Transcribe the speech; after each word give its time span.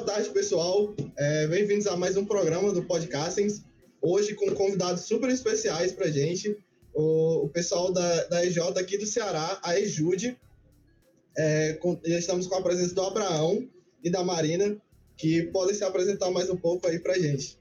Boa 0.00 0.14
tarde, 0.14 0.30
pessoal. 0.30 0.94
É, 1.18 1.46
Bem-vindos 1.46 1.86
a 1.86 1.94
mais 1.94 2.16
um 2.16 2.24
programa 2.24 2.72
do 2.72 2.82
Podcastings. 2.82 3.62
Hoje 4.00 4.34
com 4.34 4.50
convidados 4.54 5.02
super 5.02 5.28
especiais 5.28 5.92
para 5.92 6.10
gente. 6.10 6.56
O, 6.94 7.44
o, 7.44 7.48
pessoal 7.50 7.92
da, 7.92 8.24
da 8.24 8.46
EJ 8.46 8.60
aqui 8.78 8.96
do 8.96 9.04
Ceará, 9.04 9.60
a 9.62 9.78
EJUDE. 9.78 10.38
É, 11.36 11.74
com, 11.74 12.00
já 12.02 12.18
estamos 12.18 12.46
com 12.46 12.54
a 12.54 12.62
presença 12.62 12.94
do 12.94 13.02
Abraão 13.02 13.68
e 14.02 14.08
da 14.08 14.24
Marina, 14.24 14.80
que 15.18 15.42
podem 15.52 15.74
se 15.74 15.84
apresentar 15.84 16.30
mais 16.30 16.48
um 16.48 16.56
pouco 16.56 16.86
aí 16.86 16.98
para 16.98 17.18
gente. 17.18 17.58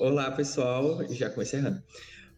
Olá, 0.00 0.30
pessoal. 0.30 1.06
Já 1.10 1.28
comecei 1.28 1.58
errando. 1.58 1.82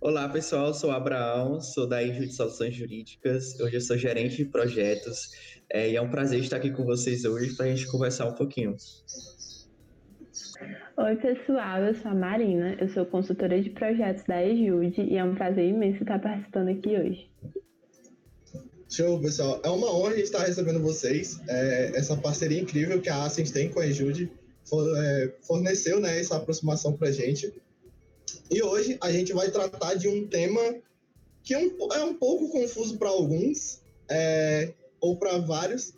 Olá, 0.00 0.28
pessoal. 0.28 0.72
Sou 0.72 0.90
o 0.90 0.92
Abraão, 0.92 1.60
sou 1.60 1.84
da 1.84 2.00
EJUDE 2.00 2.32
Soluções 2.32 2.72
Jurídicas. 2.72 3.58
Hoje 3.58 3.74
eu 3.74 3.80
sou 3.80 3.98
gerente 3.98 4.36
de 4.36 4.44
projetos 4.44 5.32
é, 5.68 5.90
e 5.90 5.96
é 5.96 6.00
um 6.00 6.08
prazer 6.08 6.38
estar 6.38 6.58
aqui 6.58 6.70
com 6.70 6.84
vocês 6.84 7.24
hoje 7.24 7.56
para 7.56 7.66
a 7.66 7.68
gente 7.68 7.84
conversar 7.88 8.26
um 8.26 8.34
pouquinho. 8.34 8.76
Oi, 10.96 11.16
pessoal, 11.16 11.80
eu 11.82 11.94
sou 11.96 12.12
a 12.12 12.14
Marina, 12.14 12.76
eu 12.80 12.88
sou 12.90 13.04
consultora 13.06 13.60
de 13.60 13.70
projetos 13.70 14.22
da 14.22 14.40
EJUD 14.40 15.02
e 15.02 15.16
é 15.16 15.24
um 15.24 15.34
prazer 15.34 15.68
imenso 15.68 16.00
estar 16.04 16.20
participando 16.20 16.68
aqui 16.68 16.90
hoje. 16.90 17.30
Show, 18.88 19.20
pessoal. 19.20 19.60
É 19.64 19.68
uma 19.68 19.92
honra 19.92 20.14
estar 20.14 20.44
recebendo 20.44 20.80
vocês. 20.80 21.40
É, 21.48 21.90
essa 21.96 22.16
parceria 22.16 22.60
incrível 22.60 23.02
que 23.02 23.10
a 23.10 23.24
Ascens 23.24 23.50
tem 23.50 23.68
com 23.68 23.80
a 23.80 23.86
EJUD 23.88 24.30
é, 24.96 25.34
forneceu 25.42 25.98
né, 25.98 26.20
essa 26.20 26.36
aproximação 26.36 26.92
para 26.92 27.08
a 27.08 27.12
gente. 27.12 27.52
E 28.50 28.62
hoje 28.62 28.96
a 29.00 29.12
gente 29.12 29.32
vai 29.32 29.50
tratar 29.50 29.94
de 29.94 30.08
um 30.08 30.26
tema 30.26 30.60
que 31.42 31.54
é 31.54 31.58
um, 31.58 31.92
é 31.92 32.04
um 32.04 32.14
pouco 32.14 32.48
confuso 32.50 32.98
para 32.98 33.08
alguns, 33.08 33.80
é, 34.08 34.72
ou 35.00 35.16
para 35.16 35.38
vários, 35.38 35.92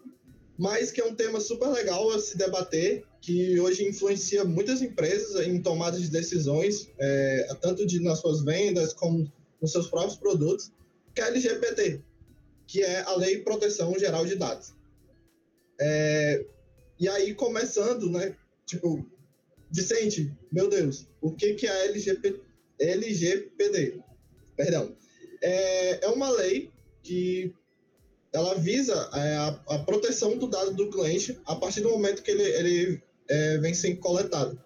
mas 0.59 0.91
que 0.91 1.01
é 1.01 1.05
um 1.05 1.15
tema 1.15 1.41
super 1.41 1.69
legal 1.69 2.11
a 2.11 2.19
se 2.19 2.37
debater, 2.37 3.05
que 3.21 3.59
hoje 3.59 3.87
influencia 3.87 4.45
muitas 4.45 4.83
empresas 4.83 5.47
em 5.47 5.61
tomadas 5.61 6.01
de 6.01 6.09
decisões, 6.09 6.91
é, 6.99 7.49
tanto 7.61 7.87
de, 7.87 8.01
nas 8.01 8.19
suas 8.19 8.43
vendas 8.43 8.93
como 8.93 9.31
nos 9.61 9.73
seus 9.73 9.89
próprios 9.89 10.17
produtos, 10.17 10.71
que 11.15 11.21
é 11.21 11.25
a 11.25 11.29
LGBT, 11.29 12.01
que 12.67 12.83
é 12.83 13.03
a 13.03 13.15
Lei 13.17 13.37
de 13.37 13.43
Proteção 13.43 13.99
Geral 13.99 14.25
de 14.25 14.37
Dados. 14.37 14.73
É, 15.81 16.45
e 16.99 17.09
aí, 17.09 17.35
começando, 17.35 18.11
né, 18.11 18.37
tipo, 18.67 19.05
Vicente, 19.73 20.33
meu 20.51 20.69
Deus, 20.69 21.07
o 21.21 21.33
que, 21.33 21.55
que 21.55 21.67
é 21.67 21.71
a 21.71 21.85
LGP, 21.87 22.41
LGPD? 22.79 24.01
Perdão. 24.57 24.97
É, 25.43 26.05
é 26.05 26.09
uma 26.09 26.31
lei 26.31 26.71
que 27.03 27.55
ela 28.33 28.55
visa 28.55 28.95
é, 29.15 29.37
a, 29.37 29.49
a, 29.69 29.79
proteção 29.81 30.37
do 30.37 30.47
dado 30.47 30.75
do 30.75 30.91
cliente 30.91 31.39
a 31.47 31.57
partir 31.57 31.81
do 31.81 31.91
momento 31.91 32.23
que 32.23 32.31
ele, 32.31 32.43
ele 32.43 33.03
é, 33.29 33.59
vem 33.59 33.75
sendo 33.75 33.99
coletado. 33.99 34.61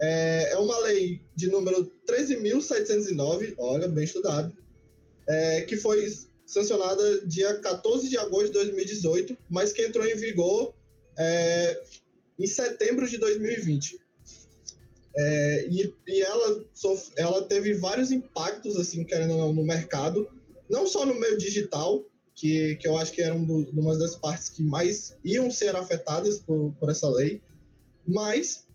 É, 0.00 0.52
é 0.52 0.58
uma 0.58 0.78
lei 0.80 1.20
de 1.34 1.48
número 1.48 1.92
13.709, 2.06 3.54
olha, 3.58 3.88
bem 3.88 4.04
estudado, 4.04 4.52
é, 5.28 5.62
que 5.62 5.76
foi 5.76 6.06
sancionada 6.44 7.26
dia 7.26 7.54
14 7.60 8.08
de 8.08 8.18
agosto 8.18 8.46
de 8.46 8.52
2018, 8.52 9.38
mas 9.48 9.72
que 9.72 9.82
entrou 9.82 10.04
em 10.04 10.16
vigor 10.16 10.74
é, 11.16 11.82
em 12.38 12.46
setembro 12.46 13.08
de 13.08 13.18
2020. 13.18 13.98
É, 15.16 15.66
e, 15.68 15.94
e 16.06 16.22
ela, 16.22 16.64
ela 17.16 17.42
teve 17.42 17.74
vários 17.74 18.10
impactos, 18.10 18.76
assim, 18.76 19.04
querendo 19.04 19.36
não, 19.36 19.52
no 19.52 19.64
mercado, 19.64 20.28
não 20.70 20.86
só 20.86 21.04
no 21.04 21.14
meio 21.14 21.36
digital, 21.36 22.02
que, 22.34 22.76
que 22.76 22.88
eu 22.88 22.96
acho 22.96 23.12
que 23.12 23.20
era 23.20 23.34
um 23.34 23.44
do, 23.44 23.70
uma 23.78 23.96
das 23.96 24.16
partes 24.16 24.48
que 24.48 24.62
mais 24.62 25.16
iam 25.22 25.50
ser 25.50 25.76
afetadas 25.76 26.38
por, 26.38 26.72
por 26.80 26.90
essa 26.90 27.08
lei, 27.08 27.42
mas 28.06 28.66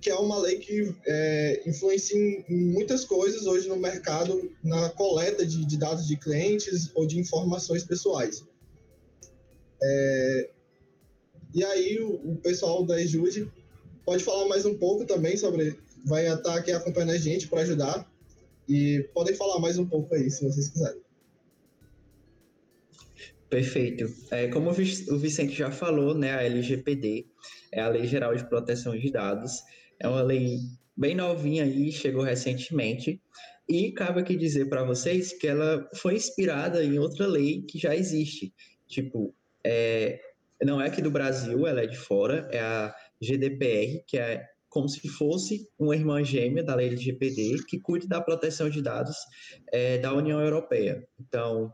que 0.00 0.10
é 0.10 0.14
uma 0.16 0.38
lei 0.38 0.58
que 0.58 0.94
é, 1.06 1.62
influencia 1.66 2.18
em, 2.18 2.44
muitas 2.48 3.04
coisas 3.04 3.46
hoje 3.46 3.68
no 3.68 3.76
mercado, 3.76 4.50
na 4.62 4.90
coleta 4.90 5.46
de, 5.46 5.64
de 5.64 5.76
dados 5.76 6.06
de 6.06 6.16
clientes 6.16 6.90
ou 6.94 7.06
de 7.06 7.18
informações 7.18 7.84
pessoais. 7.84 8.44
É, 9.82 10.50
e 11.54 11.64
aí 11.64 12.00
o, 12.00 12.32
o 12.32 12.36
pessoal 12.36 12.84
da 12.84 13.00
Ejude 13.00 13.50
pode 14.04 14.24
falar 14.24 14.48
mais 14.48 14.66
um 14.66 14.76
pouco 14.76 15.04
também 15.04 15.36
sobre, 15.36 15.78
vai 16.04 16.26
estar 16.32 16.56
aqui 16.56 16.72
acompanhando 16.72 17.12
a 17.12 17.18
gente 17.18 17.48
para 17.48 17.62
ajudar, 17.62 18.08
e 18.68 19.08
podem 19.12 19.34
falar 19.34 19.58
mais 19.58 19.78
um 19.78 19.86
pouco 19.86 20.14
aí, 20.14 20.30
se 20.30 20.44
vocês 20.44 20.68
quiserem. 20.68 21.02
Perfeito. 23.48 24.12
É, 24.30 24.48
como 24.48 24.70
o 24.70 25.18
Vicente 25.18 25.54
já 25.54 25.70
falou, 25.70 26.14
né, 26.14 26.32
a 26.32 26.42
LGPD 26.42 27.26
é 27.72 27.80
a 27.80 27.88
Lei 27.88 28.06
Geral 28.06 28.34
de 28.34 28.48
Proteção 28.48 28.98
de 28.98 29.10
Dados. 29.10 29.62
É 30.00 30.08
uma 30.08 30.22
lei 30.22 30.58
bem 30.96 31.14
novinha 31.14 31.64
aí, 31.64 31.92
chegou 31.92 32.22
recentemente. 32.22 33.20
E 33.68 33.92
cabe 33.92 34.20
aqui 34.20 34.36
dizer 34.36 34.68
para 34.68 34.82
vocês 34.82 35.32
que 35.32 35.46
ela 35.46 35.88
foi 35.94 36.14
inspirada 36.14 36.82
em 36.84 36.98
outra 36.98 37.26
lei 37.26 37.62
que 37.62 37.78
já 37.78 37.94
existe. 37.94 38.52
Tipo, 38.88 39.34
é, 39.62 40.20
não 40.62 40.80
é 40.80 40.88
aqui 40.88 41.00
do 41.00 41.10
Brasil, 41.10 41.66
ela 41.66 41.82
é 41.82 41.86
de 41.86 41.96
fora, 41.96 42.48
é 42.50 42.60
a 42.60 42.94
GDPR, 43.20 44.02
que 44.06 44.18
é 44.18 44.44
como 44.68 44.88
se 44.88 45.08
fosse 45.08 45.68
uma 45.78 45.94
irmã 45.94 46.24
gêmea 46.24 46.64
da 46.64 46.74
lei 46.74 46.88
LGPD, 46.88 47.64
que 47.68 47.78
cuida 47.78 48.08
da 48.08 48.20
proteção 48.20 48.68
de 48.68 48.82
dados 48.82 49.16
é, 49.72 49.98
da 49.98 50.12
União 50.12 50.40
Europeia. 50.40 51.06
Então, 51.20 51.72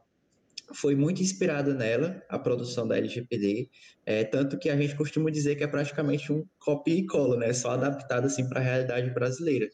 foi 0.74 0.94
muito 0.94 1.22
inspirada 1.22 1.74
nela, 1.74 2.22
a 2.28 2.38
produção 2.38 2.86
da 2.86 2.98
LGPD, 2.98 3.70
é, 4.04 4.24
tanto 4.24 4.58
que 4.58 4.68
a 4.68 4.76
gente 4.76 4.94
costuma 4.96 5.30
dizer 5.30 5.56
que 5.56 5.64
é 5.64 5.66
praticamente 5.66 6.32
um 6.32 6.44
copy 6.58 6.98
e 6.98 7.06
cola, 7.06 7.36
né, 7.36 7.52
só 7.52 7.70
adaptado 7.70 8.26
assim 8.26 8.48
para 8.48 8.60
a 8.60 8.64
realidade 8.64 9.10
brasileira. 9.10 9.68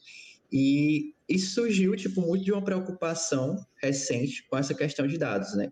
E 0.52 1.14
isso 1.28 1.54
surgiu, 1.54 1.96
tipo, 1.96 2.20
muito 2.20 2.44
de 2.44 2.52
uma 2.52 2.64
preocupação 2.64 3.56
recente 3.82 4.46
com 4.48 4.56
essa 4.56 4.74
questão 4.74 5.06
de 5.06 5.18
dados, 5.18 5.54
né? 5.56 5.70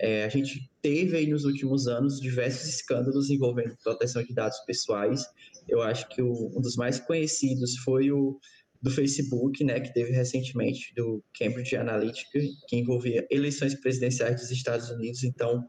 É, 0.00 0.24
a 0.24 0.28
gente 0.28 0.70
teve 0.80 1.16
aí 1.16 1.26
nos 1.26 1.44
últimos 1.44 1.86
anos 1.86 2.20
diversos 2.20 2.68
escândalos 2.68 3.28
envolvendo 3.28 3.76
proteção 3.82 4.22
de 4.22 4.32
dados 4.34 4.58
pessoais. 4.66 5.24
Eu 5.68 5.82
acho 5.82 6.08
que 6.08 6.22
o, 6.22 6.50
um 6.56 6.60
dos 6.60 6.76
mais 6.76 6.98
conhecidos 6.98 7.76
foi 7.78 8.10
o 8.10 8.38
do 8.80 8.90
Facebook, 8.90 9.64
né, 9.64 9.80
que 9.80 9.94
teve 9.94 10.12
recentemente, 10.12 10.92
do 10.94 11.24
Cambridge 11.38 11.74
Analytica, 11.74 12.38
que 12.68 12.76
envolvia 12.76 13.26
eleições 13.30 13.74
presidenciais 13.74 14.38
dos 14.38 14.50
Estados 14.50 14.90
Unidos. 14.90 15.24
Então, 15.24 15.66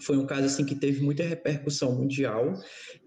foi 0.00 0.16
um 0.16 0.26
caso 0.26 0.46
assim 0.46 0.64
que 0.64 0.74
teve 0.74 1.00
muita 1.00 1.22
repercussão 1.22 1.94
mundial 1.94 2.52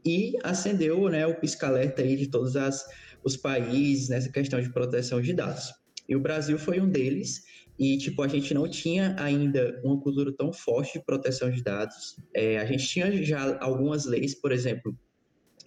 e 0.06 0.36
acendeu, 0.42 1.10
né, 1.10 1.28
o 1.28 1.38
pisca-alerta 1.38 2.02
aí 2.02 2.16
de 2.16 2.30
todos 2.30 2.56
as, 2.56 2.86
os 3.26 3.36
países 3.36 4.10
nessa 4.10 4.32
questão 4.32 4.62
de 4.62 4.72
proteção 4.72 5.20
de 5.22 5.34
dados. 5.34 5.74
E 6.08 6.16
o 6.16 6.20
Brasil 6.20 6.58
foi 6.60 6.80
um 6.80 6.88
deles, 6.88 7.42
e 7.78 7.98
tipo, 7.98 8.22
a 8.22 8.28
gente 8.28 8.54
não 8.54 8.70
tinha 8.70 9.16
ainda 9.20 9.82
uma 9.84 10.00
cultura 10.00 10.32
tão 10.38 10.54
forte 10.54 11.00
de 11.00 11.06
proteção 11.06 11.50
de 11.50 11.62
dados. 11.64 12.16
É, 12.34 12.60
a 12.60 12.66
gente 12.66 12.88
tinha 12.88 13.24
já 13.24 13.58
algumas 13.60 14.06
leis, 14.06 14.36
por 14.36 14.52
exemplo, 14.52 14.96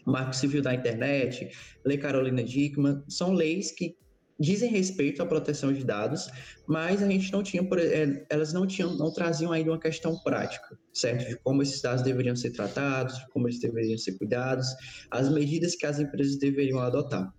Marco 0.07 0.35
Civil 0.35 0.63
da 0.63 0.73
Internet, 0.73 1.51
Lei 1.85 1.99
Carolina 1.99 2.43
Dickmann, 2.43 3.03
são 3.09 3.33
leis 3.33 3.73
que 3.73 3.97
dizem 4.39 4.71
respeito 4.71 5.23
à 5.23 5.27
proteção 5.27 5.73
de 5.73 5.85
dados, 5.85 6.31
mas 6.67 7.03
a 7.03 7.09
gente 7.09 7.33
não 7.33 7.43
tinha, 7.43 7.63
é, 7.63 8.27
elas 8.31 8.53
não 8.53 8.67
tinham, 8.67 8.97
não 8.97 9.13
traziam 9.13 9.51
ainda 9.51 9.71
uma 9.71 9.81
questão 9.81 10.17
prática, 10.19 10.79
certo? 10.93 11.29
De 11.29 11.37
como 11.39 11.63
esses 11.63 11.83
dados 11.83 12.03
deveriam 12.03 12.37
ser 12.37 12.53
tratados, 12.53 13.19
como 13.33 13.49
eles 13.49 13.59
deveriam 13.61 13.99
ser 13.99 14.17
cuidados, 14.17 14.67
as 15.11 15.29
medidas 15.33 15.75
que 15.75 15.87
as 15.87 15.99
empresas 15.99 16.39
deveriam 16.39 16.79
adotar. 16.79 17.33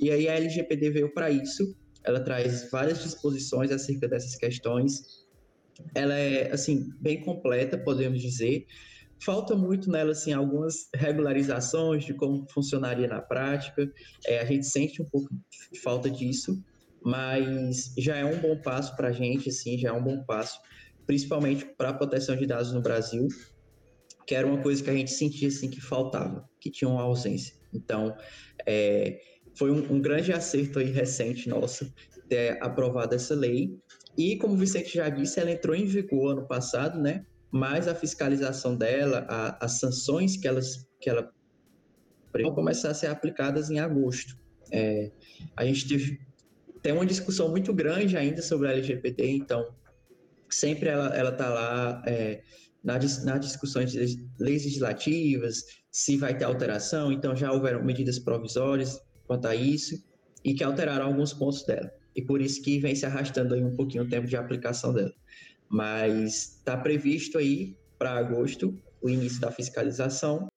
E 0.00 0.10
aí 0.10 0.28
a 0.28 0.34
LGPD 0.34 0.90
veio 0.90 1.14
para 1.14 1.30
isso, 1.30 1.76
ela 2.02 2.20
traz 2.20 2.68
várias 2.70 3.02
disposições 3.02 3.70
acerca 3.70 4.08
dessas 4.08 4.34
questões. 4.34 5.20
Ela 5.94 6.14
é, 6.14 6.52
assim, 6.52 6.88
bem 7.00 7.20
completa, 7.20 7.78
podemos 7.78 8.20
dizer, 8.20 8.66
Falta 9.22 9.54
muito 9.54 9.90
nela, 9.90 10.12
assim, 10.12 10.32
algumas 10.32 10.88
regularizações 10.94 12.04
de 12.04 12.14
como 12.14 12.46
funcionaria 12.50 13.06
na 13.06 13.20
prática. 13.20 13.90
É, 14.26 14.40
a 14.40 14.44
gente 14.44 14.66
sente 14.66 15.02
um 15.02 15.04
pouco 15.04 15.28
de 15.72 15.78
falta 15.80 16.10
disso, 16.10 16.62
mas 17.02 17.92
já 17.98 18.16
é 18.16 18.24
um 18.24 18.40
bom 18.40 18.60
passo 18.60 18.96
para 18.96 19.08
a 19.08 19.12
gente, 19.12 19.50
assim, 19.50 19.78
já 19.78 19.90
é 19.90 19.92
um 19.92 20.02
bom 20.02 20.24
passo, 20.24 20.58
principalmente 21.06 21.64
para 21.76 21.90
a 21.90 21.94
proteção 21.94 22.36
de 22.36 22.46
dados 22.46 22.72
no 22.72 22.80
Brasil, 22.80 23.28
que 24.26 24.34
era 24.34 24.46
uma 24.46 24.62
coisa 24.62 24.82
que 24.82 24.90
a 24.90 24.94
gente 24.94 25.10
sentia, 25.10 25.48
assim, 25.48 25.68
que 25.68 25.80
faltava, 25.80 26.48
que 26.60 26.70
tinha 26.70 26.88
uma 26.88 27.02
ausência. 27.02 27.54
Então, 27.72 28.16
é, 28.66 29.18
foi 29.54 29.70
um, 29.70 29.94
um, 29.94 30.00
grande 30.00 30.32
acerto 30.32 30.78
aí 30.78 30.90
recente 30.90 31.48
nosso 31.48 31.92
ter 32.28 32.62
aprovado 32.62 33.14
essa 33.14 33.34
lei. 33.34 33.76
E, 34.16 34.36
como 34.36 34.54
o 34.54 34.56
Vicente 34.56 34.94
já 34.94 35.08
disse, 35.08 35.40
ela 35.40 35.50
entrou 35.50 35.74
em 35.74 35.84
vigor 35.84 36.32
ano 36.32 36.46
passado, 36.46 37.00
né? 37.00 37.24
Mas 37.50 37.88
a 37.88 37.94
fiscalização 37.94 38.76
dela, 38.76 39.26
a, 39.28 39.64
as 39.64 39.78
sanções 39.78 40.36
que, 40.36 40.46
elas, 40.46 40.86
que 41.00 41.10
ela 41.10 41.30
vão 42.32 42.54
começar 42.54 42.90
a 42.90 42.94
ser 42.94 43.08
aplicadas 43.08 43.70
em 43.70 43.80
agosto. 43.80 44.38
É, 44.70 45.10
a 45.56 45.64
gente 45.64 45.88
teve, 45.88 46.20
tem 46.82 46.92
uma 46.92 47.06
discussão 47.06 47.48
muito 47.48 47.72
grande 47.74 48.16
ainda 48.16 48.40
sobre 48.40 48.68
a 48.68 48.72
LGBT, 48.72 49.28
então 49.28 49.74
sempre 50.48 50.88
ela 50.88 51.30
está 51.30 51.48
lá 51.48 52.02
é, 52.06 52.42
nas, 52.82 53.24
nas 53.24 53.40
discussões 53.40 53.92
de 53.92 53.98
leis 54.38 54.64
legislativas, 54.64 55.64
se 55.90 56.16
vai 56.16 56.36
ter 56.36 56.44
alteração, 56.44 57.12
então 57.12 57.34
já 57.34 57.52
houveram 57.52 57.84
medidas 57.84 58.18
provisórias 58.18 59.00
quanto 59.26 59.46
a 59.46 59.54
isso, 59.54 59.96
e 60.44 60.54
que 60.54 60.64
alteraram 60.64 61.06
alguns 61.06 61.32
pontos 61.32 61.64
dela. 61.64 61.90
E 62.14 62.22
por 62.22 62.40
isso 62.40 62.62
que 62.62 62.78
vem 62.80 62.94
se 62.94 63.06
arrastando 63.06 63.54
aí 63.54 63.62
um 63.62 63.76
pouquinho 63.76 64.04
o 64.04 64.08
tempo 64.08 64.26
de 64.26 64.36
aplicação 64.36 64.92
dela. 64.92 65.12
Mas 65.70 66.56
está 66.58 66.76
previsto 66.76 67.38
aí 67.38 67.76
para 67.96 68.16
agosto 68.16 68.76
o 69.00 69.08
início 69.08 69.40
da 69.40 69.52
fiscalização 69.52 70.49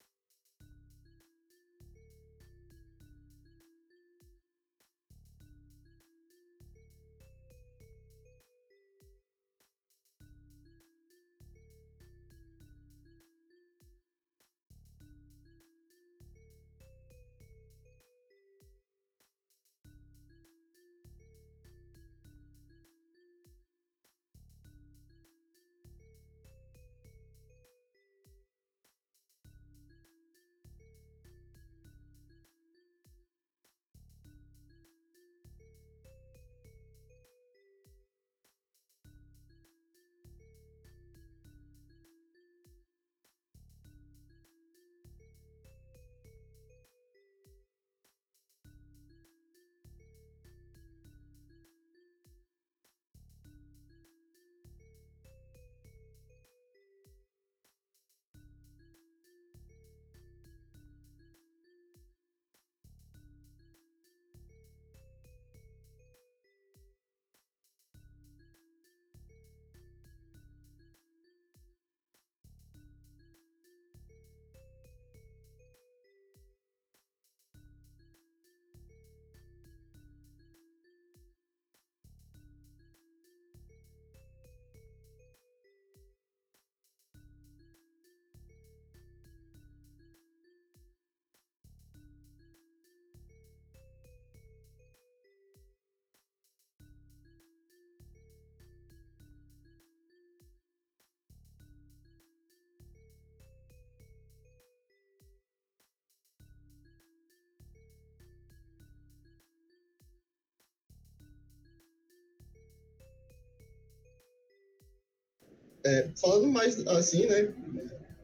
É, 115.84 116.08
falando 116.16 116.46
mais 116.48 116.86
assim, 116.86 117.26
né? 117.26 117.52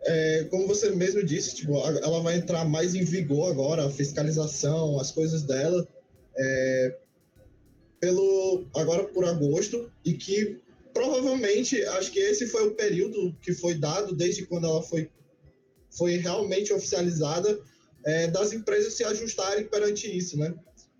É, 0.03 0.45
como 0.45 0.67
você 0.67 0.91
mesmo 0.91 1.23
disse, 1.23 1.57
tipo, 1.57 1.77
ela 1.77 2.21
vai 2.23 2.37
entrar 2.37 2.65
mais 2.65 2.95
em 2.95 3.05
vigor 3.05 3.51
agora, 3.51 3.87
a 3.87 3.91
fiscalização, 3.91 4.99
as 4.99 5.13
coisas 5.13 5.43
dela, 5.43 5.87
é, 6.37 6.99
pelo 8.01 8.65
agora 8.75 9.05
por 9.05 9.27
agosto, 9.27 9.93
e 10.03 10.15
que 10.15 10.59
provavelmente 10.95 11.85
acho 11.85 12.11
que 12.11 12.19
esse 12.19 12.47
foi 12.47 12.67
o 12.67 12.75
período 12.75 13.37
que 13.43 13.53
foi 13.53 13.75
dado 13.75 14.15
desde 14.15 14.47
quando 14.47 14.67
ela 14.67 14.83
foi, 14.83 15.11
foi 15.91 16.17
realmente 16.17 16.73
oficializada 16.73 17.61
é, 18.07 18.27
das 18.29 18.55
empresas 18.55 18.95
se 18.95 19.05
ajustarem 19.05 19.67
perante 19.67 20.07
isso, 20.11 20.39
né? 20.39 20.55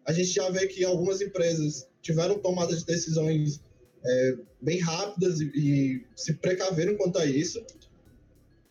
A 0.05 0.13
gente 0.13 0.31
já 0.31 0.51
vê 0.51 0.67
que 0.67 0.85
algumas 0.85 1.23
empresas 1.23 1.87
tiveram 2.03 2.39
tomadas 2.39 2.81
de 2.81 2.87
decisões 2.87 3.61
é, 4.05 4.37
bem 4.61 4.79
rápidas 4.79 5.41
e, 5.41 5.51
e, 5.55 6.07
se 6.17 6.35
precaveram 6.35 6.97
quanto 6.97 7.19
a 7.19 7.27
isso. 7.27 7.65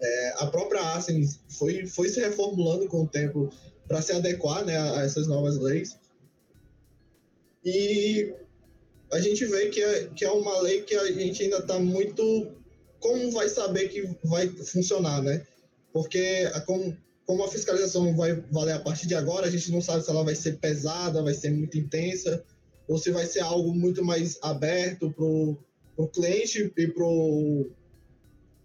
É, 0.02 0.34
a 0.38 0.48
própria 0.48 0.81
Asen 0.94 1.28
foi, 1.50 1.86
foi 1.86 2.10
se 2.10 2.20
reformulando 2.20 2.88
com 2.88 3.04
o 3.04 3.08
tempo 3.08 3.50
para 3.88 4.02
se 4.02 4.12
adequar 4.12 4.66
né, 4.66 4.78
a, 4.78 5.00
a 5.00 5.04
essas 5.04 5.28
novas 5.28 5.58
leis. 5.58 5.98
E 7.66 8.34
a 9.12 9.20
gente 9.20 9.46
vê 9.46 9.70
que 9.70 9.81
é, 9.81 10.08
que 10.08 10.24
é 10.24 10.31
uma 10.31 10.62
lei 10.62 10.81
que 10.84 10.96
a 10.96 11.12
gente 11.12 11.44
ainda 11.44 11.58
está 11.58 11.80
muito. 11.80 12.52
Como 13.00 13.31
vai 13.31 13.48
saber 13.48 13.90
que 13.90 14.10
vai 14.24 14.48
funcionar, 14.50 15.22
né? 15.22 15.46
Porque 15.94 16.50
como, 16.66 16.96
como 17.26 17.44
a 17.44 17.48
fiscalização 17.48 18.16
vai 18.16 18.36
valer 18.52 18.74
a 18.74 18.80
partir 18.80 19.08
de 19.08 19.16
agora, 19.16 19.48
a 19.48 19.50
gente 19.50 19.72
não 19.72 19.81
sabe 19.81 20.04
se 20.04 20.10
ela 20.10 20.24
vai 20.24 20.36
ser 20.36 20.58
pesada, 20.60 21.24
vai 21.24 21.34
ser 21.34 21.50
muito 21.50 21.78
intensa 21.78 22.44
ou 22.90 22.98
se 22.98 23.12
vai 23.12 23.28
ser 23.28 23.42
algo 23.42 23.74
muito 23.74 24.04
mais 24.04 24.40
aberto 24.42 25.12
para 25.12 25.24
o 25.24 26.08
cliente 26.08 26.74
e 26.76 26.88
para 26.88 27.06
o 27.06 27.70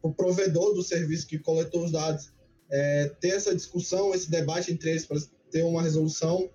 pro 0.01 0.13
provedor 0.13 0.75
do 0.75 0.83
serviço 0.83 1.27
que 1.27 1.39
coletou 1.39 1.85
os 1.85 1.93
dados 1.93 2.33
é, 2.71 3.11
ter 3.21 3.29
essa 3.29 3.55
discussão, 3.55 4.15
esse 4.15 4.31
debate 4.31 4.73
entre 4.73 4.91
eles 4.91 5.05
para 5.05 5.21
ter 5.51 5.63
uma 5.63 5.83
resolução. 5.83 6.51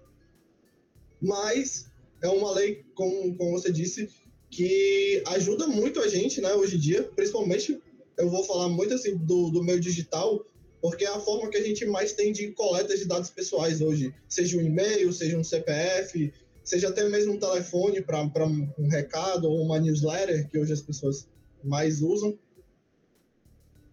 Mas 1.22 1.88
é 2.22 2.28
uma 2.28 2.52
lei, 2.54 2.84
como, 2.96 3.36
como 3.36 3.52
você 3.52 3.72
disse, 3.72 4.10
que 4.50 5.22
ajuda 5.28 5.68
muito 5.68 6.00
a 6.00 6.08
gente, 6.08 6.42
né, 6.42 6.54
hoje 6.54 6.76
em 6.76 6.80
dia, 6.80 7.04
principalmente, 7.04 7.80
eu 8.18 8.30
vou 8.30 8.44
falar 8.44 8.68
muito 8.68 8.94
assim 8.94 9.16
do, 9.16 9.50
do 9.50 9.64
meio 9.64 9.80
digital, 9.80 10.44
porque 10.82 11.06
é 11.06 11.10
a 11.10 11.20
forma 11.20 11.50
que 11.50 11.58
a 11.58 11.64
gente 11.64 11.86
mais 11.86 12.14
tem 12.14 12.32
de 12.32 12.52
coleta 12.52 12.98
de 12.98 13.06
dados 13.06 13.30
pessoais 13.30 13.82
hoje, 13.82 14.14
seja 14.28 14.58
um 14.58 14.62
e-mail, 14.62 15.12
seja 15.14 15.38
um 15.38 15.44
CPF, 15.44 16.32
seja 16.70 16.90
até 16.90 17.10
mesmo 17.10 17.34
um 17.34 17.40
telefone 17.40 18.00
para 18.00 18.46
um 18.46 18.88
recado 18.88 19.50
ou 19.50 19.60
uma 19.64 19.80
newsletter, 19.80 20.48
que 20.48 20.60
hoje 20.60 20.72
as 20.72 20.82
pessoas 20.84 21.28
mais 21.64 22.00
usam. 22.00 22.38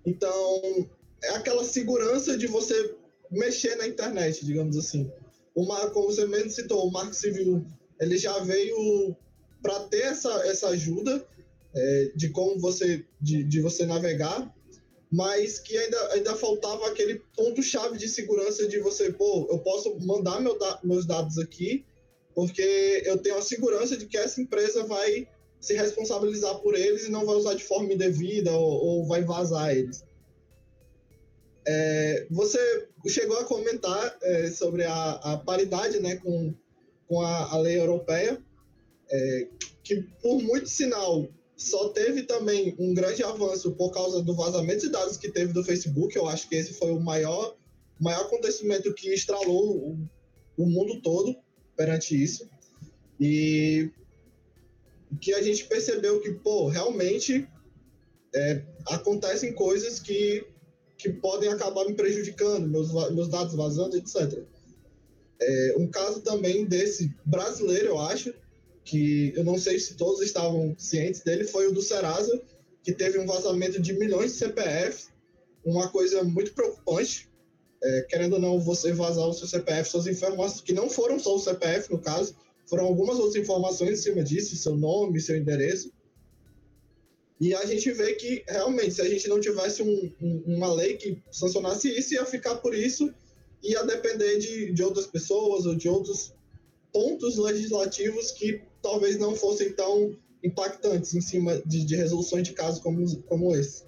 Então, 0.05 0.87
é 1.25 1.31
aquela 1.31 1.65
segurança 1.65 2.37
de 2.37 2.47
você 2.47 2.95
mexer 3.31 3.77
na 3.77 3.89
internet, 3.89 4.45
digamos 4.45 4.77
assim. 4.77 5.11
Como 5.55 6.07
você 6.07 6.27
mesmo 6.27 6.51
citou, 6.51 6.87
o 6.87 6.93
Marco 6.93 7.15
Civil, 7.15 7.65
ele 7.99 8.19
já 8.19 8.39
veio 8.41 9.17
para 9.63 9.81
ter 9.85 10.03
essa, 10.03 10.31
essa 10.47 10.69
ajuda 10.69 11.27
é, 11.75 12.13
de 12.15 12.29
como 12.29 12.61
você, 12.61 13.07
de, 13.19 13.43
de 13.43 13.63
você 13.63 13.87
navegar, 13.87 14.55
mas 15.11 15.59
que 15.59 15.79
ainda, 15.79 16.13
ainda 16.13 16.37
faltava 16.37 16.89
aquele 16.89 17.23
ponto-chave 17.35 17.97
de 17.97 18.07
segurança 18.07 18.69
de 18.69 18.79
você, 18.81 19.11
pô, 19.11 19.49
eu 19.51 19.61
posso 19.61 19.99
mandar 20.01 20.43
meu 20.43 20.59
da, 20.59 20.79
meus 20.85 21.07
dados 21.07 21.39
aqui 21.39 21.87
porque 22.37 23.03
eu 23.07 23.17
tenho 23.17 23.39
a 23.39 23.43
segurança 23.43 23.97
de 23.97 24.05
que 24.05 24.19
essa 24.19 24.43
empresa 24.43 24.85
vai 24.85 25.27
se 25.59 25.73
responsabilizar 25.73 26.59
por 26.59 26.75
eles 26.75 27.07
e 27.07 27.11
não 27.11 27.25
vai 27.25 27.35
usar 27.35 27.55
de 27.55 27.65
forma 27.65 27.95
indevida 27.95 28.53
ou, 28.53 28.85
ou 28.85 29.07
vai 29.07 29.25
vazar 29.25 29.75
eles. 29.75 30.05
É, 31.67 32.27
você 32.31 32.89
chegou 33.09 33.39
a 33.39 33.45
comentar 33.45 34.19
é, 34.23 34.51
sobre 34.51 34.85
a, 34.85 35.13
a, 35.13 35.39
paridade 35.39 35.99
né, 35.99 36.17
com, 36.17 36.55
com 37.09 37.23
a, 37.23 37.55
a 37.55 37.59
lei 37.59 37.81
europeia, 37.81 38.39
é, 39.11 39.49
que 39.83 40.03
por 40.21 40.43
muito 40.43 40.69
sinal 40.69 41.27
só 41.57 41.89
teve 41.89 42.25
também 42.25 42.77
um 42.79 42.93
grande 42.93 43.25
avanço 43.25 43.73
por 43.73 43.91
causa 43.93 44.23
do 44.23 44.37
vazamento 44.37 44.83
de 44.83 44.91
dados 44.91 45.17
que 45.17 45.33
teve 45.33 45.55
do 45.55 45.65
Facebook. 45.65 46.15
Eu 46.15 46.29
acho 46.29 46.47
que 46.51 46.55
esse 46.55 46.75
foi 46.75 46.91
o 46.91 47.01
maior, 47.01 47.57
maior 47.99 48.27
acontecimento 48.27 48.93
que 48.93 49.09
estralou 49.09 49.75
o, 49.75 49.99
o 50.59 50.67
mundo 50.67 51.01
todo 51.01 51.35
perante 51.77 52.21
isso. 52.21 52.49
E 53.21 53.91
que 55.21 55.33
a 55.35 55.43
gente 55.43 55.65
percebeu 55.65 56.21
que, 56.21 56.33
pô, 56.33 56.69
realmente 56.69 57.49
é, 58.35 58.63
acontecem 58.89 59.53
coisas 59.53 60.01
que, 60.01 60.47
que 60.99 61.11
podem 61.11 61.49
acabar 61.49 61.85
me 61.87 61.95
prejudicando, 61.95 62.69
meus, 62.69 62.93
meus 63.13 63.29
dados 63.29 63.55
vazando, 63.55 63.97
etc. 63.97 64.43
É, 65.41 65.75
um 65.79 65.89
caso 65.89 66.21
também 66.21 66.65
desse 66.65 67.15
brasileiro, 67.25 67.89
eu 67.89 68.01
acho, 68.01 68.35
que 68.85 69.33
eu 69.37 69.45
não 69.45 69.59
sei 69.59 69.79
se 69.79 69.95
todos 69.97 70.23
estavam 70.23 70.75
cientes 70.79 71.21
dele, 71.23 71.45
foi 71.45 71.67
o 71.67 71.73
do 71.73 71.83
Serasa, 71.83 72.41
que 72.83 72.93
teve 72.93 73.19
um 73.19 73.27
vazamento 73.27 73.81
de 73.81 73.93
milhões 73.93 74.33
de 74.33 74.39
CPFs, 74.39 75.09
uma 75.65 75.89
coisa 75.89 76.23
muito 76.23 76.55
preocupante. 76.55 77.26
É, 77.83 78.03
querendo 78.09 78.35
ou 78.35 78.39
não, 78.41 78.59
você 78.59 78.93
vazar 78.93 79.27
o 79.29 79.33
seu 79.33 79.47
CPF, 79.47 79.91
suas 79.91 80.07
informações, 80.07 80.61
que 80.63 80.73
não 80.73 80.89
foram 80.89 81.19
só 81.19 81.35
o 81.35 81.39
CPF, 81.39 81.93
no 81.93 81.99
caso, 81.99 82.35
foram 82.67 82.85
algumas 82.85 83.19
outras 83.19 83.37
informações 83.37 83.91
em 83.91 84.03
cima 84.03 84.23
disso, 84.23 84.57
seu 84.57 84.77
nome, 84.77 85.21
seu 85.21 85.37
endereço. 85.37 85.93
E 87.41 87.55
a 87.55 87.65
gente 87.67 87.93
vê 87.93 88.15
que, 88.15 88.45
realmente, 88.49 88.95
se 88.95 89.03
a 89.03 89.09
gente 89.09 89.29
não 89.29 89.39
tivesse 89.39 89.83
um, 89.83 90.13
um, 90.21 90.43
uma 90.47 90.73
lei 90.73 90.97
que 90.97 91.23
sancionasse 91.31 91.89
isso, 91.89 92.15
ia 92.15 92.25
ficar 92.25 92.57
por 92.57 92.75
isso, 92.75 93.13
ia 93.63 93.85
depender 93.85 94.39
de, 94.39 94.73
de 94.73 94.83
outras 94.83 95.07
pessoas 95.07 95.67
ou 95.67 95.75
de 95.75 95.89
outros 95.89 96.33
pontos 96.93 97.37
legislativos 97.37 98.31
que 98.31 98.63
talvez 98.81 99.19
não 99.19 99.35
fossem 99.35 99.73
tão 99.73 100.17
impactantes 100.43 101.15
em 101.15 101.21
cima 101.21 101.61
de, 101.67 101.85
de 101.85 101.95
resoluções 101.95 102.47
de 102.47 102.55
casos 102.55 102.81
como, 102.81 103.05
como 103.23 103.55
esse. 103.55 103.85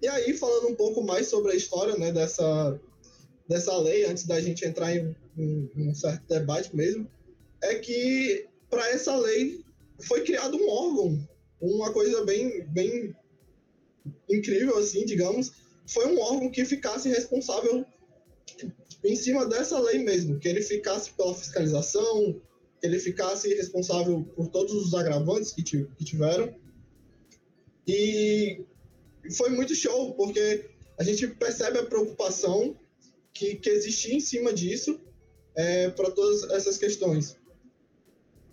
E 0.00 0.08
aí, 0.08 0.32
falando 0.34 0.68
um 0.68 0.74
pouco 0.74 1.02
mais 1.02 1.28
sobre 1.28 1.52
a 1.52 1.54
história 1.54 1.96
né, 1.96 2.10
dessa, 2.10 2.80
dessa 3.46 3.76
lei, 3.78 4.04
antes 4.04 4.26
da 4.26 4.40
gente 4.40 4.64
entrar 4.64 4.94
em, 4.94 5.14
um 5.76 5.94
certo 5.94 6.26
debate 6.26 6.74
mesmo, 6.74 7.06
é 7.62 7.74
que 7.76 8.48
para 8.68 8.88
essa 8.90 9.14
lei 9.16 9.62
foi 10.00 10.22
criado 10.22 10.56
um 10.56 10.68
órgão, 10.68 11.28
uma 11.60 11.92
coisa 11.92 12.24
bem, 12.24 12.64
bem 12.68 13.14
incrível, 14.28 14.78
assim, 14.78 15.04
digamos, 15.04 15.52
foi 15.86 16.06
um 16.06 16.18
órgão 16.20 16.50
que 16.50 16.64
ficasse 16.64 17.08
responsável 17.08 17.84
em 19.04 19.16
cima 19.16 19.46
dessa 19.46 19.78
lei 19.78 19.98
mesmo, 19.98 20.38
que 20.38 20.48
ele 20.48 20.62
ficasse 20.62 21.12
pela 21.12 21.34
fiscalização, 21.34 22.40
que 22.80 22.86
ele 22.86 22.98
ficasse 22.98 23.52
responsável 23.54 24.24
por 24.34 24.48
todos 24.48 24.72
os 24.72 24.94
agravantes 24.94 25.52
que, 25.52 25.62
que 25.62 26.04
tiveram. 26.04 26.54
E 27.86 28.64
foi 29.30 29.50
muito 29.50 29.74
show, 29.74 30.14
porque 30.14 30.66
a 30.98 31.02
gente 31.02 31.26
percebe 31.28 31.78
a 31.78 31.86
preocupação 31.86 32.76
que, 33.32 33.56
que 33.56 33.70
existia 33.70 34.14
em 34.14 34.20
cima 34.20 34.52
disso 34.52 35.00
é, 35.56 35.90
para 35.90 36.10
todas 36.10 36.50
essas 36.50 36.76
questões. 36.76 37.36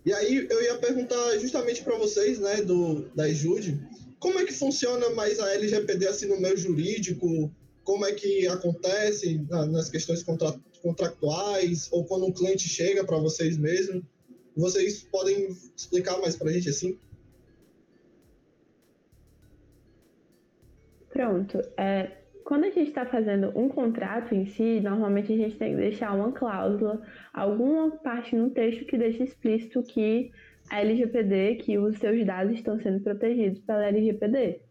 E 0.05 0.13
aí 0.13 0.47
eu 0.49 0.63
ia 0.63 0.77
perguntar 0.77 1.37
justamente 1.39 1.83
para 1.83 1.97
vocês, 1.97 2.39
né, 2.39 2.61
do, 2.61 3.09
da 3.13 3.29
Ejude, 3.29 3.77
como 4.19 4.39
é 4.39 4.45
que 4.45 4.53
funciona 4.53 5.09
mais 5.11 5.39
a 5.39 5.53
LGPD 5.53 6.07
assim 6.07 6.25
no 6.27 6.39
meio 6.39 6.57
jurídico? 6.57 7.53
Como 7.83 8.05
é 8.05 8.13
que 8.13 8.47
acontece 8.47 9.45
nas 9.49 9.89
questões 9.89 10.23
contra, 10.23 10.59
contractuais 10.81 11.87
ou 11.91 12.05
quando 12.05 12.25
um 12.25 12.31
cliente 12.31 12.67
chega 12.67 13.03
para 13.03 13.17
vocês 13.17 13.57
mesmo? 13.57 14.01
Vocês 14.55 15.03
podem 15.03 15.55
explicar 15.75 16.19
mais 16.19 16.35
para 16.35 16.49
a 16.49 16.53
gente 16.53 16.69
assim? 16.69 16.97
Pronto. 21.17 21.59
É, 21.75 22.11
quando 22.45 22.65
a 22.65 22.69
gente 22.69 22.89
está 22.89 23.03
fazendo 23.03 23.51
um 23.55 23.67
contrato 23.67 24.35
em 24.35 24.45
si, 24.45 24.79
normalmente 24.79 25.33
a 25.33 25.35
gente 25.35 25.57
tem 25.57 25.71
que 25.71 25.81
deixar 25.81 26.13
uma 26.13 26.31
cláusula, 26.31 27.01
alguma 27.33 27.89
parte 27.89 28.35
no 28.35 28.51
texto 28.51 28.85
que 28.85 28.95
deixe 28.99 29.23
explícito 29.23 29.81
que 29.81 30.29
a 30.69 30.79
LGPD, 30.79 31.55
que 31.55 31.75
os 31.79 31.97
seus 31.97 32.23
dados 32.23 32.53
estão 32.53 32.79
sendo 32.79 33.01
protegidos 33.01 33.59
pela 33.61 33.87
LGPD. 33.87 34.61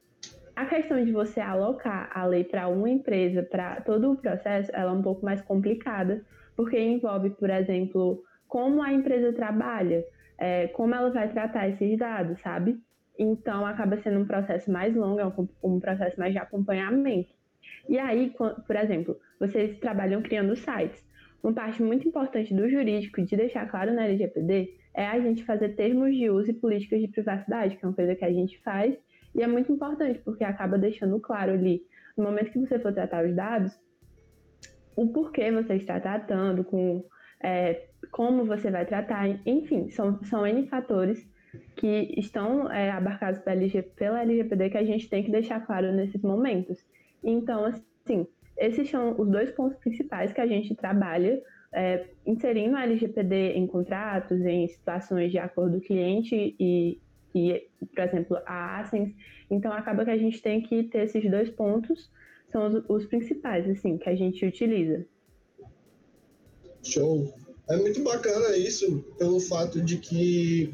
A 0.54 0.66
questão 0.66 1.04
de 1.04 1.10
você 1.10 1.40
alocar 1.40 2.12
a 2.14 2.24
lei 2.26 2.44
para 2.44 2.68
uma 2.68 2.88
empresa, 2.88 3.42
para 3.42 3.80
todo 3.80 4.12
o 4.12 4.16
processo, 4.16 4.70
ela 4.72 4.92
é 4.92 4.94
um 4.94 5.02
pouco 5.02 5.24
mais 5.24 5.42
complicada, 5.42 6.24
porque 6.56 6.78
envolve, 6.78 7.30
por 7.30 7.50
exemplo, 7.50 8.22
como 8.46 8.80
a 8.80 8.92
empresa 8.92 9.32
trabalha, 9.32 10.04
é, 10.38 10.68
como 10.68 10.94
ela 10.94 11.10
vai 11.10 11.28
tratar 11.28 11.68
esses 11.68 11.98
dados, 11.98 12.40
sabe? 12.40 12.78
Então, 13.18 13.64
acaba 13.64 13.96
sendo 13.98 14.20
um 14.20 14.26
processo 14.26 14.70
mais 14.70 14.94
longo, 14.94 15.20
é 15.20 15.26
um, 15.26 15.48
um 15.62 15.80
processo 15.80 16.18
mais 16.18 16.32
de 16.32 16.38
acompanhamento. 16.38 17.34
E 17.88 17.98
aí, 17.98 18.34
por 18.66 18.76
exemplo, 18.76 19.18
vocês 19.38 19.78
trabalham 19.78 20.22
criando 20.22 20.56
sites. 20.56 21.04
Uma 21.42 21.52
parte 21.52 21.82
muito 21.82 22.08
importante 22.08 22.52
do 22.52 22.68
jurídico, 22.68 23.22
de 23.22 23.36
deixar 23.36 23.68
claro 23.68 23.92
na 23.94 24.04
LGPD, 24.04 24.74
é 24.94 25.06
a 25.06 25.20
gente 25.20 25.44
fazer 25.44 25.70
termos 25.70 26.14
de 26.14 26.28
uso 26.30 26.50
e 26.50 26.54
políticas 26.54 27.00
de 27.00 27.08
privacidade, 27.08 27.76
que 27.76 27.84
é 27.84 27.88
uma 27.88 27.94
coisa 27.94 28.14
que 28.14 28.24
a 28.24 28.32
gente 28.32 28.58
faz, 28.62 28.96
e 29.34 29.42
é 29.42 29.46
muito 29.46 29.70
importante, 29.70 30.18
porque 30.20 30.42
acaba 30.42 30.78
deixando 30.78 31.20
claro 31.20 31.52
ali, 31.52 31.82
no 32.16 32.24
momento 32.24 32.50
que 32.50 32.58
você 32.58 32.78
for 32.78 32.92
tratar 32.92 33.24
os 33.24 33.34
dados, 33.34 33.78
o 34.96 35.06
porquê 35.08 35.52
você 35.52 35.74
está 35.74 36.00
tratando, 36.00 36.64
com 36.64 37.04
é, 37.42 37.88
como 38.10 38.46
você 38.46 38.70
vai 38.70 38.86
tratar, 38.86 39.28
enfim, 39.44 39.90
são, 39.90 40.22
são 40.24 40.46
N 40.46 40.66
fatores 40.66 41.28
que 41.76 42.14
estão 42.16 42.70
é, 42.70 42.90
abarcados 42.90 43.40
pela, 43.40 43.56
LG, 43.56 43.82
pela 43.96 44.22
LGPD 44.22 44.70
que 44.70 44.78
a 44.78 44.84
gente 44.84 45.08
tem 45.08 45.22
que 45.22 45.30
deixar 45.30 45.64
claro 45.66 45.92
nesses 45.92 46.20
momentos. 46.22 46.84
Então, 47.22 47.64
assim, 47.64 48.26
esses 48.56 48.88
são 48.88 49.18
os 49.20 49.28
dois 49.28 49.50
pontos 49.50 49.78
principais 49.78 50.32
que 50.32 50.40
a 50.40 50.46
gente 50.46 50.74
trabalha, 50.74 51.42
é, 51.72 52.06
inserindo 52.24 52.76
a 52.76 52.84
LGPD 52.84 53.52
em 53.52 53.66
contratos, 53.66 54.40
em 54.40 54.66
situações 54.68 55.30
de 55.30 55.38
acordo 55.38 55.78
do 55.78 55.80
cliente 55.80 56.56
e, 56.58 57.00
e, 57.34 57.66
por 57.94 58.04
exemplo, 58.04 58.38
a 58.46 58.80
Asens. 58.80 59.14
Então, 59.50 59.72
acaba 59.72 60.04
que 60.04 60.10
a 60.10 60.16
gente 60.16 60.40
tem 60.40 60.62
que 60.62 60.84
ter 60.84 61.04
esses 61.04 61.30
dois 61.30 61.50
pontos, 61.50 62.10
são 62.50 62.66
os, 62.66 62.84
os 62.88 63.06
principais, 63.06 63.68
assim, 63.68 63.98
que 63.98 64.08
a 64.08 64.14
gente 64.14 64.44
utiliza. 64.46 65.06
Show. 66.82 67.34
É 67.68 67.76
muito 67.76 68.02
bacana 68.04 68.56
isso, 68.56 69.02
pelo 69.18 69.40
fato 69.40 69.82
de 69.82 69.98
que 69.98 70.72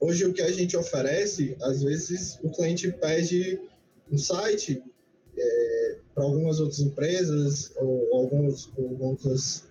hoje 0.00 0.24
o 0.24 0.32
que 0.32 0.42
a 0.42 0.50
gente 0.52 0.76
oferece, 0.76 1.56
às 1.60 1.82
vezes 1.82 2.38
o 2.42 2.50
cliente 2.50 2.90
pede 2.92 3.60
um 4.10 4.18
site 4.18 4.82
é, 5.36 5.96
para 6.14 6.24
algumas 6.24 6.60
outras 6.60 6.80
empresas 6.80 7.72
ou 7.76 8.14
alguns 8.14 8.70
ou 8.76 9.00
outros 9.00 9.64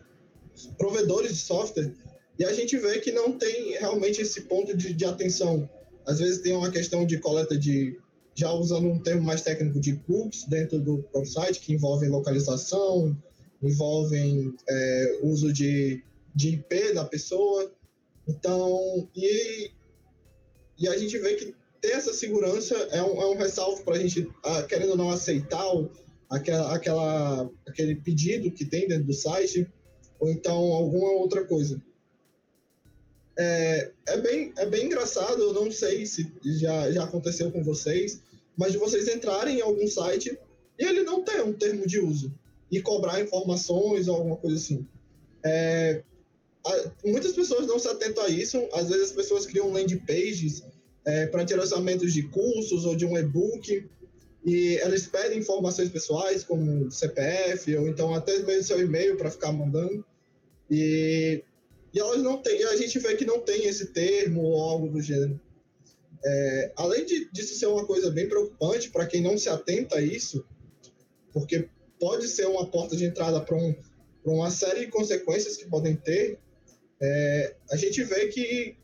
provedores 0.77 1.32
de 1.32 1.38
software 1.38 1.91
e 2.38 2.44
a 2.44 2.53
gente 2.53 2.77
vê 2.77 3.00
que 3.00 3.12
não 3.12 3.38
tem 3.38 3.72
realmente 3.77 4.22
esse 4.22 4.41
ponto 4.41 4.75
de, 4.75 4.94
de 4.94 5.05
atenção. 5.05 5.70
Às 6.05 6.20
vezes 6.20 6.41
tem 6.41 6.53
uma 6.53 6.70
questão 6.70 7.05
de 7.05 7.17
coleta 7.17 7.58
de, 7.58 7.98
já 8.34 8.51
usando 8.51 8.88
um 8.88 9.00
termo 9.00 9.24
mais 9.24 9.41
técnico, 9.41 9.79
de 9.79 9.96
cookies 9.96 10.44
dentro 10.46 10.79
do 10.79 10.98
próprio 11.03 11.32
site, 11.32 11.62
que 11.62 11.74
envolvem 11.74 12.10
localização, 12.10 13.17
envolvem 13.63 14.53
é, 14.67 15.20
uso 15.24 15.51
de, 15.51 16.03
de 16.36 16.50
IP 16.50 16.94
da 16.94 17.05
pessoa. 17.05 17.72
Então, 18.27 19.08
e, 19.15 19.72
e 20.77 20.88
a 20.88 20.98
gente 20.98 21.17
vê 21.17 21.36
que 21.36 21.55
ter 21.82 21.91
essa 21.91 22.13
segurança 22.13 22.75
é 22.91 23.01
um, 23.01 23.22
é 23.22 23.25
um 23.27 23.36
ressalvo 23.36 23.84
para 23.84 23.96
a 23.96 24.00
gente, 24.00 24.27
querendo 24.67 24.91
ou 24.91 24.98
não, 24.98 25.10
aceitar 25.10 25.63
aquela, 26.29 26.75
aquela, 26.75 27.50
aquele 27.67 27.96
pedido 27.96 28.51
que 28.51 28.65
tem 28.65 28.88
dentro 28.88 29.05
do 29.05 29.13
site, 29.13 29.67
ou 30.20 30.29
então 30.29 30.55
alguma 30.55 31.12
outra 31.12 31.46
coisa. 31.46 31.82
É, 33.38 33.91
é, 34.08 34.17
bem, 34.17 34.53
é 34.58 34.65
bem 34.65 34.86
engraçado, 34.86 35.41
eu 35.41 35.53
não 35.53 35.70
sei 35.72 36.05
se 36.05 36.32
já, 36.44 36.91
já 36.91 37.03
aconteceu 37.03 37.51
com 37.51 37.63
vocês, 37.63 38.22
mas 38.58 38.72
de 38.72 38.77
vocês 38.77 39.08
entrarem 39.08 39.58
em 39.58 39.62
algum 39.62 39.88
site 39.88 40.38
e 40.79 40.86
ele 40.86 41.03
não 41.03 41.22
tem 41.24 41.41
um 41.41 41.53
termo 41.53 41.86
de 41.86 42.00
uso 42.00 42.34
e 42.72 42.82
cobrar 42.82 43.22
informações 43.22 44.08
ou 44.08 44.15
alguma 44.15 44.38
coisa 44.38 44.55
assim. 44.55 44.88
É, 45.44 46.01
muitas 47.03 47.34
pessoas 47.34 47.67
não 47.67 47.77
se 47.77 47.88
atentam 47.88 48.24
a 48.24 48.29
isso, 48.29 48.67
às 48.74 48.89
vezes 48.89 49.10
as 49.10 49.12
pessoas 49.12 49.45
criam 49.45 49.72
landing 49.72 50.00
pages 50.00 50.63
é, 51.05 51.27
para 51.27 51.43
direcionamentos 51.43 52.13
de 52.13 52.24
cursos 52.24 52.86
ou 52.86 52.95
de 52.95 53.05
um 53.05 53.17
e-book 53.17 53.88
e 54.43 54.77
elas 54.77 55.05
pedem 55.05 55.39
informações 55.39 55.89
pessoais 55.89 56.43
como 56.43 56.89
CPF 56.91 57.75
ou 57.77 57.88
então 57.88 58.13
até 58.13 58.39
mesmo 58.39 58.63
seu 58.63 58.79
e-mail 58.79 59.15
para 59.17 59.31
ficar 59.31 59.51
mandando 59.51 60.03
e, 60.69 61.43
e 61.93 62.00
elas 62.00 62.22
não 62.22 62.38
têm, 62.41 62.63
a 62.63 62.75
gente 62.75 62.98
vê 63.00 63.15
que 63.15 63.25
não 63.25 63.39
tem 63.39 63.65
esse 63.65 63.88
termo 63.88 64.41
ou 64.41 64.62
algo 64.62 64.89
do 64.89 65.01
gênero. 65.01 65.39
É, 66.27 66.72
além 66.75 67.05
de, 67.05 67.29
disso 67.31 67.53
ser 67.53 67.67
uma 67.67 67.86
coisa 67.86 68.10
bem 68.10 68.27
preocupante 68.27 68.89
para 68.89 69.05
quem 69.05 69.22
não 69.22 69.38
se 69.38 69.48
atenta 69.48 69.98
a 69.98 70.01
isso, 70.01 70.43
porque 71.31 71.69
pode 72.00 72.27
ser 72.27 72.48
uma 72.48 72.65
porta 72.65 72.95
de 72.95 73.05
entrada 73.05 73.39
para 73.41 73.55
um, 73.55 73.75
uma 74.25 74.50
série 74.50 74.86
de 74.86 74.91
consequências 74.91 75.55
que 75.55 75.67
podem 75.67 75.95
ter, 75.95 76.39
é, 77.02 77.56
a 77.72 77.75
gente 77.75 78.04
vê 78.04 78.28
que, 78.28 78.78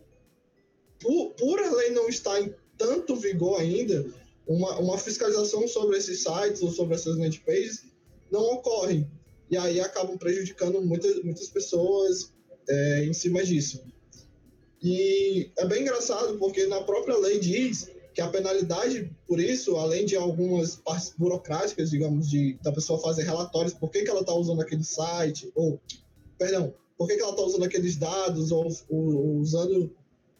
por, 0.99 1.31
por 1.31 1.59
a 1.59 1.71
lei 1.71 1.91
não 1.91 2.09
estar 2.09 2.39
em 2.41 2.53
tanto 2.77 3.15
vigor 3.15 3.59
ainda, 3.59 4.05
uma, 4.47 4.77
uma 4.79 4.97
fiscalização 4.97 5.67
sobre 5.67 5.97
esses 5.97 6.23
sites 6.23 6.61
ou 6.61 6.71
sobre 6.71 6.95
essas 6.95 7.17
landing 7.17 7.39
pages 7.45 7.85
não 8.31 8.41
ocorre. 8.53 9.05
E 9.49 9.57
aí 9.57 9.79
acabam 9.81 10.17
prejudicando 10.17 10.81
muitas, 10.81 11.21
muitas 11.23 11.47
pessoas 11.49 12.33
é, 12.67 13.05
em 13.05 13.13
cima 13.13 13.43
disso. 13.43 13.83
E 14.81 15.51
é 15.57 15.65
bem 15.65 15.81
engraçado 15.81 16.37
porque 16.37 16.65
na 16.65 16.81
própria 16.81 17.17
lei 17.17 17.39
diz 17.39 17.89
que 18.13 18.21
a 18.21 18.27
penalidade 18.27 19.11
por 19.27 19.39
isso, 19.39 19.77
além 19.77 20.05
de 20.05 20.15
algumas 20.15 20.75
partes 20.75 21.13
burocráticas, 21.17 21.91
digamos, 21.91 22.29
de 22.29 22.57
da 22.61 22.71
pessoa 22.71 22.99
fazer 22.99 23.23
relatórios 23.23 23.73
por 23.73 23.89
que, 23.89 24.03
que 24.03 24.09
ela 24.09 24.21
está 24.21 24.33
usando 24.33 24.61
aquele 24.61 24.83
site, 24.83 25.51
ou, 25.55 25.79
perdão, 26.37 26.73
por 27.01 27.07
que, 27.07 27.15
que 27.15 27.23
ela 27.23 27.31
está 27.31 27.41
usando 27.41 27.63
aqueles 27.63 27.95
dados, 27.95 28.51
ou, 28.51 28.71
ou 28.87 29.37
usando 29.37 29.91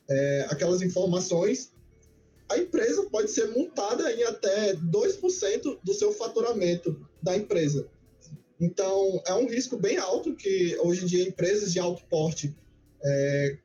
é, 0.07 0.45
aquelas 0.47 0.83
informações, 0.83 1.73
a 2.47 2.55
empresa 2.59 3.01
pode 3.09 3.31
ser 3.31 3.47
multada 3.47 4.13
em 4.13 4.21
até 4.21 4.75
2% 4.75 5.79
do 5.83 5.93
seu 5.95 6.13
faturamento 6.13 7.03
da 7.19 7.35
empresa. 7.35 7.87
Então, 8.59 9.23
é 9.25 9.33
um 9.33 9.47
risco 9.47 9.75
bem 9.75 9.97
alto 9.97 10.35
que 10.35 10.77
hoje 10.83 11.03
em 11.03 11.07
dia 11.07 11.27
empresas 11.27 11.73
de 11.73 11.79
alto 11.79 12.03
porte 12.07 12.55
é, 13.03 13.57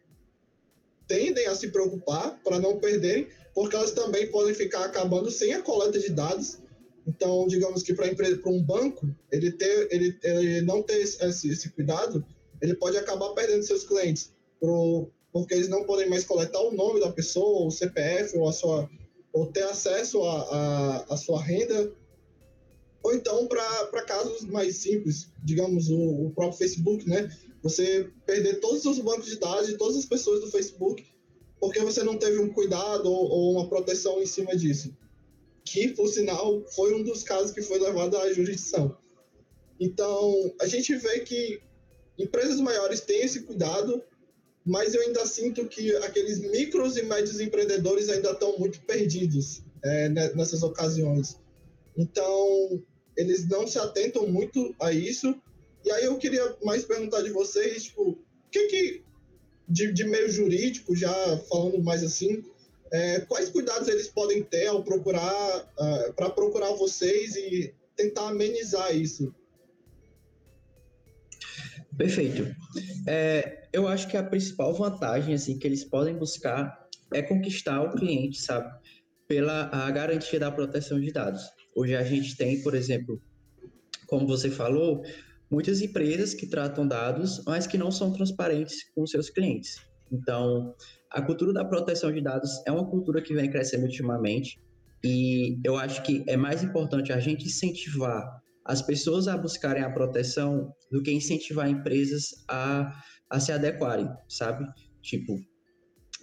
tendem 1.06 1.48
a 1.48 1.54
se 1.54 1.68
preocupar 1.68 2.40
para 2.42 2.58
não 2.58 2.78
perderem, 2.78 3.28
porque 3.54 3.76
elas 3.76 3.90
também 3.90 4.30
podem 4.30 4.54
ficar 4.54 4.86
acabando 4.86 5.30
sem 5.30 5.52
a 5.52 5.60
coleta 5.60 5.98
de 5.98 6.08
dados. 6.08 6.60
Então, 7.06 7.46
digamos 7.46 7.82
que 7.82 7.92
para 7.92 8.08
um 8.46 8.62
banco, 8.62 9.06
ele, 9.30 9.52
ter, 9.52 9.86
ele, 9.90 10.18
ele 10.22 10.62
não 10.62 10.82
ter 10.82 10.96
esse, 11.02 11.50
esse, 11.50 11.68
cuidado, 11.68 12.24
ele 12.60 12.74
pode 12.74 12.96
acabar 12.96 13.30
perdendo 13.30 13.62
seus 13.62 13.84
clientes, 13.84 14.32
pro, 14.60 15.08
porque 15.32 15.54
eles 15.54 15.68
não 15.68 15.84
podem 15.84 16.08
mais 16.08 16.24
coletar 16.24 16.60
o 16.60 16.72
nome 16.72 17.00
da 17.00 17.12
pessoa, 17.12 17.66
o 17.66 17.70
CPF, 17.70 18.36
ou, 18.38 18.48
a 18.48 18.52
sua, 18.52 18.90
ou 19.32 19.46
ter 19.46 19.64
acesso 19.64 20.22
à 20.24 21.16
sua 21.16 21.42
renda. 21.42 21.92
Ou 23.02 23.14
então, 23.14 23.46
para 23.46 24.02
casos 24.02 24.42
mais 24.42 24.76
simples, 24.76 25.30
digamos, 25.44 25.88
o, 25.90 26.26
o 26.26 26.32
próprio 26.34 26.58
Facebook, 26.58 27.08
né? 27.08 27.30
Você 27.62 28.10
perder 28.24 28.60
todos 28.60 28.84
os 28.84 28.98
bancos 28.98 29.26
de 29.26 29.38
dados 29.38 29.66
de 29.66 29.76
todas 29.76 29.96
as 29.96 30.04
pessoas 30.04 30.40
do 30.40 30.50
Facebook 30.50 31.04
porque 31.60 31.80
você 31.80 32.02
não 32.02 32.16
teve 32.16 32.38
um 32.38 32.52
cuidado 32.52 33.10
ou, 33.10 33.28
ou 33.28 33.52
uma 33.52 33.68
proteção 33.68 34.20
em 34.20 34.26
cima 34.26 34.56
disso. 34.56 34.96
Que, 35.64 35.88
por 35.88 36.08
sinal, 36.08 36.64
foi 36.74 36.94
um 36.94 37.02
dos 37.02 37.22
casos 37.22 37.50
que 37.50 37.62
foi 37.62 37.78
levado 37.78 38.16
à 38.16 38.32
jurisdição. 38.32 38.96
Então, 39.80 40.54
a 40.60 40.66
gente 40.66 40.94
vê 40.94 41.20
que 41.20 41.60
empresas 42.18 42.60
maiores 42.60 43.00
têm 43.00 43.22
esse 43.22 43.42
cuidado, 43.42 44.02
mas 44.64 44.94
eu 44.94 45.02
ainda 45.02 45.24
sinto 45.26 45.66
que 45.66 45.94
aqueles 45.96 46.40
micros 46.40 46.96
e 46.96 47.02
médios 47.02 47.40
empreendedores 47.40 48.08
ainda 48.08 48.32
estão 48.32 48.58
muito 48.58 48.80
perdidos 48.80 49.62
é, 49.82 50.08
nessas 50.08 50.62
ocasiões. 50.62 51.38
Então, 51.96 52.82
eles 53.16 53.46
não 53.48 53.66
se 53.66 53.78
atentam 53.78 54.26
muito 54.26 54.74
a 54.80 54.92
isso. 54.92 55.34
E 55.84 55.90
aí 55.92 56.04
eu 56.04 56.18
queria 56.18 56.56
mais 56.64 56.84
perguntar 56.84 57.22
de 57.22 57.30
vocês, 57.30 57.84
tipo, 57.84 58.10
o 58.10 58.18
que 58.50 58.66
que, 58.66 59.02
de, 59.68 59.92
de 59.92 60.04
meio 60.04 60.28
jurídico, 60.30 60.96
já 60.96 61.14
falando 61.48 61.82
mais 61.82 62.02
assim, 62.02 62.44
é, 62.92 63.20
quais 63.20 63.48
cuidados 63.48 63.88
eles 63.88 64.08
podem 64.08 64.42
ter 64.42 64.66
ao 64.66 64.82
procurar, 64.82 65.72
uh, 65.78 66.12
para 66.14 66.30
procurar 66.30 66.72
vocês 66.72 67.36
e 67.36 67.74
tentar 67.96 68.28
amenizar 68.28 68.94
isso? 68.96 69.34
Perfeito. 71.96 72.54
É, 73.06 73.68
eu 73.72 73.88
acho 73.88 74.08
que 74.08 74.16
a 74.16 74.22
principal 74.22 74.74
vantagem 74.74 75.34
assim 75.34 75.58
que 75.58 75.66
eles 75.66 75.84
podem 75.84 76.16
buscar 76.16 76.86
é 77.12 77.22
conquistar 77.22 77.82
o 77.82 77.94
cliente, 77.94 78.40
sabe? 78.40 78.70
Pela 79.26 79.70
a 79.72 79.90
garantia 79.90 80.38
da 80.38 80.50
proteção 80.50 81.00
de 81.00 81.12
dados. 81.12 81.42
Hoje 81.74 81.96
a 81.96 82.02
gente 82.02 82.36
tem, 82.36 82.62
por 82.62 82.74
exemplo, 82.74 83.20
como 84.06 84.26
você 84.26 84.50
falou, 84.50 85.02
muitas 85.50 85.80
empresas 85.80 86.34
que 86.34 86.46
tratam 86.46 86.86
dados, 86.86 87.42
mas 87.46 87.66
que 87.66 87.78
não 87.78 87.90
são 87.90 88.12
transparentes 88.12 88.90
com 88.94 89.06
seus 89.06 89.30
clientes. 89.30 89.76
Então, 90.12 90.74
a 91.10 91.22
cultura 91.22 91.52
da 91.52 91.64
proteção 91.64 92.12
de 92.12 92.20
dados 92.20 92.50
é 92.66 92.72
uma 92.72 92.88
cultura 92.88 93.20
que 93.22 93.34
vem 93.34 93.50
crescendo 93.50 93.84
ultimamente 93.84 94.60
e 95.04 95.58
eu 95.64 95.76
acho 95.76 96.02
que 96.02 96.24
é 96.26 96.36
mais 96.36 96.62
importante 96.62 97.12
a 97.12 97.20
gente 97.20 97.46
incentivar 97.46 98.42
as 98.66 98.82
pessoas 98.82 99.28
a 99.28 99.36
buscarem 99.36 99.82
a 99.82 99.90
proteção 99.90 100.72
do 100.90 101.02
que 101.02 101.12
incentivar 101.12 101.68
empresas 101.68 102.44
a, 102.48 102.92
a 103.30 103.40
se 103.40 103.52
adequarem, 103.52 104.08
sabe? 104.28 104.66
Tipo, 105.02 105.38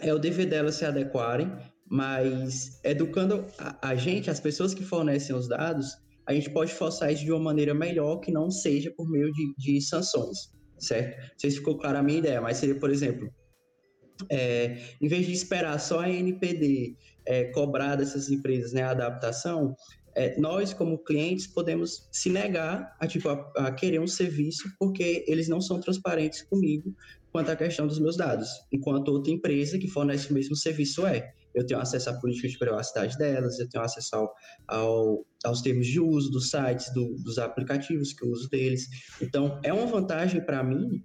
é 0.02 0.14
o 0.14 0.20
dever 0.20 0.48
delas 0.48 0.76
se 0.76 0.86
adequarem, 0.86 1.52
mas 1.90 2.80
educando 2.84 3.46
a, 3.58 3.90
a 3.90 3.96
gente, 3.96 4.30
as 4.30 4.40
pessoas 4.40 4.74
que 4.74 4.84
fornecem 4.84 5.36
os 5.36 5.48
dados, 5.48 5.88
a 6.26 6.34
gente 6.34 6.50
pode 6.50 6.74
forçar 6.74 7.12
isso 7.12 7.24
de 7.24 7.32
uma 7.32 7.40
maneira 7.40 7.74
melhor 7.74 8.18
que 8.18 8.32
não 8.32 8.50
seja 8.50 8.92
por 8.96 9.10
meio 9.10 9.32
de, 9.32 9.54
de 9.58 9.82
sanções, 9.82 10.38
certo? 10.80 11.18
Não 11.20 11.40
sei 11.40 11.52
se 11.52 11.58
ficou 11.58 11.78
clara 11.78 12.00
a 12.00 12.04
minha 12.04 12.20
ideia, 12.20 12.42
mas 12.42 12.58
seria, 12.58 12.76
por 12.76 12.90
exemplo, 12.90 13.30
é, 14.30 14.78
em 15.02 15.08
vez 15.08 15.26
de 15.26 15.34
esperar 15.34 15.80
só 15.80 16.02
a 16.02 16.10
NPD 16.10 16.96
é, 17.26 17.46
cobrar 17.46 17.96
dessas 17.96 18.30
empresas 18.30 18.74
né, 18.74 18.84
a 18.84 18.92
adaptação, 18.92 19.76
é, 20.16 20.40
nós, 20.40 20.74
como 20.74 20.98
clientes, 20.98 21.48
podemos 21.48 22.08
se 22.12 22.30
negar 22.30 22.96
a, 23.00 23.08
tipo, 23.08 23.30
a, 23.30 23.52
a, 23.56 23.72
querer 23.72 24.00
um 24.00 24.08
serviço 24.08 24.70
porque 24.80 25.24
eles 25.28 25.48
não 25.48 25.62
são 25.62 25.80
transparentes 25.80 26.42
comigo 26.44 26.96
quanto 27.32 27.50
à 27.50 27.56
questão 27.56 27.88
dos 27.88 28.00
meus 28.00 28.16
dados, 28.16 28.48
enquanto 28.72 29.10
outra 29.10 29.32
empresa 29.32 29.80
que 29.80 29.88
fornece 29.88 30.30
o 30.30 30.34
mesmo 30.34 30.56
serviço 30.56 31.06
é 31.06 31.34
eu 31.54 31.66
tenho 31.66 31.80
acesso 31.80 32.10
à 32.10 32.14
política 32.14 32.48
de 32.48 32.58
privacidade 32.58 33.18
delas, 33.18 33.60
eu 33.60 33.70
tenho 33.70 33.84
acesso 33.84 34.16
ao, 34.16 34.34
ao, 34.68 35.26
aos 35.46 35.62
termos 35.62 35.88
de 35.88 36.00
uso 36.00 36.32
dos 36.32 36.50
sites, 36.50 36.92
do, 36.94 37.16
dos 37.24 37.38
aplicativos 37.38 38.14
que 38.14 38.26
eu 38.26 38.32
uso 38.32 38.50
deles. 38.50 38.88
Então, 39.22 39.60
é 39.64 39.72
uma 39.72 39.86
vantagem 39.86 40.44
para 40.44 40.64
mim 40.64 41.04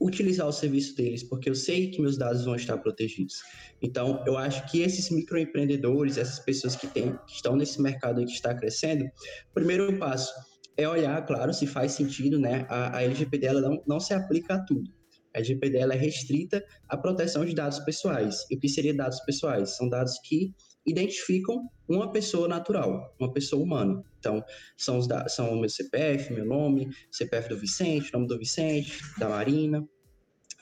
utilizar 0.00 0.46
o 0.46 0.52
serviço 0.52 0.96
deles, 0.96 1.22
porque 1.22 1.50
eu 1.50 1.54
sei 1.54 1.90
que 1.90 2.00
meus 2.00 2.16
dados 2.16 2.44
vão 2.44 2.54
estar 2.54 2.78
protegidos. 2.78 3.34
Então, 3.82 4.22
eu 4.26 4.36
acho 4.36 4.64
que 4.70 4.80
esses 4.80 5.10
microempreendedores, 5.10 6.16
essas 6.16 6.38
pessoas 6.38 6.76
que, 6.76 6.86
têm, 6.86 7.16
que 7.26 7.34
estão 7.34 7.56
nesse 7.56 7.80
mercado 7.80 8.24
que 8.24 8.32
está 8.32 8.54
crescendo, 8.54 9.04
o 9.04 9.54
primeiro 9.54 9.98
passo 9.98 10.32
é 10.76 10.88
olhar, 10.88 11.24
claro, 11.26 11.52
se 11.52 11.66
faz 11.66 11.92
sentido, 11.92 12.38
né? 12.38 12.64
A, 12.68 12.98
a 12.98 13.02
LGPD 13.02 13.52
não, 13.52 13.82
não 13.86 14.00
se 14.00 14.14
aplica 14.14 14.54
a 14.54 14.64
tudo. 14.64 14.88
A 15.34 15.38
LGPD 15.38 15.78
é 15.78 15.94
restrita 15.96 16.64
à 16.88 16.96
proteção 16.96 17.44
de 17.44 17.54
dados 17.54 17.80
pessoais. 17.80 18.46
E 18.50 18.56
o 18.56 18.60
que 18.60 18.68
seria 18.68 18.94
dados 18.94 19.20
pessoais? 19.20 19.76
São 19.76 19.88
dados 19.88 20.18
que 20.24 20.54
identificam 20.88 21.68
uma 21.88 22.10
pessoa 22.10 22.48
natural, 22.48 23.14
uma 23.18 23.32
pessoa 23.32 23.62
humana. 23.62 24.02
Então, 24.18 24.42
são 24.76 24.98
os 24.98 25.06
dados, 25.06 25.34
são 25.34 25.52
o 25.52 25.60
meu 25.60 25.68
CPF, 25.68 26.32
meu 26.32 26.44
nome, 26.44 26.88
CPF 27.10 27.48
do 27.48 27.58
Vicente, 27.58 28.12
nome 28.12 28.26
do 28.26 28.38
Vicente, 28.38 28.98
da 29.18 29.28
Marina, 29.28 29.86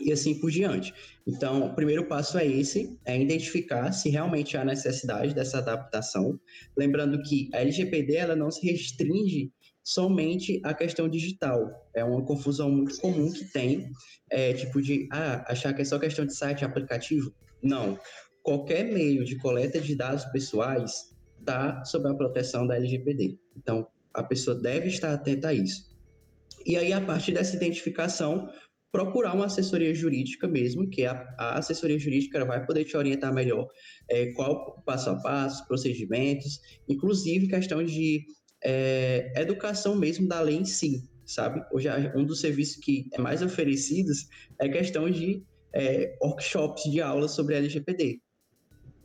e 0.00 0.12
assim 0.12 0.38
por 0.38 0.50
diante. 0.50 0.92
Então, 1.26 1.66
o 1.66 1.74
primeiro 1.74 2.06
passo 2.06 2.38
é 2.38 2.46
esse, 2.46 2.98
é 3.04 3.18
identificar 3.18 3.92
se 3.92 4.08
realmente 4.08 4.56
há 4.56 4.64
necessidade 4.64 5.34
dessa 5.34 5.58
adaptação. 5.58 6.38
Lembrando 6.76 7.20
que 7.22 7.48
a 7.52 7.58
LGPD 7.58 8.16
ela 8.16 8.36
não 8.36 8.50
se 8.50 8.66
restringe 8.66 9.50
somente 9.82 10.60
à 10.64 10.74
questão 10.74 11.08
digital. 11.08 11.88
É 11.94 12.04
uma 12.04 12.24
confusão 12.24 12.70
muito 12.70 13.00
comum 13.00 13.32
que 13.32 13.44
tem, 13.52 13.90
é, 14.30 14.52
tipo 14.52 14.82
de 14.82 15.08
ah, 15.12 15.44
achar 15.48 15.72
que 15.72 15.82
é 15.82 15.84
só 15.84 15.98
questão 15.98 16.26
de 16.26 16.34
site 16.34 16.64
aplicativo. 16.64 17.32
Não. 17.62 17.98
Qualquer 18.46 18.84
meio 18.84 19.24
de 19.24 19.34
coleta 19.38 19.80
de 19.80 19.96
dados 19.96 20.24
pessoais 20.26 21.12
está 21.40 21.84
sob 21.84 22.08
a 22.08 22.14
proteção 22.14 22.64
da 22.64 22.76
LGPD. 22.76 23.36
Então, 23.56 23.88
a 24.14 24.22
pessoa 24.22 24.56
deve 24.56 24.86
estar 24.86 25.12
atenta 25.12 25.48
a 25.48 25.52
isso. 25.52 25.92
E 26.64 26.76
aí, 26.76 26.92
a 26.92 27.00
partir 27.00 27.32
dessa 27.32 27.56
identificação, 27.56 28.48
procurar 28.92 29.34
uma 29.34 29.46
assessoria 29.46 29.92
jurídica 29.92 30.46
mesmo, 30.46 30.88
que 30.88 31.04
a, 31.04 31.26
a 31.36 31.58
assessoria 31.58 31.98
jurídica 31.98 32.44
vai 32.44 32.64
poder 32.64 32.84
te 32.84 32.96
orientar 32.96 33.34
melhor 33.34 33.66
é, 34.08 34.26
qual 34.34 34.80
passo 34.86 35.10
a 35.10 35.16
passo, 35.16 35.66
procedimentos, 35.66 36.60
inclusive 36.88 37.48
questão 37.48 37.84
de 37.84 38.26
é, 38.62 39.32
educação 39.34 39.96
mesmo 39.96 40.28
da 40.28 40.40
lei 40.40 40.58
em 40.58 40.64
si, 40.64 41.02
sabe? 41.24 41.60
Hoje, 41.72 41.88
um 42.14 42.24
dos 42.24 42.40
serviços 42.40 42.76
que 42.76 43.08
é 43.12 43.20
mais 43.20 43.42
oferecidos 43.42 44.28
é 44.60 44.68
questão 44.68 45.10
de 45.10 45.42
é, 45.72 46.16
workshops 46.22 46.84
de 46.84 47.00
aulas 47.00 47.32
sobre 47.32 47.56
LGPD, 47.56 48.20